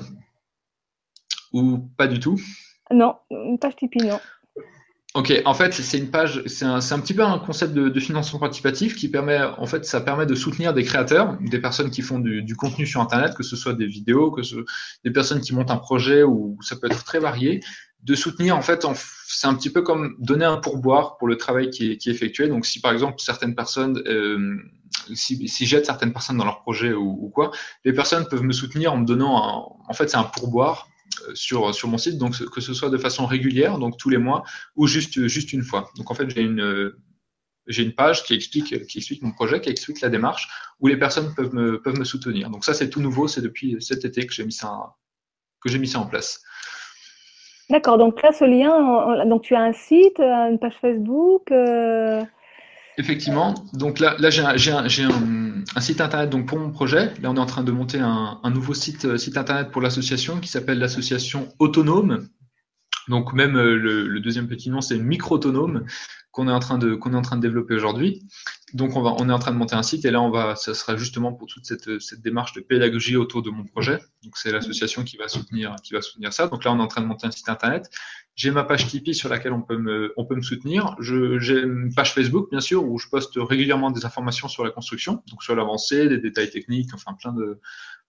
ou 1.54 1.80
pas 1.98 2.08
du 2.08 2.20
tout. 2.20 2.40
Non, 2.92 3.16
une 3.30 3.60
page 3.60 3.76
Tipeee, 3.76 4.04
non. 4.04 4.20
Ok, 5.14 5.34
en 5.44 5.54
fait, 5.54 5.74
c'est 5.74 5.98
une 5.98 6.10
page, 6.10 6.42
c'est 6.46 6.64
un, 6.64 6.76
un, 6.78 7.00
petit 7.00 7.14
peu 7.14 7.24
un 7.24 7.38
concept 7.38 7.74
de, 7.74 7.90
de, 7.90 8.00
financement 8.00 8.40
participatif 8.40 8.96
qui 8.96 9.10
permet, 9.10 9.42
en 9.42 9.66
fait, 9.66 9.84
ça 9.84 10.00
permet 10.00 10.26
de 10.26 10.36
soutenir 10.36 10.74
des 10.74 10.84
créateurs, 10.84 11.38
des 11.42 11.60
personnes 11.60 11.92
qui 11.92 12.02
font 12.02 12.20
du, 12.20 12.44
du 12.44 12.56
contenu 12.56 12.86
sur 12.86 13.02
Internet, 13.02 13.36
que 13.36 13.44
ce 13.44 13.58
soit 13.58 13.74
des 13.74 13.88
vidéos, 13.88 14.32
que 14.32 14.42
ce 14.42 14.56
des 15.04 15.12
personnes 15.12 15.42
qui 15.42 15.54
montent 15.54 15.72
un 15.72 15.78
projet 15.78 16.24
ou 16.24 16.58
ça 16.62 16.78
peut 16.78 16.88
être 16.88 17.04
très 17.04 17.20
varié, 17.20 17.60
de 18.04 18.16
soutenir, 18.16 18.56
en 18.56 18.62
fait, 18.62 18.86
c'est 19.28 19.48
un 19.48 19.54
petit 19.54 19.70
peu 19.70 19.82
comme 19.82 20.16
donner 20.20 20.46
un 20.46 20.58
pourboire 20.58 21.18
pour 21.18 21.28
le 21.28 21.36
travail 21.36 21.72
qui 21.72 21.92
est, 21.92 21.98
qui 21.98 22.10
est 22.10 22.14
effectué. 22.14 22.48
Donc, 22.48 22.66
si 22.66 22.80
par 22.80 22.94
exemple 22.94 23.16
certaines 23.18 23.54
personnes 23.54 24.02
euh, 24.08 24.62
si, 25.16 25.48
si 25.48 25.66
j'aide 25.66 25.86
certaines 25.86 26.14
personnes 26.14 26.38
dans 26.38 26.46
leur 26.46 26.62
projet 26.62 26.94
ou, 26.94 27.30
quoi, 27.34 27.52
les 27.86 27.94
personnes 27.94 28.28
peuvent 28.28 28.44
me 28.44 28.54
soutenir 28.54 28.94
en 28.94 28.98
me 28.98 29.06
donnant, 29.06 29.38
un, 29.38 29.90
en 29.90 29.94
fait, 29.94 30.10
c'est 30.10 30.18
un 30.18 30.24
pourboire 30.24 30.88
euh, 31.28 31.36
sur, 31.36 31.74
sur 31.74 31.88
mon 31.88 31.98
site, 31.98 32.18
donc 32.18 32.38
que 32.50 32.62
ce 32.62 32.74
soit 32.74 32.90
de 32.90 32.98
façon 32.98 33.26
régulière, 33.26 33.78
donc 33.78 33.98
tous 33.98 34.10
les 34.10 34.18
mois, 34.18 34.44
ou 34.76 34.88
juste, 34.88 35.28
juste 35.28 35.54
une 35.54 35.64
fois. 35.64 35.90
Donc 35.98 36.12
en 36.12 36.14
fait, 36.14 36.30
j'ai 36.30 36.42
une, 36.42 36.94
j'ai 37.68 37.84
une 37.84 37.94
page 37.94 38.24
qui 38.24 38.34
explique, 38.34 38.88
qui 38.88 38.98
explique 38.98 39.22
mon 39.22 39.32
projet, 39.32 39.62
qui 39.62 39.70
explique 39.70 40.02
la 40.02 40.10
démarche, 40.10 40.48
où 40.80 40.88
les 40.88 40.98
personnes 40.98 41.34
peuvent 41.36 41.54
me, 41.54 41.82
peuvent 41.82 41.98
me 41.98 42.06
soutenir. 42.06 42.50
Donc 42.50 42.66
ça, 42.66 42.74
c'est 42.74 42.90
tout 42.90 43.02
nouveau, 43.02 43.28
c'est 43.28 43.42
depuis 43.42 43.78
cet 43.80 44.06
été 44.06 44.26
que 44.26 44.34
j'ai 44.34 44.46
mis 44.46 44.54
ça, 44.54 44.96
que 45.62 45.70
j'ai 45.70 45.80
mis 45.80 45.88
ça 45.88 46.00
en 46.00 46.06
place. 46.06 46.42
D'accord, 47.70 47.98
donc 47.98 48.22
là, 48.22 48.34
ce 48.34 48.44
lien, 48.44 49.26
donc 49.26 49.44
tu 49.44 49.56
as 49.56 49.62
un 49.62 49.72
site, 49.72 50.20
une 50.20 50.60
page 50.60 50.76
Facebook 50.82 51.50
euh... 51.52 52.22
Effectivement. 52.98 53.54
Donc 53.74 54.00
là, 54.00 54.16
là 54.20 54.30
j'ai 54.30 54.42
un, 54.42 54.84
un, 54.84 55.64
un, 55.76 55.82
site 55.82 56.02
internet 56.02 56.30
donc 56.30 56.46
pour 56.46 56.60
mon 56.60 56.72
projet. 56.72 57.14
Là, 57.22 57.32
on 57.32 57.36
est 57.36 57.40
en 57.40 57.46
train 57.46 57.64
de 57.64 57.72
monter 57.72 58.00
un, 58.00 58.40
nouveau 58.50 58.74
euh, 58.74 59.18
site 59.18 59.38
internet 59.38 59.72
pour 59.72 59.82
l'association 59.82 60.40
qui 60.40 60.50
s'appelle 60.50 60.80
l'association 60.80 61.50
Autonome. 61.60 62.28
Donc 63.08 63.34
même 63.34 63.56
euh, 63.56 63.76
le, 63.76 64.20
deuxième 64.20 64.48
petit 64.48 64.70
nom, 64.70 64.82
c'est 64.82 64.98
Micro-Autonome 64.98 65.86
qu'on 66.32 66.48
est 66.48 66.52
en 66.52 66.60
train 66.60 66.78
de 66.78 66.96
qu'on 66.96 67.14
est 67.14 67.18
en 67.18 67.22
train 67.22 67.36
de 67.36 67.42
développer 67.42 67.76
aujourd'hui. 67.76 68.24
Donc 68.74 68.96
on 68.96 69.02
va 69.02 69.14
on 69.20 69.28
est 69.28 69.34
en 69.34 69.40
train 69.40 69.52
de 69.52 69.58
monter 69.58 69.76
un 69.76 69.84
site 69.84 70.06
et 70.06 70.12
là 70.12 70.22
on 70.22 70.30
va 70.30 70.56
ça 70.56 70.74
sera 70.74 70.96
justement 70.96 71.34
pour 71.34 71.48
toute 71.48 71.66
cette, 71.66 72.00
cette 72.00 72.22
démarche 72.22 72.54
de 72.54 72.62
pédagogie 72.62 73.18
autour 73.18 73.42
de 73.42 73.50
mon 73.50 73.66
projet. 73.66 74.00
Donc 74.24 74.38
c'est 74.38 74.52
l'association 74.52 75.04
qui 75.04 75.18
va 75.18 75.28
soutenir 75.28 75.76
qui 75.84 75.94
va 75.94 76.02
soutenir 76.02 76.32
ça. 76.32 76.48
Donc 76.48 76.64
là 76.64 76.72
on 76.72 76.80
est 76.80 76.82
en 76.82 76.88
train 76.88 77.02
de 77.02 77.08
monter 77.08 77.28
un 77.28 77.32
site 77.32 77.50
internet. 77.50 77.90
J'ai 78.36 78.52
ma 78.52 78.64
page 78.64 78.88
Tipeee 78.88 79.14
sur 79.14 79.28
laquelle 79.28 79.52
on 79.52 79.62
peut 79.62 79.78
me 79.78 80.14
on 80.16 80.26
peut 80.26 80.36
me 80.36 80.42
soutenir. 80.42 80.96
J'ai 81.00 81.60
une 81.60 81.94
page 81.94 82.14
Facebook 82.14 82.50
bien 82.50 82.62
sûr 82.62 82.86
où 82.86 82.98
je 82.98 83.10
poste 83.10 83.34
régulièrement 83.36 83.92
des 83.92 84.06
informations 84.06 84.48
sur 84.48 84.64
la 84.64 84.72
construction, 84.72 85.22
donc 85.30 85.44
sur 85.44 85.54
l'avancée, 85.54 86.08
des 86.08 86.18
détails 86.18 86.50
techniques, 86.50 86.92
enfin 86.94 87.14
plein 87.20 87.34
de 87.34 87.60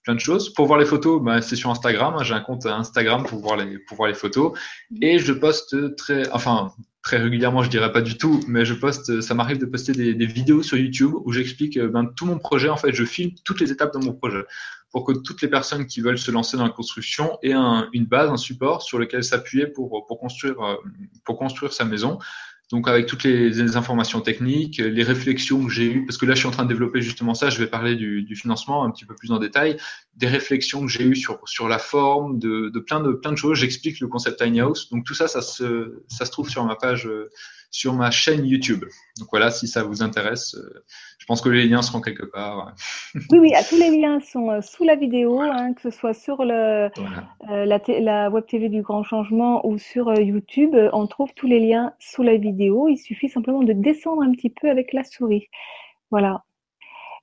plein 0.02 0.14
de 0.14 0.20
choses. 0.20 0.52
Pour 0.52 0.66
voir 0.66 0.78
les 0.78 0.86
photos, 0.86 1.22
bah, 1.22 1.40
c'est 1.42 1.56
sur 1.56 1.70
Instagram. 1.70 2.16
J'ai 2.22 2.34
un 2.34 2.40
compte 2.40 2.66
Instagram 2.66 3.24
pour 3.24 3.40
voir 3.40 3.56
les 3.56 3.78
pour 3.78 3.96
voir 3.96 4.08
les 4.08 4.14
photos 4.14 4.58
et 5.00 5.18
je 5.18 5.32
poste 5.32 5.96
très 5.96 6.30
enfin 6.30 6.72
très 7.02 7.18
régulièrement, 7.18 7.62
je 7.62 7.70
dirais 7.70 7.92
pas 7.92 8.00
du 8.00 8.16
tout, 8.16 8.40
mais 8.46 8.64
je 8.64 8.74
poste, 8.74 9.20
ça 9.22 9.34
m'arrive 9.34 9.58
de 9.58 9.66
poster 9.66 9.92
des, 9.92 10.14
des, 10.14 10.26
vidéos 10.26 10.62
sur 10.62 10.76
YouTube 10.78 11.12
où 11.24 11.32
j'explique 11.32 11.76
euh, 11.76 11.88
ben, 11.88 12.06
tout 12.06 12.26
mon 12.26 12.38
projet. 12.38 12.68
En 12.68 12.76
fait, 12.76 12.92
je 12.92 13.04
filme 13.04 13.32
toutes 13.44 13.60
les 13.60 13.72
étapes 13.72 13.92
de 13.92 13.98
mon 13.98 14.12
projet 14.12 14.44
pour 14.92 15.04
que 15.04 15.12
toutes 15.12 15.42
les 15.42 15.48
personnes 15.48 15.86
qui 15.86 16.00
veulent 16.00 16.18
se 16.18 16.30
lancer 16.30 16.56
dans 16.56 16.64
la 16.64 16.70
construction 16.70 17.38
aient 17.42 17.54
un, 17.54 17.88
une 17.92 18.04
base, 18.04 18.30
un 18.30 18.36
support 18.36 18.82
sur 18.82 18.98
lequel 18.98 19.24
s'appuyer 19.24 19.66
pour, 19.66 20.06
pour 20.06 20.20
construire, 20.20 20.60
euh, 20.60 20.76
pour 21.24 21.38
construire 21.38 21.72
sa 21.72 21.84
maison. 21.84 22.18
Donc 22.72 22.88
avec 22.88 23.04
toutes 23.04 23.22
les, 23.22 23.76
informations 23.76 24.22
techniques, 24.22 24.78
les 24.78 25.02
réflexions 25.02 25.62
que 25.66 25.70
j'ai 25.70 25.84
eues, 25.84 26.06
parce 26.06 26.16
que 26.16 26.24
là 26.24 26.32
je 26.32 26.38
suis 26.38 26.48
en 26.48 26.52
train 26.52 26.64
de 26.64 26.70
développer 26.70 27.02
justement 27.02 27.34
ça, 27.34 27.50
je 27.50 27.58
vais 27.58 27.66
parler 27.66 27.96
du, 27.96 28.22
du 28.22 28.34
financement 28.34 28.82
un 28.84 28.90
petit 28.90 29.04
peu 29.04 29.14
plus 29.14 29.30
en 29.30 29.38
détail, 29.38 29.76
des 30.16 30.26
réflexions 30.26 30.80
que 30.80 30.88
j'ai 30.88 31.04
eues 31.04 31.14
sur, 31.14 31.38
sur 31.44 31.68
la 31.68 31.78
forme, 31.78 32.38
de, 32.38 32.70
de, 32.70 32.80
plein 32.80 33.00
de 33.00 33.12
plein 33.12 33.30
de 33.30 33.36
choses. 33.36 33.58
J'explique 33.58 34.00
le 34.00 34.08
concept 34.08 34.42
tiny 34.42 34.60
house. 34.60 34.88
Donc 34.90 35.04
tout 35.04 35.12
ça, 35.12 35.28
ça 35.28 35.42
se, 35.42 36.02
ça 36.08 36.24
se 36.24 36.30
trouve 36.30 36.48
sur 36.48 36.64
ma 36.64 36.74
page, 36.74 37.06
sur 37.72 37.94
ma 37.94 38.12
chaîne 38.12 38.44
YouTube. 38.44 38.84
Donc 39.18 39.28
voilà, 39.32 39.50
si 39.50 39.66
ça 39.66 39.82
vous 39.82 40.02
intéresse, 40.02 40.56
je 41.18 41.26
pense 41.26 41.40
que 41.40 41.48
les 41.48 41.66
liens 41.66 41.82
seront 41.82 42.00
quelque 42.00 42.24
part. 42.24 42.74
oui, 43.30 43.38
oui, 43.38 43.52
tous 43.68 43.76
les 43.76 43.96
liens 43.96 44.20
sont 44.20 44.50
euh, 44.50 44.60
sous 44.60 44.84
la 44.84 44.96
vidéo, 44.96 45.40
hein, 45.40 45.72
que 45.72 45.80
ce 45.82 45.90
soit 45.90 46.14
sur 46.14 46.44
le, 46.44 46.90
voilà. 46.96 47.28
euh, 47.50 47.64
la, 47.64 47.80
la, 48.00 48.28
web 48.28 48.44
TV 48.46 48.68
du 48.68 48.82
Grand 48.82 49.02
Changement 49.02 49.66
ou 49.66 49.78
sur 49.78 50.08
euh, 50.08 50.20
YouTube. 50.20 50.76
On 50.92 51.06
trouve 51.06 51.32
tous 51.34 51.46
les 51.46 51.60
liens 51.60 51.92
sous 51.98 52.22
la 52.22 52.36
vidéo. 52.36 52.88
Il 52.88 52.98
suffit 52.98 53.28
simplement 53.28 53.62
de 53.62 53.72
descendre 53.72 54.22
un 54.22 54.32
petit 54.32 54.50
peu 54.50 54.68
avec 54.68 54.92
la 54.92 55.04
souris. 55.04 55.48
Voilà. 56.10 56.44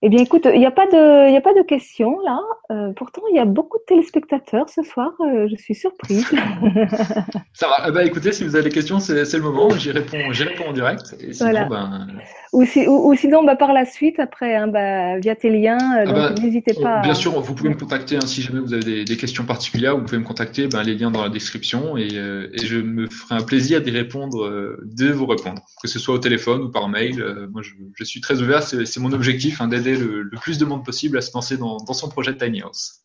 Eh 0.01 0.07
bien, 0.07 0.19
écoute, 0.19 0.47
il 0.53 0.59
n'y 0.59 0.65
a 0.65 0.71
pas 0.71 0.85
de, 0.85 1.29
il 1.29 1.35
a 1.35 1.41
pas 1.41 1.53
de 1.53 1.61
questions 1.61 2.19
là. 2.21 2.39
Euh, 2.71 2.93
pourtant, 2.95 3.21
il 3.31 3.35
y 3.35 3.39
a 3.39 3.43
beaucoup 3.43 3.77
de 3.79 3.83
téléspectateurs 3.85 4.69
ce 4.69 4.81
soir. 4.81 5.11
Euh, 5.19 5.49
je 5.51 5.55
suis 5.57 5.75
surprise. 5.75 6.25
Ça 7.53 7.67
va. 7.67 7.85
Eh 7.89 7.91
ben, 7.91 8.07
écoutez, 8.07 8.31
si 8.31 8.45
vous 8.45 8.55
avez 8.55 8.69
des 8.69 8.73
questions, 8.73 9.01
c'est 9.01 9.33
le 9.33 9.41
moment. 9.41 9.69
J'y 9.71 9.91
réponds, 9.91 10.31
j'y 10.31 10.43
réponds 10.43 10.69
en 10.69 10.71
direct. 10.71 11.17
Et 11.19 11.33
sinon, 11.33 11.49
voilà. 11.49 11.65
ben... 11.65 12.07
ou, 12.53 12.63
si, 12.63 12.87
ou, 12.87 13.09
ou, 13.09 13.15
sinon, 13.15 13.43
bah, 13.43 13.57
par 13.57 13.73
la 13.73 13.83
suite, 13.83 14.21
après, 14.21 14.55
hein, 14.55 14.67
bah, 14.67 15.19
via 15.19 15.35
tes 15.35 15.49
liens. 15.49 15.97
Euh, 15.97 16.05
ah 16.07 16.13
ben, 16.13 16.35
n'hésitez 16.41 16.75
pas. 16.75 17.01
Bien 17.01 17.11
à... 17.11 17.15
sûr, 17.15 17.37
vous 17.37 17.53
pouvez 17.53 17.69
me 17.69 17.75
contacter 17.75 18.15
hein, 18.15 18.25
si 18.25 18.41
jamais 18.41 18.61
vous 18.61 18.73
avez 18.73 18.83
des, 18.83 19.03
des, 19.03 19.17
questions 19.17 19.43
particulières. 19.43 19.97
Vous 19.97 20.05
pouvez 20.05 20.19
me 20.19 20.23
contacter. 20.23 20.67
Ben, 20.67 20.81
les 20.81 20.95
liens 20.95 21.11
dans 21.11 21.23
la 21.23 21.29
description 21.29 21.97
et, 21.97 22.07
euh, 22.13 22.47
et 22.53 22.65
je 22.65 22.77
me 22.77 23.07
ferai 23.09 23.35
un 23.35 23.43
plaisir 23.43 23.81
d'y 23.81 23.91
répondre, 23.91 24.49
de 24.81 25.11
vous 25.11 25.25
répondre, 25.25 25.61
que 25.81 25.89
ce 25.89 25.99
soit 25.99 26.15
au 26.15 26.19
téléphone 26.19 26.61
ou 26.61 26.69
par 26.69 26.87
mail. 26.87 27.21
moi, 27.51 27.61
je, 27.61 27.71
je 27.95 28.03
suis 28.05 28.21
très 28.21 28.41
ouvert. 28.41 28.63
C'est 28.63 28.99
mon 28.99 29.11
objectif 29.11 29.59
hein, 29.59 29.67
d'aider 29.67 29.88
le, 29.95 30.23
le, 30.23 30.37
plus 30.39 30.57
de 30.57 30.65
monde 30.65 30.85
possible 30.85 31.17
à 31.17 31.21
se 31.21 31.33
lancer 31.33 31.57
dans, 31.57 31.77
dans 31.77 31.93
son 31.93 32.09
projet 32.09 32.35
Tiny 32.35 32.61
House. 32.61 33.01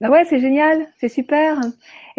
Bah 0.00 0.10
ouais, 0.10 0.26
c'est 0.26 0.40
génial, 0.40 0.86
c'est 1.00 1.08
super. 1.08 1.58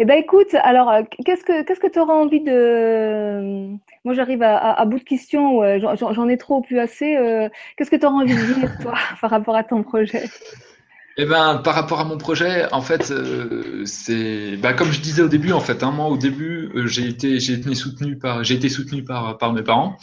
Eh 0.00 0.04
ben 0.04 0.14
écoute, 0.14 0.52
alors 0.54 0.92
qu'est-ce 1.24 1.44
que 1.44 1.62
qu'est-ce 1.62 1.78
que 1.78 1.86
tu 1.86 2.00
auras 2.00 2.14
envie 2.14 2.40
de 2.40 3.68
Moi, 4.04 4.14
j'arrive 4.14 4.42
à, 4.42 4.56
à, 4.56 4.80
à, 4.80 4.84
bout 4.84 4.98
de 4.98 5.04
questions, 5.04 5.62
j'en 5.78 6.28
ai 6.28 6.36
trop 6.38 6.60
plus 6.60 6.80
assez. 6.80 7.16
Euh... 7.16 7.48
Qu'est-ce 7.76 7.90
que 7.90 7.96
tu 7.96 8.04
auras 8.04 8.16
envie 8.16 8.34
de 8.34 8.54
dire 8.54 8.78
toi 8.80 8.94
par 9.20 9.30
rapport 9.30 9.54
à 9.54 9.62
ton 9.62 9.84
projet? 9.84 10.24
Eh 11.20 11.24
ben, 11.24 11.56
par 11.64 11.74
rapport 11.74 11.98
à 11.98 12.04
mon 12.04 12.16
projet, 12.16 12.72
en 12.72 12.80
fait, 12.80 13.10
euh, 13.10 13.84
c'est, 13.86 14.56
bah, 14.56 14.72
comme 14.72 14.92
je 14.92 15.00
disais 15.00 15.20
au 15.20 15.26
début, 15.26 15.50
en 15.50 15.58
fait, 15.58 15.82
hein, 15.82 15.90
moi, 15.90 16.06
au 16.06 16.16
début, 16.16 16.70
euh, 16.76 16.86
j'ai 16.86 17.08
été, 17.08 17.40
j'ai 17.40 17.54
été 17.54 17.74
soutenu 17.74 18.16
par, 18.16 18.44
j'ai 18.44 18.54
été 18.54 18.68
soutenu 18.68 19.02
par, 19.02 19.36
par 19.36 19.52
mes 19.52 19.62
parents 19.62 19.98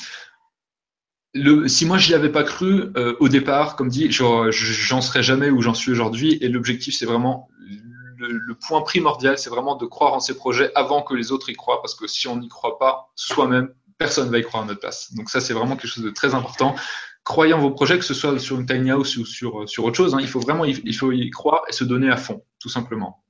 le, 1.35 1.67
si 1.67 1.85
moi 1.85 1.97
j'y 1.97 2.13
avais 2.13 2.31
pas 2.31 2.43
cru 2.43 2.85
euh, 2.95 3.15
au 3.19 3.27
départ, 3.27 3.75
comme 3.75 3.89
dit, 3.89 4.09
j'en 4.09 5.01
serais 5.01 5.21
jamais 5.21 5.49
où 5.49 5.61
j'en 5.61 5.73
suis 5.73 5.91
aujourd'hui. 5.91 6.37
Et 6.41 6.47
l'objectif, 6.47 6.95
c'est 6.95 7.05
vraiment 7.05 7.49
le, 8.17 8.29
le, 8.29 8.55
point 8.55 8.81
primordial, 8.81 9.37
c'est 9.37 9.49
vraiment 9.49 9.75
de 9.75 9.85
croire 9.85 10.13
en 10.13 10.21
ces 10.21 10.35
projets 10.35 10.71
avant 10.75 11.01
que 11.01 11.13
les 11.13 11.33
autres 11.33 11.49
y 11.49 11.53
croient, 11.53 11.81
parce 11.81 11.93
que 11.93 12.07
si 12.07 12.29
on 12.29 12.37
n'y 12.37 12.47
croit 12.47 12.79
pas 12.79 13.11
soi-même, 13.15 13.73
personne 13.97 14.29
va 14.29 14.39
y 14.39 14.43
croire 14.43 14.63
à 14.63 14.65
notre 14.65 14.79
place. 14.79 15.13
Donc 15.13 15.29
ça, 15.29 15.41
c'est 15.41 15.53
vraiment 15.53 15.75
quelque 15.75 15.91
chose 15.91 16.05
de 16.05 16.09
très 16.09 16.33
important. 16.33 16.75
Croyez 17.25 17.53
en 17.53 17.59
vos 17.59 17.71
projets, 17.71 17.99
que 17.99 18.05
ce 18.05 18.13
soit 18.13 18.39
sur 18.39 18.57
une 18.57 18.65
tiny 18.65 18.91
house 18.91 19.17
ou 19.17 19.25
sur 19.25 19.67
sur 19.67 19.83
autre 19.83 19.97
chose. 19.97 20.15
Hein, 20.15 20.19
il 20.21 20.29
faut 20.29 20.39
vraiment, 20.39 20.63
il 20.63 20.95
faut 20.95 21.11
y 21.11 21.29
croire 21.31 21.63
et 21.67 21.73
se 21.73 21.83
donner 21.83 22.09
à 22.09 22.17
fond, 22.17 22.43
tout 22.59 22.69
simplement. 22.69 23.23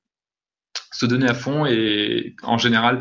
Se 0.91 1.07
donner 1.07 1.27
à 1.27 1.33
fond 1.33 1.65
et 1.65 2.35
en 2.43 2.59
général, 2.59 2.99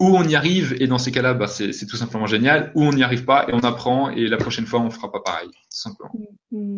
où 0.00 0.16
on 0.16 0.24
y 0.24 0.34
arrive, 0.34 0.74
et 0.80 0.86
dans 0.86 0.98
ces 0.98 1.12
cas-là, 1.12 1.34
bah, 1.34 1.46
c'est 1.46 1.86
tout 1.86 1.96
simplement 1.96 2.26
génial, 2.26 2.72
ou 2.74 2.84
on 2.84 2.92
n'y 2.92 3.02
arrive 3.02 3.24
pas, 3.24 3.46
et 3.48 3.52
on 3.52 3.60
apprend, 3.60 4.10
et 4.10 4.26
la 4.26 4.38
prochaine 4.38 4.66
fois, 4.66 4.80
on 4.80 4.84
ne 4.84 4.90
fera 4.90 5.12
pas 5.12 5.20
pareil, 5.20 5.48
tout 5.48 5.60
simplement. 5.68 6.10
Mm, 6.50 6.74
mm. 6.74 6.76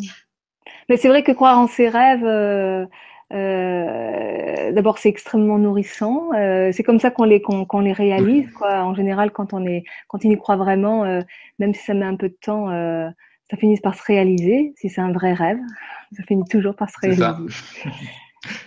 Mais 0.88 0.96
c'est 0.96 1.08
vrai 1.08 1.22
que 1.22 1.32
croire 1.32 1.58
en 1.58 1.68
ses 1.68 1.88
rêves, 1.88 2.24
euh, 2.24 2.84
euh, 3.32 4.72
d'abord, 4.72 4.98
c'est 4.98 5.08
extrêmement 5.08 5.58
nourrissant. 5.58 6.30
Euh, 6.34 6.70
c'est 6.72 6.82
comme 6.82 7.00
ça 7.00 7.10
qu'on 7.10 7.24
les, 7.24 7.40
qu'on 7.40 7.64
qu 7.64 7.82
les 7.82 7.92
réalise. 7.92 8.50
Quoi. 8.52 8.82
En 8.82 8.94
général, 8.94 9.30
quand 9.30 9.54
on, 9.54 9.64
est, 9.66 9.84
quand 10.08 10.24
on 10.24 10.30
y 10.30 10.36
croit 10.36 10.56
vraiment, 10.56 11.04
euh, 11.04 11.20
même 11.58 11.72
si 11.74 11.82
ça 11.82 11.94
met 11.94 12.04
un 12.04 12.16
peu 12.16 12.28
de 12.28 12.36
temps, 12.40 12.70
euh, 12.70 13.08
ça 13.50 13.56
finit 13.56 13.78
par 13.80 13.94
se 13.94 14.02
réaliser. 14.04 14.74
Si 14.76 14.90
c'est 14.90 15.00
un 15.00 15.12
vrai 15.12 15.32
rêve, 15.32 15.58
ça 16.16 16.22
finit 16.24 16.44
toujours 16.50 16.76
par 16.76 16.90
se 16.90 16.98
réaliser. 17.00 17.24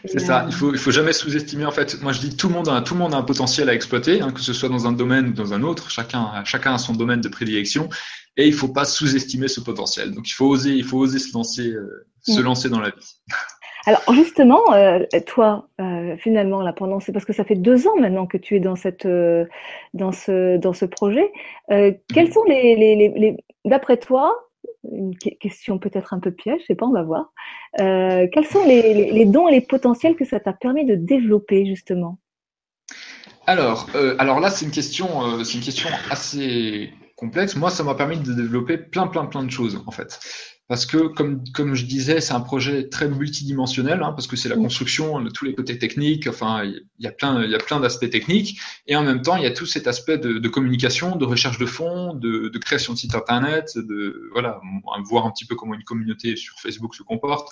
C'est 0.06 0.20
ça. 0.20 0.46
Il 0.48 0.54
faut, 0.54 0.72
il 0.74 0.80
faut 0.80 0.92
jamais 0.92 1.14
sous-estimer. 1.14 1.66
En 1.66 1.72
fait, 1.72 2.02
moi 2.02 2.12
je 2.12 2.20
dis 2.20 2.36
tout 2.36 2.48
le 2.48 2.54
monde 2.54 2.70
a, 2.70 2.82
tout 2.82 2.94
le 2.94 3.00
monde 3.00 3.14
a 3.14 3.18
un 3.18 3.24
potentiel 3.24 3.70
à 3.70 3.74
exploiter, 3.74 4.22
hein, 4.22 4.32
que 4.32 4.42
ce 4.42 4.54
soit 4.54 4.70
dans 4.70 4.88
un 4.88 4.94
domaine 4.94 5.28
ou 5.28 5.34
dans 5.34 5.54
un 5.54 5.64
autre. 5.64 5.92
Chacun, 5.92 6.44
chacun 6.46 6.76
a 6.76 6.78
son 6.78 6.94
domaine 6.94 7.22
de 7.22 7.28
prédilection, 7.28 7.90
et 8.38 8.48
il 8.48 8.54
faut 8.54 8.70
pas 8.70 8.86
sous-estimer 8.86 9.48
ce 9.48 9.60
potentiel. 9.60 10.12
Donc 10.12 10.30
il 10.30 10.34
faut 10.34 10.48
oser, 10.48 10.72
il 10.72 10.84
faut 10.84 10.98
oser 10.98 11.20
se 11.20 11.34
lancer, 11.34 11.70
euh, 11.70 12.08
se 12.22 12.40
lancer 12.40 12.70
dans 12.70 12.80
la 12.80 12.90
vie. 12.90 13.16
Alors 13.86 14.02
justement, 14.14 14.62
toi, 15.28 15.70
finalement, 16.18 16.62
là, 16.62 16.74
pendant, 16.74 17.00
c'est 17.00 17.12
parce 17.12 17.24
que 17.24 17.34
ça 17.34 17.44
fait 17.44 17.54
deux 17.56 17.88
ans 17.88 17.96
maintenant 18.00 18.26
que 18.26 18.38
tu 18.38 18.56
es 18.56 18.60
dans 18.60 18.76
cette, 18.76 19.08
dans 19.94 20.12
ce, 20.12 20.58
dans 20.58 20.74
ce 20.74 20.86
projet. 20.86 21.32
quels 21.70 22.34
sont 22.34 22.44
les, 22.46 22.76
les, 22.76 22.96
les 22.96 23.38
d'après 23.66 23.98
toi, 23.98 24.45
une 24.92 25.16
question 25.18 25.80
peut-être 25.80 26.14
un 26.14 26.20
peu 26.20 26.32
piège, 26.32 26.62
je 26.62 26.66
sais 26.68 26.76
pas, 26.76 26.86
on 26.86 26.92
va 26.92 27.04
voir. 27.04 27.32
Euh, 27.80 28.28
quels 28.32 28.46
sont 28.46 28.64
les, 28.66 29.26
dons 29.26 29.48
et 29.48 29.52
les 29.52 29.62
potentiels 29.62 30.16
que 30.16 30.26
ça 30.26 30.40
t'a 30.40 30.54
permis 30.54 30.86
de 30.86 30.96
développer 30.96 31.66
justement? 31.66 32.20
Alors, 33.48 33.88
euh, 33.96 34.16
alors 34.20 34.40
là, 34.40 34.50
c'est 34.50 34.66
une 34.66 34.72
euh, 34.72 35.44
c'est 35.44 35.58
une 35.58 35.64
question 35.64 35.90
assez 36.10 36.92
complexe. 37.16 37.56
Moi, 37.56 37.70
ça 37.70 37.84
m'a 37.84 37.96
permis 37.96 38.18
de 38.18 38.34
développer 38.34 38.78
plein, 38.78 39.08
plein, 39.08 39.26
plein 39.26 39.44
de 39.44 39.52
choses 39.52 39.84
en 39.86 39.92
fait 39.92 40.20
parce 40.68 40.88
que, 40.88 40.98
comme, 41.08 41.44
comme 41.54 41.76
je 41.76 41.86
disais, 41.86 42.22
c'est 42.22 42.34
un 42.34 42.40
projet 42.40 42.90
très 42.90 43.08
multidimensionnel, 43.08 44.02
hein, 44.02 44.14
parce 44.14 44.26
que 44.26 44.36
c'est 44.36 44.50
la 44.50 44.56
construction, 44.56 45.24
tous 45.32 45.46
les 45.46 45.54
côtés 45.54 45.78
techniques, 45.78 46.26
enfin, 46.28 46.64
il 46.64 46.84
y 46.98 47.06
a 47.06 47.12
plein, 47.12 47.44
il 47.44 47.52
y 47.52 47.56
a 47.56 47.60
plein 47.60 47.80
d'aspects 47.80 48.10
techniques, 48.10 48.60
et 48.88 48.96
en 48.96 49.04
même 49.04 49.22
temps, 49.22 49.36
il 49.36 49.44
y 49.44 49.46
a 49.46 49.52
tout 49.52 49.68
cet 49.68 49.86
aspect 49.86 50.18
de, 50.18 50.40
de 50.40 50.50
communication, 50.50 51.18
de 51.18 51.26
recherche 51.26 51.60
de 51.60 51.68
fonds, 51.68 52.16
de, 52.16 52.50
de, 52.50 52.58
création 52.58 52.94
de 52.94 52.98
site 52.98 53.14
internet, 53.14 53.74
de, 53.76 54.30
voilà, 54.34 54.60
voir 55.04 55.28
un 55.28 55.32
petit 55.32 55.46
peu 55.46 55.56
comment 55.56 55.76
une 55.76 55.84
communauté 55.84 56.36
sur 56.36 56.60
Facebook 56.60 56.96
se 56.96 57.04
comporte, 57.04 57.48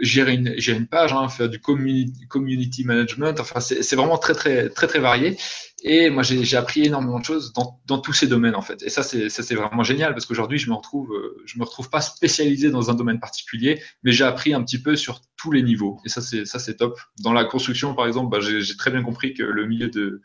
gérer 0.00 0.34
une, 0.34 0.58
gérer 0.58 0.78
une 0.78 0.88
page, 0.88 1.12
hein, 1.12 1.28
faire 1.28 1.48
du 1.48 1.60
community, 1.60 2.26
community 2.26 2.82
management, 2.82 3.38
enfin, 3.38 3.60
c'est 3.60 3.94
vraiment 3.94 4.18
très, 4.18 4.34
très, 4.34 4.70
très, 4.70 4.88
très 4.88 4.98
varié. 4.98 5.36
Et 5.82 6.08
moi, 6.08 6.22
j'ai 6.22 6.56
appris 6.56 6.84
énormément 6.84 7.18
de 7.18 7.24
choses 7.24 7.52
dans, 7.52 7.80
dans, 7.86 7.98
tous 7.98 8.14
ces 8.14 8.26
domaines, 8.26 8.54
en 8.54 8.62
fait. 8.62 8.82
Et 8.82 8.88
ça, 8.88 9.02
c'est 9.02 9.54
vraiment 9.54 9.82
génial 9.82 10.14
parce 10.14 10.24
qu'aujourd'hui, 10.24 10.58
je 10.58 10.70
me 10.70 10.74
retrouve, 10.74 11.12
euh, 11.12 11.42
je 11.44 11.58
me 11.58 11.64
retrouve 11.64 11.90
pas 11.90 12.00
spécialisé 12.00 12.70
dans 12.70 12.90
un 12.90 12.94
domaine 12.94 13.20
particulier, 13.20 13.82
mais 14.02 14.10
j'ai 14.10 14.24
appris 14.24 14.54
un 14.54 14.62
petit 14.62 14.80
peu 14.80 14.96
sur 14.96 15.20
tous 15.36 15.52
les 15.52 15.62
niveaux. 15.62 16.00
Et 16.06 16.08
ça, 16.08 16.22
c'est 16.22 16.46
ça, 16.46 16.58
c'est 16.58 16.76
top. 16.76 16.98
Dans 17.20 17.34
la 17.34 17.44
construction, 17.44 17.94
par 17.94 18.06
exemple, 18.06 18.30
bah, 18.30 18.38
j'ai 18.40 18.76
très 18.76 18.90
bien 18.90 19.02
compris 19.02 19.34
que 19.34 19.42
le 19.42 19.66
milieu 19.66 19.88
de 19.88 20.22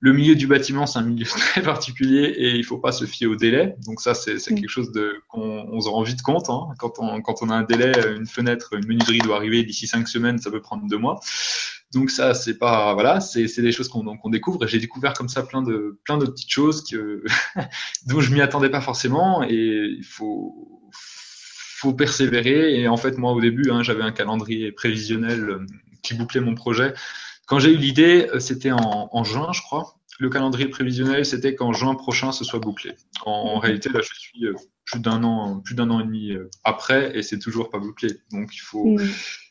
le 0.00 0.12
milieu 0.12 0.34
du 0.34 0.46
bâtiment, 0.46 0.86
c'est 0.86 0.98
un 0.98 1.02
milieu 1.02 1.24
très 1.26 1.62
particulier 1.62 2.24
et 2.36 2.56
il 2.56 2.64
faut 2.64 2.78
pas 2.78 2.92
se 2.92 3.06
fier 3.06 3.26
au 3.26 3.36
délai. 3.36 3.74
Donc 3.86 4.00
ça, 4.00 4.14
c'est 4.14 4.34
mm. 4.34 4.54
quelque 4.54 4.68
chose 4.68 4.92
qu'on 5.28 5.66
on 5.72 5.80
se 5.80 5.88
rend 5.88 6.02
vite 6.02 6.22
compte. 6.22 6.50
Hein. 6.50 6.68
Quand, 6.78 6.98
on, 6.98 7.22
quand 7.22 7.42
on 7.42 7.48
a 7.48 7.54
un 7.54 7.62
délai, 7.62 7.92
une 8.14 8.26
fenêtre, 8.26 8.74
une 8.74 8.86
menuiserie 8.86 9.18
doit 9.18 9.36
arriver 9.36 9.64
d'ici 9.64 9.86
cinq 9.86 10.06
semaines, 10.06 10.38
ça 10.38 10.50
peut 10.50 10.60
prendre 10.60 10.86
deux 10.86 10.98
mois. 10.98 11.20
Donc 11.92 12.10
ça, 12.10 12.34
c'est 12.34 12.58
pas 12.58 12.94
voilà, 12.94 13.20
c'est 13.20 13.60
des 13.60 13.72
choses 13.72 13.88
qu'on 13.88 14.16
qu'on 14.16 14.30
découvre. 14.30 14.64
Et 14.64 14.68
j'ai 14.68 14.78
découvert 14.78 15.14
comme 15.14 15.28
ça 15.28 15.42
plein 15.42 15.62
de 15.62 15.98
plein 16.04 16.18
de 16.18 16.26
petites 16.26 16.50
choses 16.50 16.84
que 16.84 17.22
dont 18.06 18.20
je 18.20 18.32
m'y 18.32 18.40
attendais 18.40 18.70
pas 18.70 18.80
forcément. 18.80 19.44
Et 19.44 19.94
il 19.96 20.04
faut 20.04 20.90
faut 20.92 21.92
persévérer. 21.92 22.80
Et 22.80 22.88
en 22.88 22.96
fait, 22.96 23.18
moi 23.18 23.32
au 23.32 23.40
début, 23.40 23.70
hein, 23.70 23.82
j'avais 23.82 24.02
un 24.02 24.12
calendrier 24.12 24.72
prévisionnel 24.72 25.50
euh, 25.50 25.66
qui 26.02 26.14
bouclait 26.14 26.40
mon 26.40 26.54
projet 26.54 26.94
quand 27.46 27.58
j'ai 27.58 27.72
eu 27.72 27.76
l'idée, 27.76 28.26
euh, 28.32 28.40
c'était 28.40 28.72
en, 28.72 29.24
juin, 29.24 29.52
je 29.52 29.60
crois. 29.60 29.96
Le 30.18 30.30
calendrier 30.30 30.68
prévisionnel, 30.68 31.26
c'était 31.26 31.54
qu'en 31.54 31.74
juin 31.74 31.94
prochain, 31.94 32.32
ce 32.32 32.42
soit 32.42 32.58
bouclé. 32.58 32.92
En, 33.26 33.58
réalité, 33.58 33.90
là, 33.90 34.00
je 34.00 34.18
suis 34.18 34.46
euh, 34.46 34.54
plus 34.86 35.00
d'un 35.00 35.22
an, 35.24 35.60
plus 35.60 35.74
d'un 35.74 35.90
an 35.90 36.00
et 36.00 36.04
demi 36.04 36.32
après, 36.62 37.14
et 37.18 37.22
c'est 37.22 37.38
toujours 37.38 37.68
pas 37.68 37.78
bouclé. 37.78 38.08
Donc, 38.30 38.54
il 38.54 38.60
faut. 38.60 38.96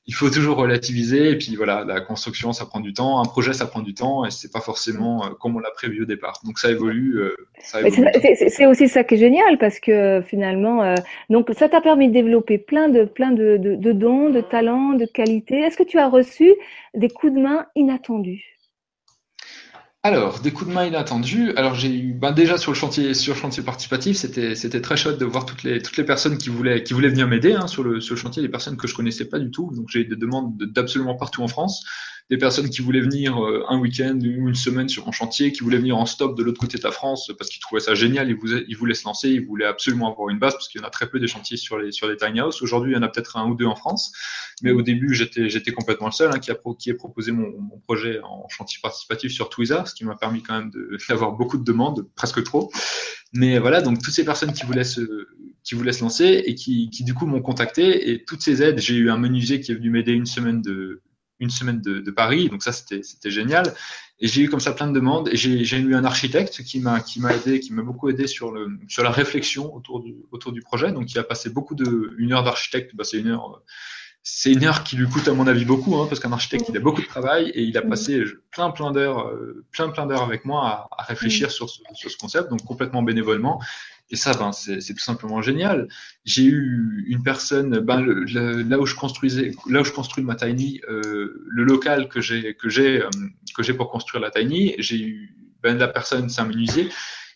Il 0.05 0.13
faut 0.13 0.29
toujours 0.29 0.57
relativiser. 0.57 1.29
Et 1.29 1.37
puis, 1.37 1.55
voilà, 1.55 1.83
la 1.85 2.01
construction, 2.01 2.51
ça 2.53 2.65
prend 2.65 2.79
du 2.79 2.93
temps. 2.93 3.21
Un 3.21 3.25
projet, 3.25 3.53
ça 3.53 3.65
prend 3.65 3.81
du 3.81 3.93
temps, 3.93 4.25
et 4.25 4.31
c'est 4.31 4.51
pas 4.51 4.59
forcément 4.59 5.29
comme 5.39 5.55
on 5.55 5.59
l'a 5.59 5.71
prévu 5.71 6.03
au 6.03 6.05
départ. 6.05 6.39
Donc, 6.43 6.59
ça 6.59 6.71
évolue. 6.71 7.19
c'est 7.61 8.65
aussi 8.65 8.89
ça 8.89 9.03
qui 9.03 9.15
est 9.15 9.17
génial, 9.17 9.57
parce 9.57 9.79
que 9.79 10.21
finalement, 10.25 10.95
donc, 11.29 11.49
ça 11.57 11.69
t'a 11.69 11.81
permis 11.81 12.09
de 12.09 12.13
développer 12.13 12.57
plein 12.57 12.89
de, 12.89 13.05
plein 13.05 13.31
de, 13.31 13.57
de 13.57 13.91
dons, 13.91 14.29
de 14.29 14.41
talents, 14.41 14.93
de 14.93 15.05
qualités. 15.05 15.59
Est-ce 15.59 15.77
que 15.77 15.83
tu 15.83 15.97
as 15.99 16.09
reçu 16.09 16.53
des 16.93 17.09
coups 17.09 17.33
de 17.33 17.39
main 17.39 17.65
inattendus? 17.75 18.53
Alors, 20.05 20.41
des 20.41 20.51
coups 20.51 20.69
de 20.69 20.75
main 20.75 20.85
inattendus. 20.85 21.53
Alors, 21.55 21.75
j'ai 21.75 21.95
eu, 21.97 22.13
ben 22.13 22.33
déjà 22.33 22.57
sur 22.57 22.71
le 22.71 22.75
chantier, 22.75 23.13
sur 23.13 23.35
le 23.35 23.39
chantier 23.39 23.63
participatif, 23.63 24.17
c'était, 24.17 24.53
c'était 24.53 24.81
très 24.81 24.97
chouette 24.97 25.17
de 25.17 25.23
voir 25.23 25.45
toutes 25.45 25.63
les, 25.63 25.81
toutes 25.81 25.95
les 25.95 26.03
personnes 26.03 26.37
qui 26.37 26.49
voulaient, 26.49 26.83
qui 26.83 26.93
voulaient 26.93 27.07
venir 27.07 27.25
m'aider 27.25 27.53
hein, 27.53 27.67
sur 27.67 27.83
le, 27.83 28.01
sur 28.01 28.15
le 28.15 28.19
chantier, 28.19 28.41
des 28.41 28.49
personnes 28.49 28.75
que 28.75 28.85
je 28.85 28.95
connaissais 28.95 29.29
pas 29.29 29.39
du 29.39 29.49
tout. 29.49 29.71
Donc, 29.73 29.87
j'ai 29.89 30.01
eu 30.01 30.05
des 30.05 30.17
demandes 30.17 30.57
d'absolument 30.57 31.15
partout 31.15 31.41
en 31.41 31.47
France 31.47 31.85
des 32.29 32.37
personnes 32.37 32.69
qui 32.69 32.81
voulaient 32.81 33.01
venir 33.01 33.43
euh, 33.43 33.63
un 33.67 33.79
week-end 33.79 34.17
ou 34.17 34.47
une 34.47 34.55
semaine 34.55 34.87
sur 34.87 35.07
un 35.07 35.11
chantier, 35.11 35.51
qui 35.51 35.61
voulaient 35.61 35.77
venir 35.77 35.97
en 35.97 36.05
stop 36.05 36.37
de 36.37 36.43
l'autre 36.43 36.59
côté 36.59 36.77
de 36.77 36.83
la 36.83 36.91
France 36.91 37.31
parce 37.37 37.49
qu'ils 37.49 37.61
trouvaient 37.61 37.81
ça 37.81 37.95
génial, 37.95 38.29
ils 38.29 38.35
voulaient, 38.35 38.63
ils 38.67 38.77
voulaient 38.77 38.93
se 38.93 39.05
lancer, 39.05 39.29
ils 39.29 39.45
voulaient 39.45 39.65
absolument 39.65 40.11
avoir 40.11 40.29
une 40.29 40.39
base 40.39 40.53
parce 40.53 40.67
qu'il 40.67 40.81
y 40.81 40.83
en 40.83 40.87
a 40.87 40.89
très 40.89 41.09
peu 41.09 41.19
des 41.19 41.27
chantiers 41.27 41.57
sur 41.57 41.77
les, 41.77 41.91
sur 41.91 42.07
les 42.07 42.15
tiny 42.15 42.39
house. 42.39 42.61
Aujourd'hui, 42.61 42.91
il 42.91 42.95
y 42.95 42.97
en 42.97 43.01
a 43.01 43.09
peut-être 43.09 43.37
un 43.37 43.49
ou 43.49 43.55
deux 43.55 43.65
en 43.65 43.75
France, 43.75 44.13
mais 44.61 44.71
au 44.71 44.81
début, 44.81 45.13
j'étais, 45.13 45.49
j'étais 45.49 45.71
complètement 45.71 46.07
le 46.07 46.13
seul 46.13 46.31
hein, 46.33 46.39
qui, 46.39 46.51
a, 46.51 46.57
qui 46.79 46.91
a 46.91 46.95
proposé 46.95 47.31
mon, 47.31 47.49
mon, 47.59 47.79
projet 47.79 48.21
en 48.23 48.47
chantier 48.47 48.79
participatif 48.81 49.31
sur 49.33 49.49
Twiza, 49.49 49.85
ce 49.85 49.93
qui 49.93 50.05
m'a 50.05 50.15
permis 50.15 50.41
quand 50.41 50.57
même 50.57 50.71
d'avoir 51.09 51.33
beaucoup 51.33 51.57
de 51.57 51.63
demandes, 51.63 52.07
presque 52.15 52.43
trop. 52.43 52.71
Mais 53.33 53.59
voilà, 53.59 53.81
donc 53.81 54.01
toutes 54.01 54.13
ces 54.13 54.23
personnes 54.23 54.53
qui 54.53 54.65
voulaient 54.65 54.83
se, 54.83 55.27
qui 55.63 55.75
voulaient 55.75 55.91
se 55.91 56.01
lancer 56.01 56.43
et 56.45 56.55
qui, 56.55 56.89
qui 56.89 57.03
du 57.03 57.13
coup 57.13 57.25
m'ont 57.25 57.41
contacté 57.41 58.11
et 58.11 58.23
toutes 58.23 58.41
ces 58.41 58.61
aides, 58.61 58.79
j'ai 58.79 58.95
eu 58.95 59.09
un 59.09 59.17
menuisier 59.17 59.59
qui 59.59 59.71
est 59.71 59.75
venu 59.75 59.89
m'aider 59.89 60.13
une 60.13 60.27
semaine 60.27 60.61
de, 60.61 61.01
une 61.39 61.49
semaine 61.49 61.81
de, 61.81 62.11
Paris, 62.11 62.49
donc 62.49 62.63
ça 62.63 62.71
c'était 62.71 63.31
génial. 63.31 63.73
Et 64.19 64.27
j'ai 64.27 64.43
eu 64.43 64.49
comme 64.49 64.59
ça 64.59 64.71
plein 64.71 64.87
de 64.87 64.93
demandes. 64.93 65.29
Et 65.29 65.35
j'ai 65.35 65.77
eu 65.77 65.95
un 65.95 66.05
architecte 66.05 66.63
qui 66.63 66.79
m'a 66.79 66.99
qui 67.01 67.19
m'a 67.19 67.33
aidé, 67.33 67.59
qui 67.59 67.73
m'a 67.73 67.81
beaucoup 67.81 68.09
aidé 68.09 68.27
sur 68.27 68.51
le 68.51 68.67
sur 68.87 69.03
la 69.03 69.11
réflexion 69.11 69.75
autour 69.75 70.01
du 70.01 70.15
autour 70.31 70.51
du 70.51 70.61
projet. 70.61 70.91
Donc 70.91 71.11
il 71.11 71.19
a 71.19 71.23
passé 71.23 71.49
beaucoup 71.49 71.75
de 71.75 72.13
une 72.17 72.33
heure 72.33 72.43
d'architecte. 72.43 72.95
Bah, 72.95 73.03
c'est 73.03 73.19
une 73.19 73.27
heure 73.27 73.63
c'est 74.25 74.53
une 74.53 74.63
heure 74.63 74.83
qui 74.85 74.95
lui 74.95 75.07
coûte 75.09 75.27
à 75.27 75.33
mon 75.33 75.47
avis 75.47 75.65
beaucoup, 75.65 75.97
hein, 75.97 76.05
parce 76.07 76.21
qu'un 76.21 76.31
architecte 76.31 76.69
il 76.69 76.77
a 76.77 76.79
beaucoup 76.79 77.01
de 77.01 77.07
travail 77.07 77.49
et 77.49 77.63
il 77.63 77.77
a 77.77 77.81
passé 77.81 78.23
plein 78.51 78.71
plein 78.71 78.91
d'heures, 78.91 79.27
euh, 79.27 79.65
plein 79.71 79.89
plein 79.89 80.05
d'heures 80.05 80.23
avec 80.23 80.45
moi 80.45 80.87
à, 80.97 81.03
réfléchir 81.03 81.51
sur 81.51 81.69
ce, 81.69 81.81
sur 81.93 82.09
ce 82.09 82.15
concept, 82.15 82.49
donc 82.49 82.63
complètement 82.63 83.03
bénévolement. 83.03 83.61
Et 84.13 84.15
ça, 84.15 84.31
ben, 84.35 84.51
c'est 84.51 84.93
tout 84.93 84.99
simplement 84.99 85.41
génial. 85.41 85.87
J'ai 86.23 86.43
eu 86.43 87.03
une 87.07 87.23
personne, 87.23 87.79
ben, 87.79 87.99
là 87.99 88.77
où 88.77 88.85
je 88.85 88.93
construisais, 88.93 89.55
là 89.67 89.81
où 89.81 89.83
je 89.83 89.91
construis 89.91 90.23
ma 90.23 90.35
tiny, 90.35 90.81
euh, 90.87 91.43
le 91.47 91.63
local 91.63 92.07
que 92.09 92.21
j'ai 92.21 92.53
que 92.53 92.69
j'ai 92.69 93.01
euh, 93.01 93.09
que 93.57 93.63
j'ai 93.63 93.73
pour 93.73 93.89
construire 93.89 94.21
la 94.21 94.29
tiny, 94.29 94.75
j'ai 94.77 94.99
eu 94.99 95.35
ben, 95.63 95.79
la 95.79 95.87
personne, 95.87 96.29
c'est 96.29 96.41
un 96.41 96.45
menuisier 96.45 96.89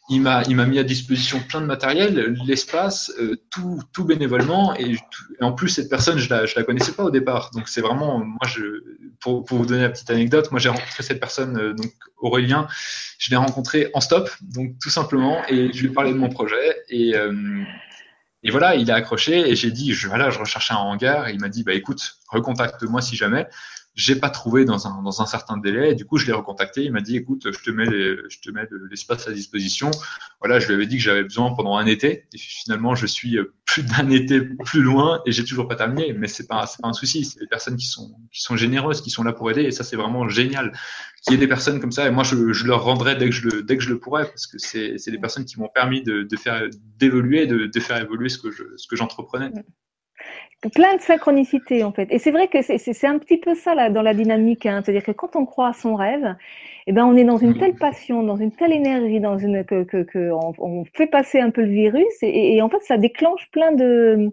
il 0.10 0.22
m'a 0.22 0.44
il 0.44 0.56
m'a 0.56 0.66
mis 0.66 0.80
à 0.80 0.84
disposition 0.84 1.40
plein 1.40 1.60
de 1.62 1.66
matériel, 1.66 2.38
l'espace, 2.46 3.12
euh, 3.20 3.36
tout 3.50 3.82
tout 3.92 4.06
bénévolement. 4.06 4.76
Et, 4.76 4.96
en 5.42 5.52
plus 5.52 5.70
cette 5.70 5.90
personne 5.90 6.18
je 6.18 6.30
la 6.30 6.46
je 6.46 6.56
la 6.56 6.64
connaissais 6.64 6.94
pas 6.94 7.04
au 7.04 7.12
départ. 7.12 7.52
Donc 7.54 7.68
c'est 7.68 7.82
vraiment 7.82 8.20
moi 8.20 8.48
je 8.48 8.62
pour, 9.20 9.44
pour 9.44 9.58
vous 9.58 9.66
donner 9.66 9.82
la 9.82 9.90
petite 9.90 10.10
anecdote 10.10 10.52
moi 10.52 10.60
j'ai 10.60 10.70
rencontré 10.70 11.04
cette 11.04 11.20
personne 11.20 11.58
euh, 11.58 11.74
donc 11.74 11.92
Aurélien. 12.18 12.68
Je 13.20 13.30
l'ai 13.32 13.38
rencontré 13.38 13.90
en 13.94 14.02
stop 14.02 14.30
donc 14.42 14.80
tout 14.82 14.90
simplement. 14.90 15.42
Et 15.50 15.74
je 15.74 15.82
lui 15.82 15.88
ai 15.90 15.94
parlé 15.94 16.14
de 16.14 16.18
mon 16.18 16.30
projet. 16.30 16.84
Et 16.90 17.16
euh, 17.16 17.64
et 18.44 18.52
voilà, 18.52 18.76
il 18.76 18.90
a 18.92 18.96
accroché. 18.96 19.50
Et 19.50 19.56
j'ai 19.56 19.72
dit, 19.72 19.94
je, 19.94 20.08
voilà, 20.08 20.30
je 20.30 20.40
recherchais 20.40 20.74
un 20.74 20.78
hangar. 20.78 21.28
Et 21.28 21.34
il 21.34 21.40
m'a 21.42 21.50
dit, 21.50 21.64
bah 21.64 21.74
écoute, 21.74 22.18
recontacte-moi 22.30 23.02
si 23.02 23.16
jamais 23.16 23.48
j'ai 23.98 24.16
pas 24.16 24.30
trouvé 24.30 24.64
dans 24.64 24.88
un, 24.88 25.02
dans 25.02 25.24
un 25.24 25.26
certain 25.26 25.58
délai. 25.58 25.96
du 25.96 26.06
coup, 26.06 26.18
je 26.18 26.28
l'ai 26.28 26.32
recontacté. 26.32 26.84
Il 26.84 26.92
m'a 26.92 27.02
dit, 27.02 27.18
écoute, 27.18 27.52
je 27.52 27.64
te 27.64 27.72
mets, 27.72 27.88
je 28.30 28.40
te 28.40 28.52
mets 28.52 28.68
l'espace 28.92 29.28
à 29.28 29.32
disposition. 29.32 29.90
Voilà, 30.40 30.60
je 30.60 30.68
lui 30.68 30.76
avais 30.76 30.86
dit 30.86 30.98
que 30.98 31.02
j'avais 31.02 31.24
besoin 31.24 31.52
pendant 31.56 31.76
un 31.78 31.88
été. 31.88 32.28
Et 32.32 32.38
finalement, 32.38 32.94
je 32.94 33.08
suis 33.08 33.40
plus 33.66 33.82
d'un 33.82 34.08
été 34.12 34.40
plus 34.40 34.84
loin 34.84 35.22
et 35.26 35.32
j'ai 35.32 35.44
toujours 35.44 35.68
pas 35.68 35.76
terminé. 35.76 36.14
Mais 36.14 36.28
c'est 36.28 36.46
pas, 36.46 36.68
c'est 36.68 36.80
pas 36.80 36.88
un 36.88 36.94
souci. 36.94 37.26
C'est 37.26 37.40
des 37.40 37.48
personnes 37.48 37.76
qui 37.76 37.88
sont, 37.88 38.14
qui 38.32 38.44
sont 38.44 38.56
généreuses, 38.56 39.02
qui 39.02 39.10
sont 39.10 39.24
là 39.24 39.34
pour 39.34 39.50
aider. 39.50 39.64
Et 39.64 39.72
ça, 39.72 39.84
c'est 39.84 39.96
vraiment 39.96 40.30
génial. 40.30 40.74
Qu'il 41.24 41.34
y 41.34 41.36
ait 41.36 41.40
des 41.40 41.48
personnes 41.48 41.80
comme 41.80 41.92
ça. 41.92 42.08
Et 42.08 42.12
moi, 42.12 42.24
je, 42.24 42.54
je 42.54 42.68
leur 42.68 42.84
rendrai 42.84 43.16
dès 43.16 43.26
que 43.32 43.36
je 43.36 43.50
le, 43.50 43.64
dès 43.64 43.78
que 43.78 43.84
je 43.84 43.90
le 43.90 44.00
pourrai 44.00 44.26
parce 44.26 44.46
que 44.46 44.60
c'est, 44.60 45.00
c'est 45.00 45.10
des 45.10 45.18
personnes 45.18 45.46
qui 45.46 45.60
m'ont 45.60 45.70
permis 45.74 46.04
de, 46.04 46.22
de 46.22 46.38
faire, 46.38 46.70
d'évoluer, 46.98 47.48
de, 47.48 47.66
de 47.66 47.80
faire 47.80 47.98
évoluer 47.98 48.30
ce 48.30 48.38
que 48.38 48.52
je, 48.52 48.64
ce 48.76 48.88
que 48.88 48.96
j'entreprenais 48.96 49.52
plein 50.74 50.96
de 50.96 51.02
synchronicité 51.02 51.84
en 51.84 51.92
fait. 51.92 52.08
Et 52.12 52.20
c'est 52.20 52.32
vrai 52.32 52.48
que 52.48 52.62
c'est 52.62 53.08
un 53.08 53.20
petit 53.20 53.38
peu 53.38 53.54
ça 53.56 53.76
là, 53.76 53.90
dans 53.90 54.02
la 54.02 54.14
dynamique. 54.14 54.66
Hein. 54.66 54.82
C'est-à-dire 54.84 55.04
que 55.04 55.12
quand 55.12 55.36
on 55.36 55.46
croit 55.46 55.70
à 55.70 55.74
son 55.74 55.96
rêve, 55.96 56.36
eh 56.88 56.92
ben, 56.94 57.06
on 57.06 57.16
est 57.16 57.24
dans 57.24 57.38
une 57.38 57.58
telle 57.58 57.76
passion, 57.76 58.24
dans 58.24 58.38
une 58.38 58.52
telle 58.52 58.72
énergie, 58.72 59.20
dans 59.20 59.38
une 59.38 59.64
que, 59.66 59.84
que, 59.84 60.04
que 60.04 60.32
on, 60.32 60.54
on, 60.58 60.86
fait 60.94 61.08
passer 61.08 61.40
un 61.40 61.52
peu 61.52 61.62
le 61.62 61.72
virus 61.72 62.06
et, 62.22 62.56
et, 62.56 62.62
en 62.62 62.70
fait 62.70 62.82
ça 62.82 62.98
déclenche 62.98 63.50
plein 63.52 63.72
de 63.72 64.32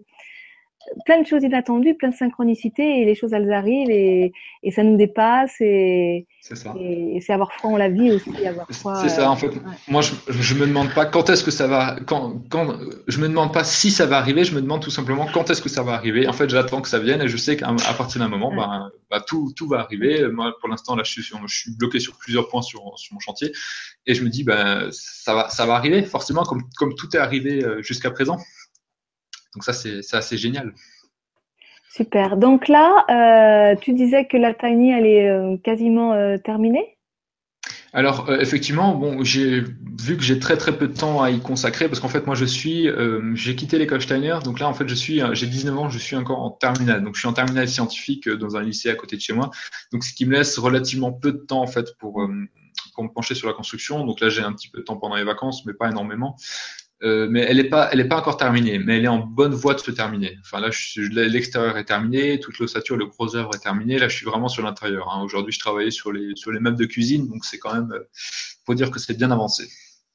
plein 1.05 1.21
de 1.21 1.27
choses 1.27 1.43
inattendues, 1.43 1.95
plein 1.95 2.09
de 2.09 2.15
synchronicités 2.15 3.01
et 3.01 3.05
les 3.05 3.15
choses 3.15 3.33
elles 3.33 3.51
arrivent 3.51 3.89
et, 3.89 4.33
et 4.63 4.71
ça 4.71 4.83
nous 4.83 4.97
dépasse 4.97 5.55
et 5.59 6.27
c'est 6.41 7.33
avoir 7.33 7.51
foi 7.53 7.71
en 7.71 7.77
la 7.77 7.89
vie 7.89 8.11
aussi, 8.11 8.29
avoir 8.45 8.67
foi. 8.71 9.01
C'est 9.01 9.09
ça 9.09 9.29
en 9.29 9.35
fait. 9.35 9.51
Moi 9.87 10.01
je, 10.01 10.13
je 10.29 10.53
me 10.53 10.67
demande 10.67 10.93
pas 10.93 11.05
quand 11.05 11.29
est-ce 11.29 11.43
que 11.43 11.51
ça 11.51 11.67
va 11.67 11.97
quand 12.05 12.35
quand 12.49 12.75
je 13.07 13.19
me 13.19 13.27
demande 13.27 13.51
pas 13.51 13.63
si 13.63 13.89
ça 13.89 14.05
va 14.05 14.17
arriver, 14.17 14.43
je 14.43 14.53
me 14.53 14.61
demande 14.61 14.81
tout 14.81 14.91
simplement 14.91 15.27
quand 15.33 15.49
est-ce 15.49 15.61
que 15.61 15.69
ça 15.69 15.81
va 15.81 15.93
arriver. 15.93 16.27
En 16.27 16.33
fait, 16.33 16.49
j'attends 16.49 16.81
que 16.81 16.87
ça 16.87 16.99
vienne 16.99 17.21
et 17.21 17.27
je 17.27 17.37
sais 17.37 17.57
qu'à 17.57 17.73
partir 17.97 18.21
d'un 18.21 18.27
moment 18.27 18.53
ben, 18.55 18.91
ben, 19.09 19.21
tout 19.25 19.53
tout 19.55 19.67
va 19.67 19.79
arriver. 19.79 20.27
Moi 20.27 20.53
pour 20.59 20.69
l'instant 20.69 20.95
là 20.95 21.03
je 21.03 21.11
suis 21.11 21.23
je 21.23 21.55
suis 21.55 21.75
bloqué 21.75 21.99
sur 21.99 22.15
plusieurs 22.17 22.47
points 22.47 22.61
sur 22.61 22.93
sur 22.97 23.13
mon 23.13 23.19
chantier 23.19 23.51
et 24.05 24.13
je 24.13 24.23
me 24.23 24.29
dis 24.29 24.43
ben 24.43 24.89
ça 24.91 25.33
va 25.33 25.49
ça 25.49 25.65
va 25.65 25.75
arriver 25.75 26.03
forcément 26.03 26.43
comme 26.43 26.63
comme 26.77 26.93
tout 26.93 27.15
est 27.15 27.19
arrivé 27.19 27.63
euh, 27.63 27.81
jusqu'à 27.81 28.11
présent. 28.11 28.37
Donc 29.55 29.63
ça, 29.63 29.73
c'est 29.73 30.01
assez 30.13 30.37
génial. 30.37 30.73
Super. 31.89 32.35
Donc 32.35 32.67
là, 32.67 33.05
euh, 33.09 33.75
tu 33.79 33.93
disais 33.93 34.25
que 34.25 34.35
la 34.35 34.53
tiny, 34.53 34.91
elle 34.91 35.05
est 35.05 35.29
euh, 35.29 35.55
quasiment 35.63 36.11
euh, 36.11 36.37
terminée? 36.37 36.97
Alors 37.93 38.29
effectivement, 38.41 38.93
bon, 38.93 39.23
j'ai 39.23 39.61
vu 39.61 40.17
que 40.17 40.23
j'ai 40.23 40.37
très 40.37 40.57
très 40.57 40.77
peu 40.77 40.89
de 40.89 40.93
temps 40.93 41.23
à 41.23 41.31
y 41.31 41.39
consacrer 41.39 41.87
parce 41.87 42.01
qu'en 42.01 42.09
fait 42.09 42.25
moi 42.25 42.35
je 42.35 42.43
suis, 42.43 42.89
j'ai 43.35 43.55
quitté 43.55 43.77
l'école 43.77 44.01
Steiner, 44.01 44.39
donc 44.43 44.59
là 44.59 44.67
en 44.67 44.73
fait 44.73 44.85
je 44.85 44.93
suis, 44.93 45.21
j'ai 45.31 45.47
19 45.47 45.77
ans, 45.77 45.89
je 45.89 45.97
suis 45.97 46.17
encore 46.17 46.41
en 46.41 46.51
terminale, 46.51 47.05
donc 47.05 47.15
je 47.15 47.21
suis 47.21 47.29
en 47.29 47.33
terminale 47.33 47.69
scientifique 47.69 48.27
dans 48.27 48.57
un 48.57 48.63
lycée 48.63 48.89
à 48.89 48.95
côté 48.95 49.15
de 49.15 49.21
chez 49.21 49.31
moi, 49.31 49.49
donc 49.93 50.03
ce 50.03 50.13
qui 50.13 50.25
me 50.25 50.33
laisse 50.33 50.57
relativement 50.57 51.13
peu 51.13 51.31
de 51.31 51.37
temps 51.37 51.61
en 51.61 51.67
fait 51.67 51.95
pour 51.97 52.27
pour 52.95 53.03
me 53.03 53.09
pencher 53.09 53.35
sur 53.35 53.47
la 53.47 53.53
construction. 53.53 54.05
Donc 54.05 54.19
là 54.19 54.29
j'ai 54.29 54.41
un 54.41 54.53
petit 54.53 54.69
peu 54.69 54.79
de 54.79 54.83
temps 54.83 54.97
pendant 54.97 55.15
les 55.15 55.23
vacances, 55.23 55.65
mais 55.65 55.73
pas 55.73 55.89
énormément. 55.89 56.35
Euh, 57.05 57.27
mais 57.29 57.41
elle 57.41 57.57
n'est 57.57 57.65
pas, 57.65 57.89
elle 57.91 57.99
est 57.99 58.07
pas 58.07 58.17
encore 58.17 58.37
terminée, 58.37 58.79
mais 58.79 58.97
elle 58.97 59.05
est 59.05 59.09
en 59.09 59.19
bonne 59.19 59.53
voie 59.53 59.75
de 59.75 59.79
se 59.79 59.91
terminer. 59.91 60.37
Enfin 60.41 60.59
là, 60.59 60.69
l'extérieur 60.97 61.77
est 61.77 61.85
terminé, 61.85 62.39
toute 62.39 62.57
l'ossature, 62.57 62.97
le 62.97 63.05
gros 63.05 63.35
œuvre 63.35 63.51
est 63.55 63.59
terminé. 63.59 63.99
Là, 63.99 64.07
je 64.07 64.15
suis 64.15 64.25
vraiment 64.25 64.47
sur 64.47 64.63
l'intérieur. 64.63 65.13
Hein. 65.13 65.21
Aujourd'hui, 65.21 65.53
je 65.53 65.59
travaillais 65.59 65.91
sur 65.91 66.11
les 66.11 66.35
sur 66.35 66.51
les 66.51 66.59
meubles 66.59 66.79
de 66.79 66.85
cuisine, 66.85 67.27
donc 67.27 67.45
c'est 67.45 67.59
quand 67.59 67.73
même, 67.73 67.91
euh, 67.91 68.09
faut 68.65 68.73
dire 68.73 68.89
que 68.89 68.99
c'est 68.99 69.15
bien 69.15 69.29
avancé. 69.29 69.69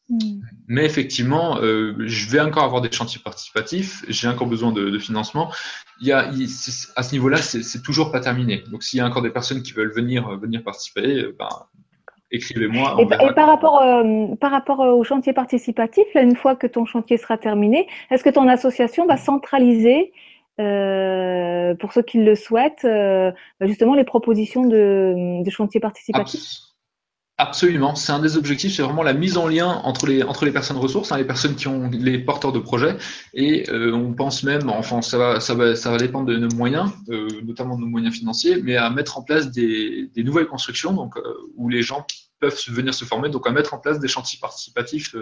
Hmm. 0.08 0.40
Mais 0.66 0.84
effectivement, 0.84 1.58
euh, 1.58 1.94
je 2.00 2.28
vais 2.28 2.40
encore 2.40 2.64
avoir 2.64 2.80
des 2.80 2.90
chantiers 2.90 3.20
participatifs. 3.22 4.04
J'ai 4.08 4.26
encore 4.26 4.48
besoin 4.48 4.72
de, 4.72 4.90
de 4.90 4.98
financement. 4.98 5.52
Il 6.00 6.08
y 6.08 6.12
a, 6.12 6.32
à 6.96 7.02
ce 7.04 7.12
niveau-là, 7.12 7.40
c'est 7.40 7.82
toujours 7.82 8.10
pas 8.10 8.18
terminé. 8.18 8.64
Donc, 8.72 8.82
s'il 8.82 8.98
y 8.98 9.00
a 9.00 9.06
encore 9.06 9.22
des 9.22 9.30
personnes 9.30 9.62
qui 9.62 9.72
veulent 9.72 9.92
venir 9.92 10.28
venir 10.38 10.64
participer, 10.64 11.28
ben, 11.38 11.48
écrivez-moi. 12.30 12.96
Et, 13.00 13.06
par 13.34 13.46
rapport, 13.46 13.82
euh, 13.82 14.34
par 14.36 14.50
rapport 14.50 14.80
euh, 14.80 14.92
au 14.92 15.04
chantier 15.04 15.32
participatif, 15.32 16.04
là, 16.14 16.22
une 16.22 16.36
fois 16.36 16.56
que 16.56 16.66
ton 16.66 16.84
chantier 16.84 17.16
sera 17.16 17.38
terminé, 17.38 17.88
est-ce 18.10 18.24
que 18.24 18.30
ton 18.30 18.48
association 18.48 19.06
va 19.06 19.16
centraliser, 19.16 20.12
euh, 20.60 21.74
pour 21.74 21.92
ceux 21.92 22.02
qui 22.02 22.18
le 22.22 22.34
souhaitent, 22.34 22.84
euh, 22.84 23.32
justement 23.60 23.94
les 23.94 24.04
propositions 24.04 24.66
de, 24.66 25.42
de 25.42 25.50
chantier 25.50 25.80
participatif? 25.80 26.40
Absolument, 27.42 27.94
c'est 27.94 28.12
un 28.12 28.18
des 28.18 28.36
objectifs, 28.36 28.74
c'est 28.76 28.82
vraiment 28.82 29.02
la 29.02 29.14
mise 29.14 29.38
en 29.38 29.48
lien 29.48 29.80
entre 29.84 30.06
les 30.06 30.22
entre 30.22 30.44
les 30.44 30.52
personnes 30.52 30.76
ressources, 30.76 31.10
hein, 31.10 31.16
les 31.16 31.24
personnes 31.24 31.56
qui 31.56 31.68
ont 31.68 31.88
les 31.88 32.18
porteurs 32.18 32.52
de 32.52 32.58
projets, 32.58 32.98
et 33.32 33.66
euh, 33.70 33.94
on 33.94 34.12
pense 34.12 34.42
même, 34.42 34.68
enfin 34.68 35.00
ça 35.00 35.16
va 35.16 35.40
ça 35.40 35.54
va 35.54 35.74
ça 35.74 35.90
va 35.90 35.96
dépendre 35.96 36.26
de 36.26 36.36
nos 36.36 36.54
moyens, 36.54 36.90
euh, 37.08 37.28
notamment 37.42 37.76
de 37.76 37.80
nos 37.80 37.86
moyens 37.86 38.14
financiers, 38.14 38.60
mais 38.62 38.76
à 38.76 38.90
mettre 38.90 39.16
en 39.16 39.22
place 39.22 39.50
des, 39.50 40.10
des 40.14 40.22
nouvelles 40.22 40.48
constructions, 40.48 40.92
donc 40.92 41.16
euh, 41.16 41.22
où 41.56 41.70
les 41.70 41.80
gens 41.80 42.06
peuvent 42.40 42.60
venir 42.68 42.92
se 42.92 43.06
former, 43.06 43.30
donc 43.30 43.46
à 43.46 43.52
mettre 43.52 43.72
en 43.72 43.78
place 43.78 44.00
des 44.00 44.08
chantiers 44.08 44.38
participatifs 44.38 45.16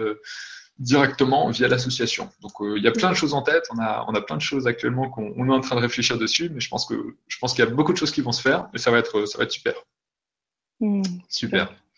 directement 0.77 1.49
via 1.51 1.69
l'association. 1.69 2.27
Donc 2.41 2.51
il 2.59 2.83
y 2.83 2.87
a 2.89 2.91
plein 2.91 3.11
de 3.11 3.15
choses 3.15 3.33
en 3.33 3.43
tête, 3.43 3.63
on 3.73 3.79
a 3.79 4.05
on 4.09 4.13
a 4.13 4.19
plein 4.19 4.35
de 4.35 4.41
choses 4.41 4.67
actuellement 4.67 5.09
qu'on 5.09 5.31
on 5.37 5.47
est 5.49 5.53
en 5.53 5.61
train 5.61 5.77
de 5.77 5.81
réfléchir 5.81 6.17
dessus, 6.17 6.49
mais 6.53 6.59
je 6.59 6.67
pense 6.67 6.85
que 6.85 6.95
je 7.29 7.37
pense 7.39 7.53
qu'il 7.53 7.63
y 7.63 7.67
a 7.67 7.71
beaucoup 7.71 7.93
de 7.93 7.97
choses 7.97 8.11
qui 8.11 8.19
vont 8.19 8.33
se 8.33 8.41
faire, 8.41 8.67
et 8.73 8.77
ça 8.77 8.91
va 8.91 8.97
être 8.97 9.25
ça 9.25 9.37
va 9.37 9.45
être 9.45 9.53
super. 9.53 9.75
Mmh, 10.81 11.03
super. 11.29 11.69
Super. 11.69 11.88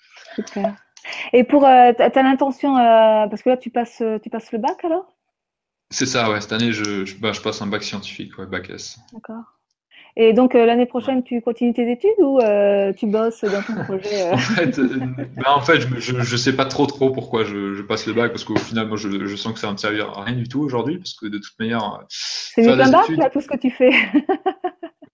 Et 1.34 1.44
pour, 1.44 1.66
euh, 1.66 1.92
tu 1.94 2.02
as 2.02 2.24
l'intention, 2.24 2.78
euh, 2.78 3.28
parce 3.28 3.42
que 3.42 3.50
là, 3.50 3.58
tu 3.58 3.70
passes, 3.70 4.04
tu 4.22 4.30
passes 4.30 4.52
le 4.52 4.60
bac 4.60 4.84
alors? 4.84 5.14
C'est 5.90 6.06
ça, 6.06 6.30
ouais. 6.30 6.40
Cette 6.40 6.54
année, 6.54 6.72
je, 6.72 7.06
je, 7.06 7.18
bah, 7.18 7.34
je, 7.34 7.42
passe 7.42 7.62
un 7.62 7.68
bac 7.68 7.84
scientifique, 7.84 8.38
ouais, 8.38 8.46
bac 8.46 8.70
S. 8.70 8.98
D'accord. 9.14 9.44
Et 10.18 10.34
donc, 10.34 10.56
euh, 10.56 10.66
l'année 10.66 10.86
prochaine, 10.86 11.24
tu 11.24 11.42
continues 11.42 11.74
tes 11.74 11.90
études 11.90 12.20
ou 12.20 12.40
tu 12.98 13.08
bosses 13.08 13.44
dans 13.44 13.62
ton 13.62 13.84
projet 13.84 14.32
En 14.34 14.38
fait, 14.38 14.80
bah, 15.38 15.56
en 15.56 15.62
fait 15.62 15.80
je 15.80 16.14
ne 16.14 16.38
sais 16.38 16.54
pas 16.54 16.66
trop 16.66 16.86
trop 16.86 17.12
pourquoi 17.12 17.46
je, 17.46 17.74
je 17.76 17.82
passe 17.82 18.08
le 18.08 18.14
bac, 18.14 18.32
parce 18.32 18.44
qu'au 18.44 18.58
final, 18.58 18.88
moi, 18.88 18.98
je, 18.98 19.26
je, 19.26 19.36
sens 19.36 19.54
que 19.54 19.60
ça 19.60 19.68
va 19.68 19.74
me 19.74 19.78
servir 19.78 20.10
à 20.10 20.24
rien 20.24 20.36
du 20.36 20.48
tout 20.48 20.62
aujourd'hui, 20.62 20.98
parce 20.98 21.14
que 21.14 21.28
de 21.28 21.38
toute 21.38 21.58
manière. 21.60 22.04
C'est 22.10 22.62
mieux 22.62 22.76
qu'un 22.76 22.92
bac, 22.92 23.10
là, 23.10 23.30
tout 23.30 23.42
ce 23.42 23.48
que 23.48 23.58
tu 23.58 23.70
fais 23.70 23.92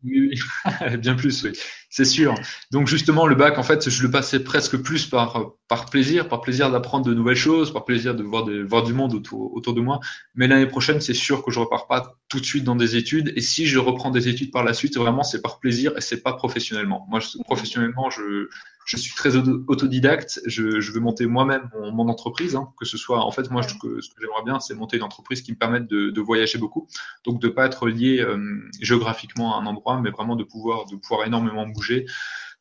Oui, 0.07 0.31
oui. 0.81 0.97
bien 0.97 1.15
plus, 1.15 1.43
oui, 1.43 1.51
c'est 1.89 2.05
sûr. 2.05 2.33
Donc 2.71 2.87
justement, 2.87 3.27
le 3.27 3.35
bac, 3.35 3.57
en 3.57 3.63
fait, 3.63 3.89
je 3.89 4.03
le 4.03 4.09
passais 4.09 4.43
presque 4.43 4.77
plus 4.77 5.05
par, 5.05 5.51
par 5.67 5.89
plaisir, 5.89 6.27
par 6.29 6.41
plaisir 6.41 6.71
d'apprendre 6.71 7.05
de 7.05 7.13
nouvelles 7.13 7.35
choses, 7.35 7.73
par 7.73 7.85
plaisir 7.85 8.15
de 8.15 8.23
voir, 8.23 8.45
de, 8.45 8.63
voir 8.63 8.83
du 8.83 8.93
monde 8.93 9.13
autour, 9.13 9.53
autour 9.53 9.73
de 9.73 9.81
moi. 9.81 9.99
Mais 10.35 10.47
l'année 10.47 10.67
prochaine, 10.67 11.01
c'est 11.01 11.13
sûr 11.13 11.43
que 11.43 11.51
je 11.51 11.59
repars 11.59 11.87
pas 11.87 12.17
tout 12.29 12.39
de 12.39 12.45
suite 12.45 12.63
dans 12.63 12.75
des 12.75 12.95
études. 12.95 13.33
Et 13.35 13.41
si 13.41 13.67
je 13.67 13.79
reprends 13.79 14.11
des 14.11 14.27
études 14.27 14.51
par 14.51 14.63
la 14.63 14.73
suite, 14.73 14.97
vraiment, 14.97 15.23
c'est 15.23 15.41
par 15.41 15.59
plaisir 15.59 15.91
et 15.97 16.01
c'est 16.01 16.21
pas 16.21 16.33
professionnellement. 16.33 17.05
Moi, 17.09 17.19
professionnellement, 17.45 18.09
je, 18.09 18.47
je 18.87 18.95
suis 18.95 19.13
très 19.13 19.35
autodidacte. 19.35 20.39
Je, 20.45 20.79
je 20.79 20.91
veux 20.93 21.01
monter 21.01 21.25
moi-même 21.25 21.69
mon, 21.73 21.91
mon, 21.91 22.07
entreprise, 22.07 22.55
hein, 22.55 22.73
que 22.79 22.85
ce 22.85 22.97
soit. 22.97 23.19
En 23.19 23.31
fait, 23.31 23.51
moi, 23.51 23.61
je, 23.61 23.75
que, 23.75 23.99
ce 23.99 24.09
que 24.09 24.21
j'aimerais 24.21 24.43
bien, 24.45 24.61
c'est 24.61 24.73
monter 24.75 24.95
une 24.95 25.03
entreprise 25.03 25.41
qui 25.41 25.51
me 25.51 25.57
permette 25.57 25.87
de, 25.87 26.09
de 26.09 26.21
voyager 26.21 26.57
beaucoup, 26.57 26.87
donc 27.25 27.41
de 27.41 27.49
pas 27.49 27.65
être 27.65 27.89
lié 27.89 28.21
euh, 28.21 28.37
géographiquement 28.81 29.55
à 29.55 29.61
un 29.61 29.65
endroit, 29.65 29.99
mais 29.99 30.09
vraiment 30.09 30.37
de 30.37 30.45
pouvoir 30.45 30.85
de 30.85 30.95
pouvoir 30.95 31.27
énormément 31.27 31.67
bouger, 31.67 32.05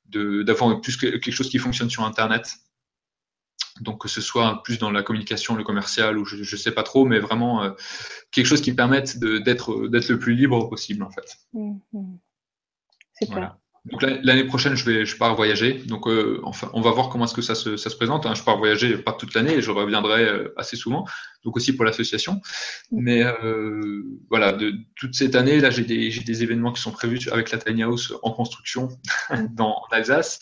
de 0.07 0.43
d'avoir 0.43 0.81
plus 0.81 0.97
quelque 0.97 1.31
chose 1.31 1.49
qui 1.49 1.59
fonctionne 1.59 1.91
sur 1.91 2.05
Internet. 2.05 2.57
Donc 3.81 4.01
que 4.01 4.09
ce 4.09 4.20
soit 4.20 4.62
plus 4.64 4.79
dans 4.79 4.91
la 4.91 5.03
communication, 5.05 5.55
le 5.55 5.62
commercial 5.62 6.18
ou 6.18 6.24
je, 6.24 6.43
je 6.43 6.57
sais 6.57 6.72
pas 6.72 6.83
trop, 6.83 7.05
mais 7.05 7.20
vraiment 7.20 7.62
euh, 7.62 7.70
quelque 8.33 8.47
chose 8.47 8.62
qui 8.62 8.72
me 8.72 8.77
permette 8.77 9.18
d'être 9.18 9.87
d'être 9.89 10.09
le 10.09 10.18
plus 10.18 10.35
libre 10.35 10.68
possible 10.68 11.05
en 11.05 11.11
fait. 11.11 11.37
Mmh, 11.53 11.77
mmh. 11.93 12.16
Super. 13.20 13.33
Voilà. 13.33 13.59
Donc 13.87 14.03
l'année 14.03 14.45
prochaine, 14.45 14.74
je 14.74 14.84
vais, 14.84 15.07
je 15.07 15.16
pars 15.16 15.37
voyager. 15.37 15.74
Donc 15.74 16.09
euh, 16.09 16.41
enfin, 16.43 16.68
on 16.72 16.80
va 16.80 16.91
voir 16.91 17.09
comment 17.09 17.24
est-ce 17.24 17.34
que 17.34 17.43
ça 17.43 17.55
se, 17.55 17.76
ça 17.76 17.89
se 17.89 17.97
présente. 17.97 18.26
Hein. 18.26 18.34
Je 18.34 18.43
pars 18.43 18.59
voyager 18.59 18.99
pas 18.99 19.12
toute 19.12 19.32
l'année 19.34 19.55
et 19.55 19.62
je 19.62 19.70
reviendrai 19.70 20.24
euh, 20.24 20.53
assez 20.57 20.76
souvent. 20.76 21.05
Donc 21.45 21.57
aussi 21.57 21.74
pour 21.74 21.84
l'association. 21.84 22.41
Mm. 22.91 23.01
Mais 23.01 23.22
euh, 23.24 24.03
voilà, 24.28 24.53
de 24.53 24.74
toute 24.97 25.14
cette 25.14 25.37
année 25.37 25.61
là, 25.61 25.70
j'ai 25.70 25.84
des, 25.84 26.11
des 26.11 26.43
événements 26.43 26.72
qui 26.72 26.82
sont 26.82 26.91
prévus 26.91 27.20
avec 27.30 27.53
la 27.53 27.59
Tiny 27.59 27.84
House 27.84 28.12
en 28.22 28.32
construction 28.32 28.89
mm. 29.30 29.47
dans 29.55 29.76
en 29.76 29.87
Alsace. 29.93 30.41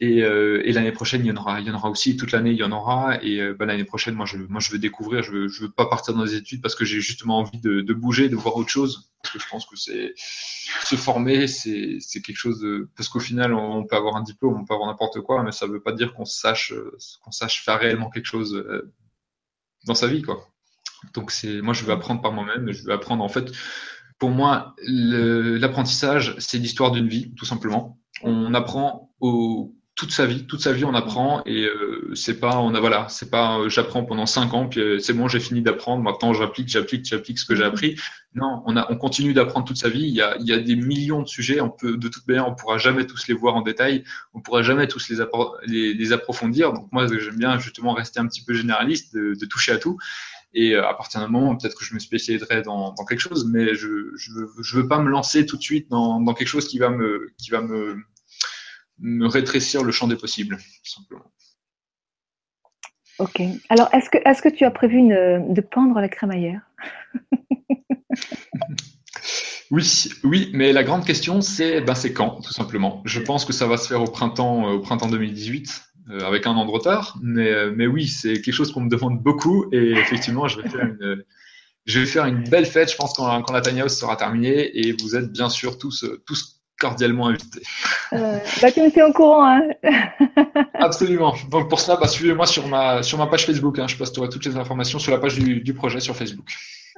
Et, 0.00 0.22
euh, 0.22 0.60
et 0.64 0.72
l'année 0.72 0.92
prochaine, 0.92 1.24
il 1.24 1.28
y 1.28 1.30
en 1.30 1.36
aura, 1.36 1.60
il 1.60 1.66
y 1.66 1.70
en 1.70 1.74
aura 1.74 1.88
aussi. 1.88 2.16
Toute 2.16 2.32
l'année, 2.32 2.50
il 2.50 2.56
y 2.56 2.62
en 2.62 2.72
aura. 2.72 3.22
Et 3.22 3.40
euh, 3.40 3.54
bah, 3.54 3.64
l'année 3.64 3.84
prochaine, 3.84 4.14
moi, 4.14 4.26
je, 4.26 4.36
moi, 4.36 4.60
je 4.60 4.70
veux 4.70 4.78
découvrir. 4.78 5.22
Je 5.22 5.32
veux, 5.32 5.48
je 5.48 5.62
veux 5.62 5.70
pas 5.70 5.86
partir 5.86 6.14
dans 6.14 6.24
les 6.24 6.34
études 6.34 6.60
parce 6.60 6.74
que 6.74 6.84
j'ai 6.84 7.00
justement 7.00 7.38
envie 7.38 7.60
de, 7.60 7.80
de, 7.80 7.94
bouger, 7.94 8.28
de 8.28 8.36
voir 8.36 8.56
autre 8.56 8.68
chose. 8.68 9.10
Parce 9.22 9.32
que 9.32 9.40
je 9.40 9.48
pense 9.48 9.64
que 9.66 9.76
c'est 9.76 10.14
se 10.84 10.96
former, 10.96 11.46
c'est, 11.46 11.96
c'est 12.00 12.20
quelque 12.20 12.36
chose 12.36 12.60
de. 12.60 12.90
Parce 12.96 13.08
qu'au 13.08 13.20
final, 13.20 13.54
on, 13.54 13.84
peut 13.84 13.96
avoir 13.96 14.16
un 14.16 14.22
diplôme, 14.22 14.60
on 14.60 14.64
peut 14.64 14.74
avoir 14.74 14.88
n'importe 14.88 15.20
quoi, 15.22 15.42
mais 15.42 15.52
ça 15.52 15.66
veut 15.66 15.80
pas 15.80 15.92
dire 15.92 16.12
qu'on 16.12 16.26
sache, 16.26 16.74
qu'on 17.22 17.32
sache 17.32 17.64
faire 17.64 17.80
réellement 17.80 18.10
quelque 18.10 18.26
chose 18.26 18.54
euh, 18.54 18.92
dans 19.86 19.94
sa 19.94 20.08
vie, 20.08 20.22
quoi. 20.22 20.46
Donc 21.14 21.30
c'est, 21.30 21.62
moi, 21.62 21.72
je 21.72 21.84
veux 21.84 21.92
apprendre 21.92 22.20
par 22.20 22.32
moi-même. 22.32 22.70
Je 22.70 22.84
veux 22.84 22.92
apprendre 22.92 23.24
en 23.24 23.28
fait. 23.28 23.50
Pour 24.18 24.30
moi, 24.30 24.74
l'apprentissage, 24.82 26.36
c'est 26.38 26.58
l'histoire 26.58 26.90
d'une 26.90 27.08
vie, 27.08 27.34
tout 27.34 27.44
simplement. 27.44 27.98
On 28.22 28.54
apprend 28.54 29.12
au 29.20 29.75
toute 29.96 30.12
sa 30.12 30.26
vie, 30.26 30.46
toute 30.46 30.60
sa 30.60 30.72
vie 30.72 30.84
on 30.84 30.94
apprend 30.94 31.42
et 31.46 31.64
euh, 31.64 32.12
c'est 32.14 32.38
pas 32.38 32.58
on 32.58 32.74
a 32.74 32.80
voilà, 32.80 33.06
c'est 33.08 33.30
pas 33.30 33.58
euh, 33.58 33.70
j'apprends 33.70 34.04
pendant 34.04 34.26
cinq 34.26 34.52
ans 34.52 34.68
puis 34.68 34.80
euh, 34.80 34.98
c'est 34.98 35.14
bon 35.14 35.26
j'ai 35.26 35.40
fini 35.40 35.62
d'apprendre 35.62 36.02
maintenant 36.02 36.34
j'applique 36.34 36.68
j'applique 36.68 37.06
j'applique 37.06 37.38
ce 37.38 37.46
que 37.46 37.54
j'ai 37.56 37.62
mm-hmm. 37.62 37.66
appris. 37.66 37.96
Non, 38.34 38.62
on 38.66 38.76
a 38.76 38.86
on 38.92 38.96
continue 38.96 39.32
d'apprendre 39.32 39.66
toute 39.66 39.78
sa 39.78 39.88
vie. 39.88 40.02
Il 40.02 40.14
y 40.14 40.20
a 40.20 40.36
il 40.38 40.46
y 40.46 40.52
a 40.52 40.58
des 40.58 40.76
millions 40.76 41.22
de 41.22 41.26
sujets. 41.26 41.62
On 41.62 41.70
peut 41.70 41.96
de 41.96 42.08
toute 42.08 42.28
manière 42.28 42.46
on 42.46 42.54
pourra 42.54 42.76
jamais 42.76 43.06
tous 43.06 43.26
les 43.26 43.32
voir 43.32 43.56
en 43.56 43.62
détail. 43.62 44.04
On 44.34 44.40
pourra 44.42 44.60
jamais 44.62 44.86
tous 44.86 45.08
les 45.08 45.24
les, 45.66 45.94
les, 45.94 46.12
approfondir. 46.12 46.74
Donc 46.74 46.92
moi 46.92 47.06
j'aime 47.08 47.38
bien 47.38 47.58
justement 47.58 47.94
rester 47.94 48.20
un 48.20 48.26
petit 48.26 48.44
peu 48.44 48.52
généraliste, 48.52 49.14
de, 49.14 49.34
de 49.34 49.46
toucher 49.46 49.72
à 49.72 49.78
tout. 49.78 49.96
Et 50.52 50.74
à 50.74 50.92
partir 50.94 51.20
d'un 51.20 51.28
moment, 51.28 51.56
peut-être 51.56 51.76
que 51.76 51.84
je 51.84 51.94
me 51.94 51.98
spécialiserai 51.98 52.62
dans, 52.62 52.92
dans 52.92 53.04
quelque 53.04 53.20
chose, 53.20 53.46
mais 53.46 53.74
je, 53.74 54.10
je, 54.16 54.32
veux, 54.32 54.48
je 54.62 54.76
veux 54.76 54.88
pas 54.88 54.98
me 55.00 55.10
lancer 55.10 55.44
tout 55.44 55.56
de 55.56 55.62
suite 55.62 55.90
dans, 55.90 56.20
dans 56.20 56.32
quelque 56.32 56.48
chose 56.48 56.66
qui 56.68 56.78
va 56.78 56.88
me, 56.88 57.30
qui 57.36 57.50
va 57.50 57.60
me, 57.60 58.02
me 58.98 59.26
rétrécir 59.26 59.82
le 59.82 59.92
champ 59.92 60.08
des 60.08 60.16
possibles, 60.16 60.56
tout 60.56 60.90
simplement. 60.90 61.30
Ok. 63.18 63.40
Alors, 63.70 63.88
est-ce 63.94 64.10
que, 64.10 64.18
est 64.18 64.40
que 64.42 64.48
tu 64.48 64.64
as 64.64 64.70
prévu 64.70 64.98
une, 64.98 65.52
de 65.52 65.60
pendre 65.60 65.98
la 66.00 66.08
crémaillère 66.08 66.60
Oui, 69.72 70.08
oui, 70.22 70.50
mais 70.52 70.72
la 70.72 70.84
grande 70.84 71.04
question, 71.04 71.40
c'est 71.40 71.80
ben, 71.80 71.94
quand, 72.14 72.40
tout 72.40 72.52
simplement. 72.52 73.02
Je 73.04 73.18
pense 73.18 73.44
que 73.44 73.52
ça 73.52 73.66
va 73.66 73.76
se 73.76 73.88
faire 73.88 74.00
au 74.00 74.06
printemps, 74.06 74.70
au 74.70 74.78
printemps 74.78 75.08
2018, 75.08 75.82
euh, 76.10 76.20
avec 76.20 76.46
un 76.46 76.52
an 76.52 76.64
de 76.66 76.70
retard. 76.70 77.18
Mais, 77.20 77.50
euh, 77.50 77.72
mais 77.74 77.88
oui, 77.88 78.06
c'est 78.06 78.34
quelque 78.34 78.54
chose 78.54 78.70
qu'on 78.70 78.82
me 78.82 78.88
demande 78.88 79.20
beaucoup. 79.20 79.66
Et 79.72 79.92
effectivement, 79.92 80.46
je 80.46 80.60
vais 80.60 80.68
faire 80.68 80.84
une, 80.84 81.24
je 81.84 81.98
vais 81.98 82.06
faire 82.06 82.26
une 82.26 82.44
belle 82.44 82.66
fête, 82.66 82.92
je 82.92 82.96
pense, 82.96 83.12
quand, 83.14 83.42
quand 83.42 83.52
la 83.52 83.60
Tiny 83.60 83.80
House 83.80 83.98
sera 83.98 84.14
terminée. 84.14 84.78
Et 84.78 84.92
vous 84.92 85.16
êtes 85.16 85.32
bien 85.32 85.48
sûr 85.48 85.78
tous, 85.78 86.04
tous 86.26 86.55
cordialement 86.78 87.28
invité. 87.28 87.60
Euh, 88.12 88.38
bah, 88.60 88.70
tu 88.70 88.82
me 88.82 88.90
tiens 88.90 89.06
au 89.06 89.12
courant. 89.12 89.46
Hein 89.46 89.62
Absolument. 90.74 91.34
Donc 91.50 91.68
pour 91.68 91.80
cela, 91.80 91.96
bah, 91.96 92.08
suivez-moi 92.08 92.46
sur 92.46 92.66
ma, 92.68 93.02
sur 93.02 93.18
ma 93.18 93.26
page 93.26 93.46
Facebook. 93.46 93.78
Hein. 93.78 93.86
Je 93.88 93.96
posterai 93.96 94.28
toutes 94.28 94.44
les 94.44 94.56
informations 94.56 94.98
sur 94.98 95.12
la 95.12 95.18
page 95.18 95.36
du, 95.36 95.60
du 95.60 95.74
projet 95.74 96.00
sur 96.00 96.16
Facebook. 96.16 96.46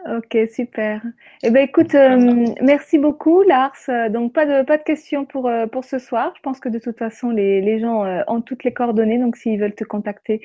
Ok, 0.06 0.36
super. 0.54 1.02
Eh 1.42 1.50
ben, 1.50 1.64
écoute, 1.64 1.94
euh, 1.94 2.46
merci 2.60 2.98
beaucoup, 2.98 3.42
Lars. 3.42 3.74
Donc, 4.10 4.32
pas 4.32 4.46
de, 4.46 4.62
pas 4.62 4.76
de 4.78 4.82
questions 4.82 5.24
pour, 5.24 5.48
euh, 5.48 5.66
pour 5.66 5.84
ce 5.84 5.98
soir. 5.98 6.32
Je 6.36 6.40
pense 6.40 6.60
que 6.60 6.68
de 6.68 6.78
toute 6.78 6.96
façon, 6.96 7.30
les, 7.30 7.60
les 7.60 7.80
gens 7.80 8.04
euh, 8.04 8.22
ont 8.28 8.40
toutes 8.40 8.64
les 8.64 8.72
coordonnées. 8.72 9.18
Donc, 9.18 9.36
s'ils 9.36 9.60
veulent 9.60 9.74
te 9.74 9.84
contacter, 9.84 10.40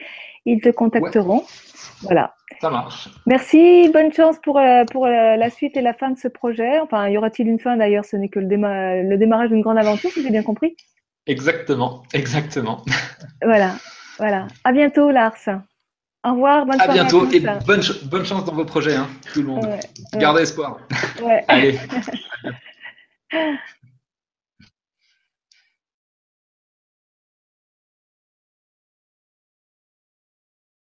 ils 0.46 0.60
te 0.60 0.70
contacteront. 0.70 1.44
Voilà. 2.02 2.34
Ça 2.62 2.70
marche. 2.72 3.10
Merci. 3.26 3.90
Bonne 3.94 4.12
chance 4.12 4.40
pour, 4.40 4.60
pour 4.92 5.08
la 5.08 5.50
suite 5.50 5.78
et 5.78 5.82
la 5.82 5.94
fin 5.94 6.10
de 6.10 6.18
ce 6.18 6.28
projet. 6.28 6.80
Enfin, 6.80 7.08
y 7.08 7.18
aura-t-il 7.18 7.48
une 7.48 7.60
fin 7.60 7.78
d'ailleurs? 7.78 8.06
Ce 8.06 8.16
n'est 8.16 8.30
que 8.30 8.40
le, 8.40 8.48
le 8.48 9.18
démarrage 9.18 9.50
d'une 9.50 9.62
grande 9.62 9.78
aventure, 9.78 10.10
si 10.10 10.24
j'ai 10.24 10.32
bien 10.32 10.44
compris. 10.44 10.76
Exactement, 11.26 12.04
exactement. 12.14 12.82
Voilà, 13.42 13.76
voilà. 14.18 14.48
À 14.66 14.74
bientôt, 14.74 15.10
Lars. 15.10 15.38
Au 16.26 16.32
revoir, 16.32 16.66
bonne 16.66 16.80
à 16.80 16.88
bientôt 16.88 17.30
et 17.32 17.42
bonne, 17.42 17.82
bonne, 18.06 18.26
chance 18.26 18.46
dans 18.46 18.54
vos 18.54 18.64
projets, 18.64 18.96
hein, 18.96 19.08
tout 19.34 19.42
le 19.42 19.48
monde. 19.48 19.68
Gardez 20.14 20.44
espoir. 20.44 20.78
Ouais. 21.22 21.44
Allez. 21.48 21.80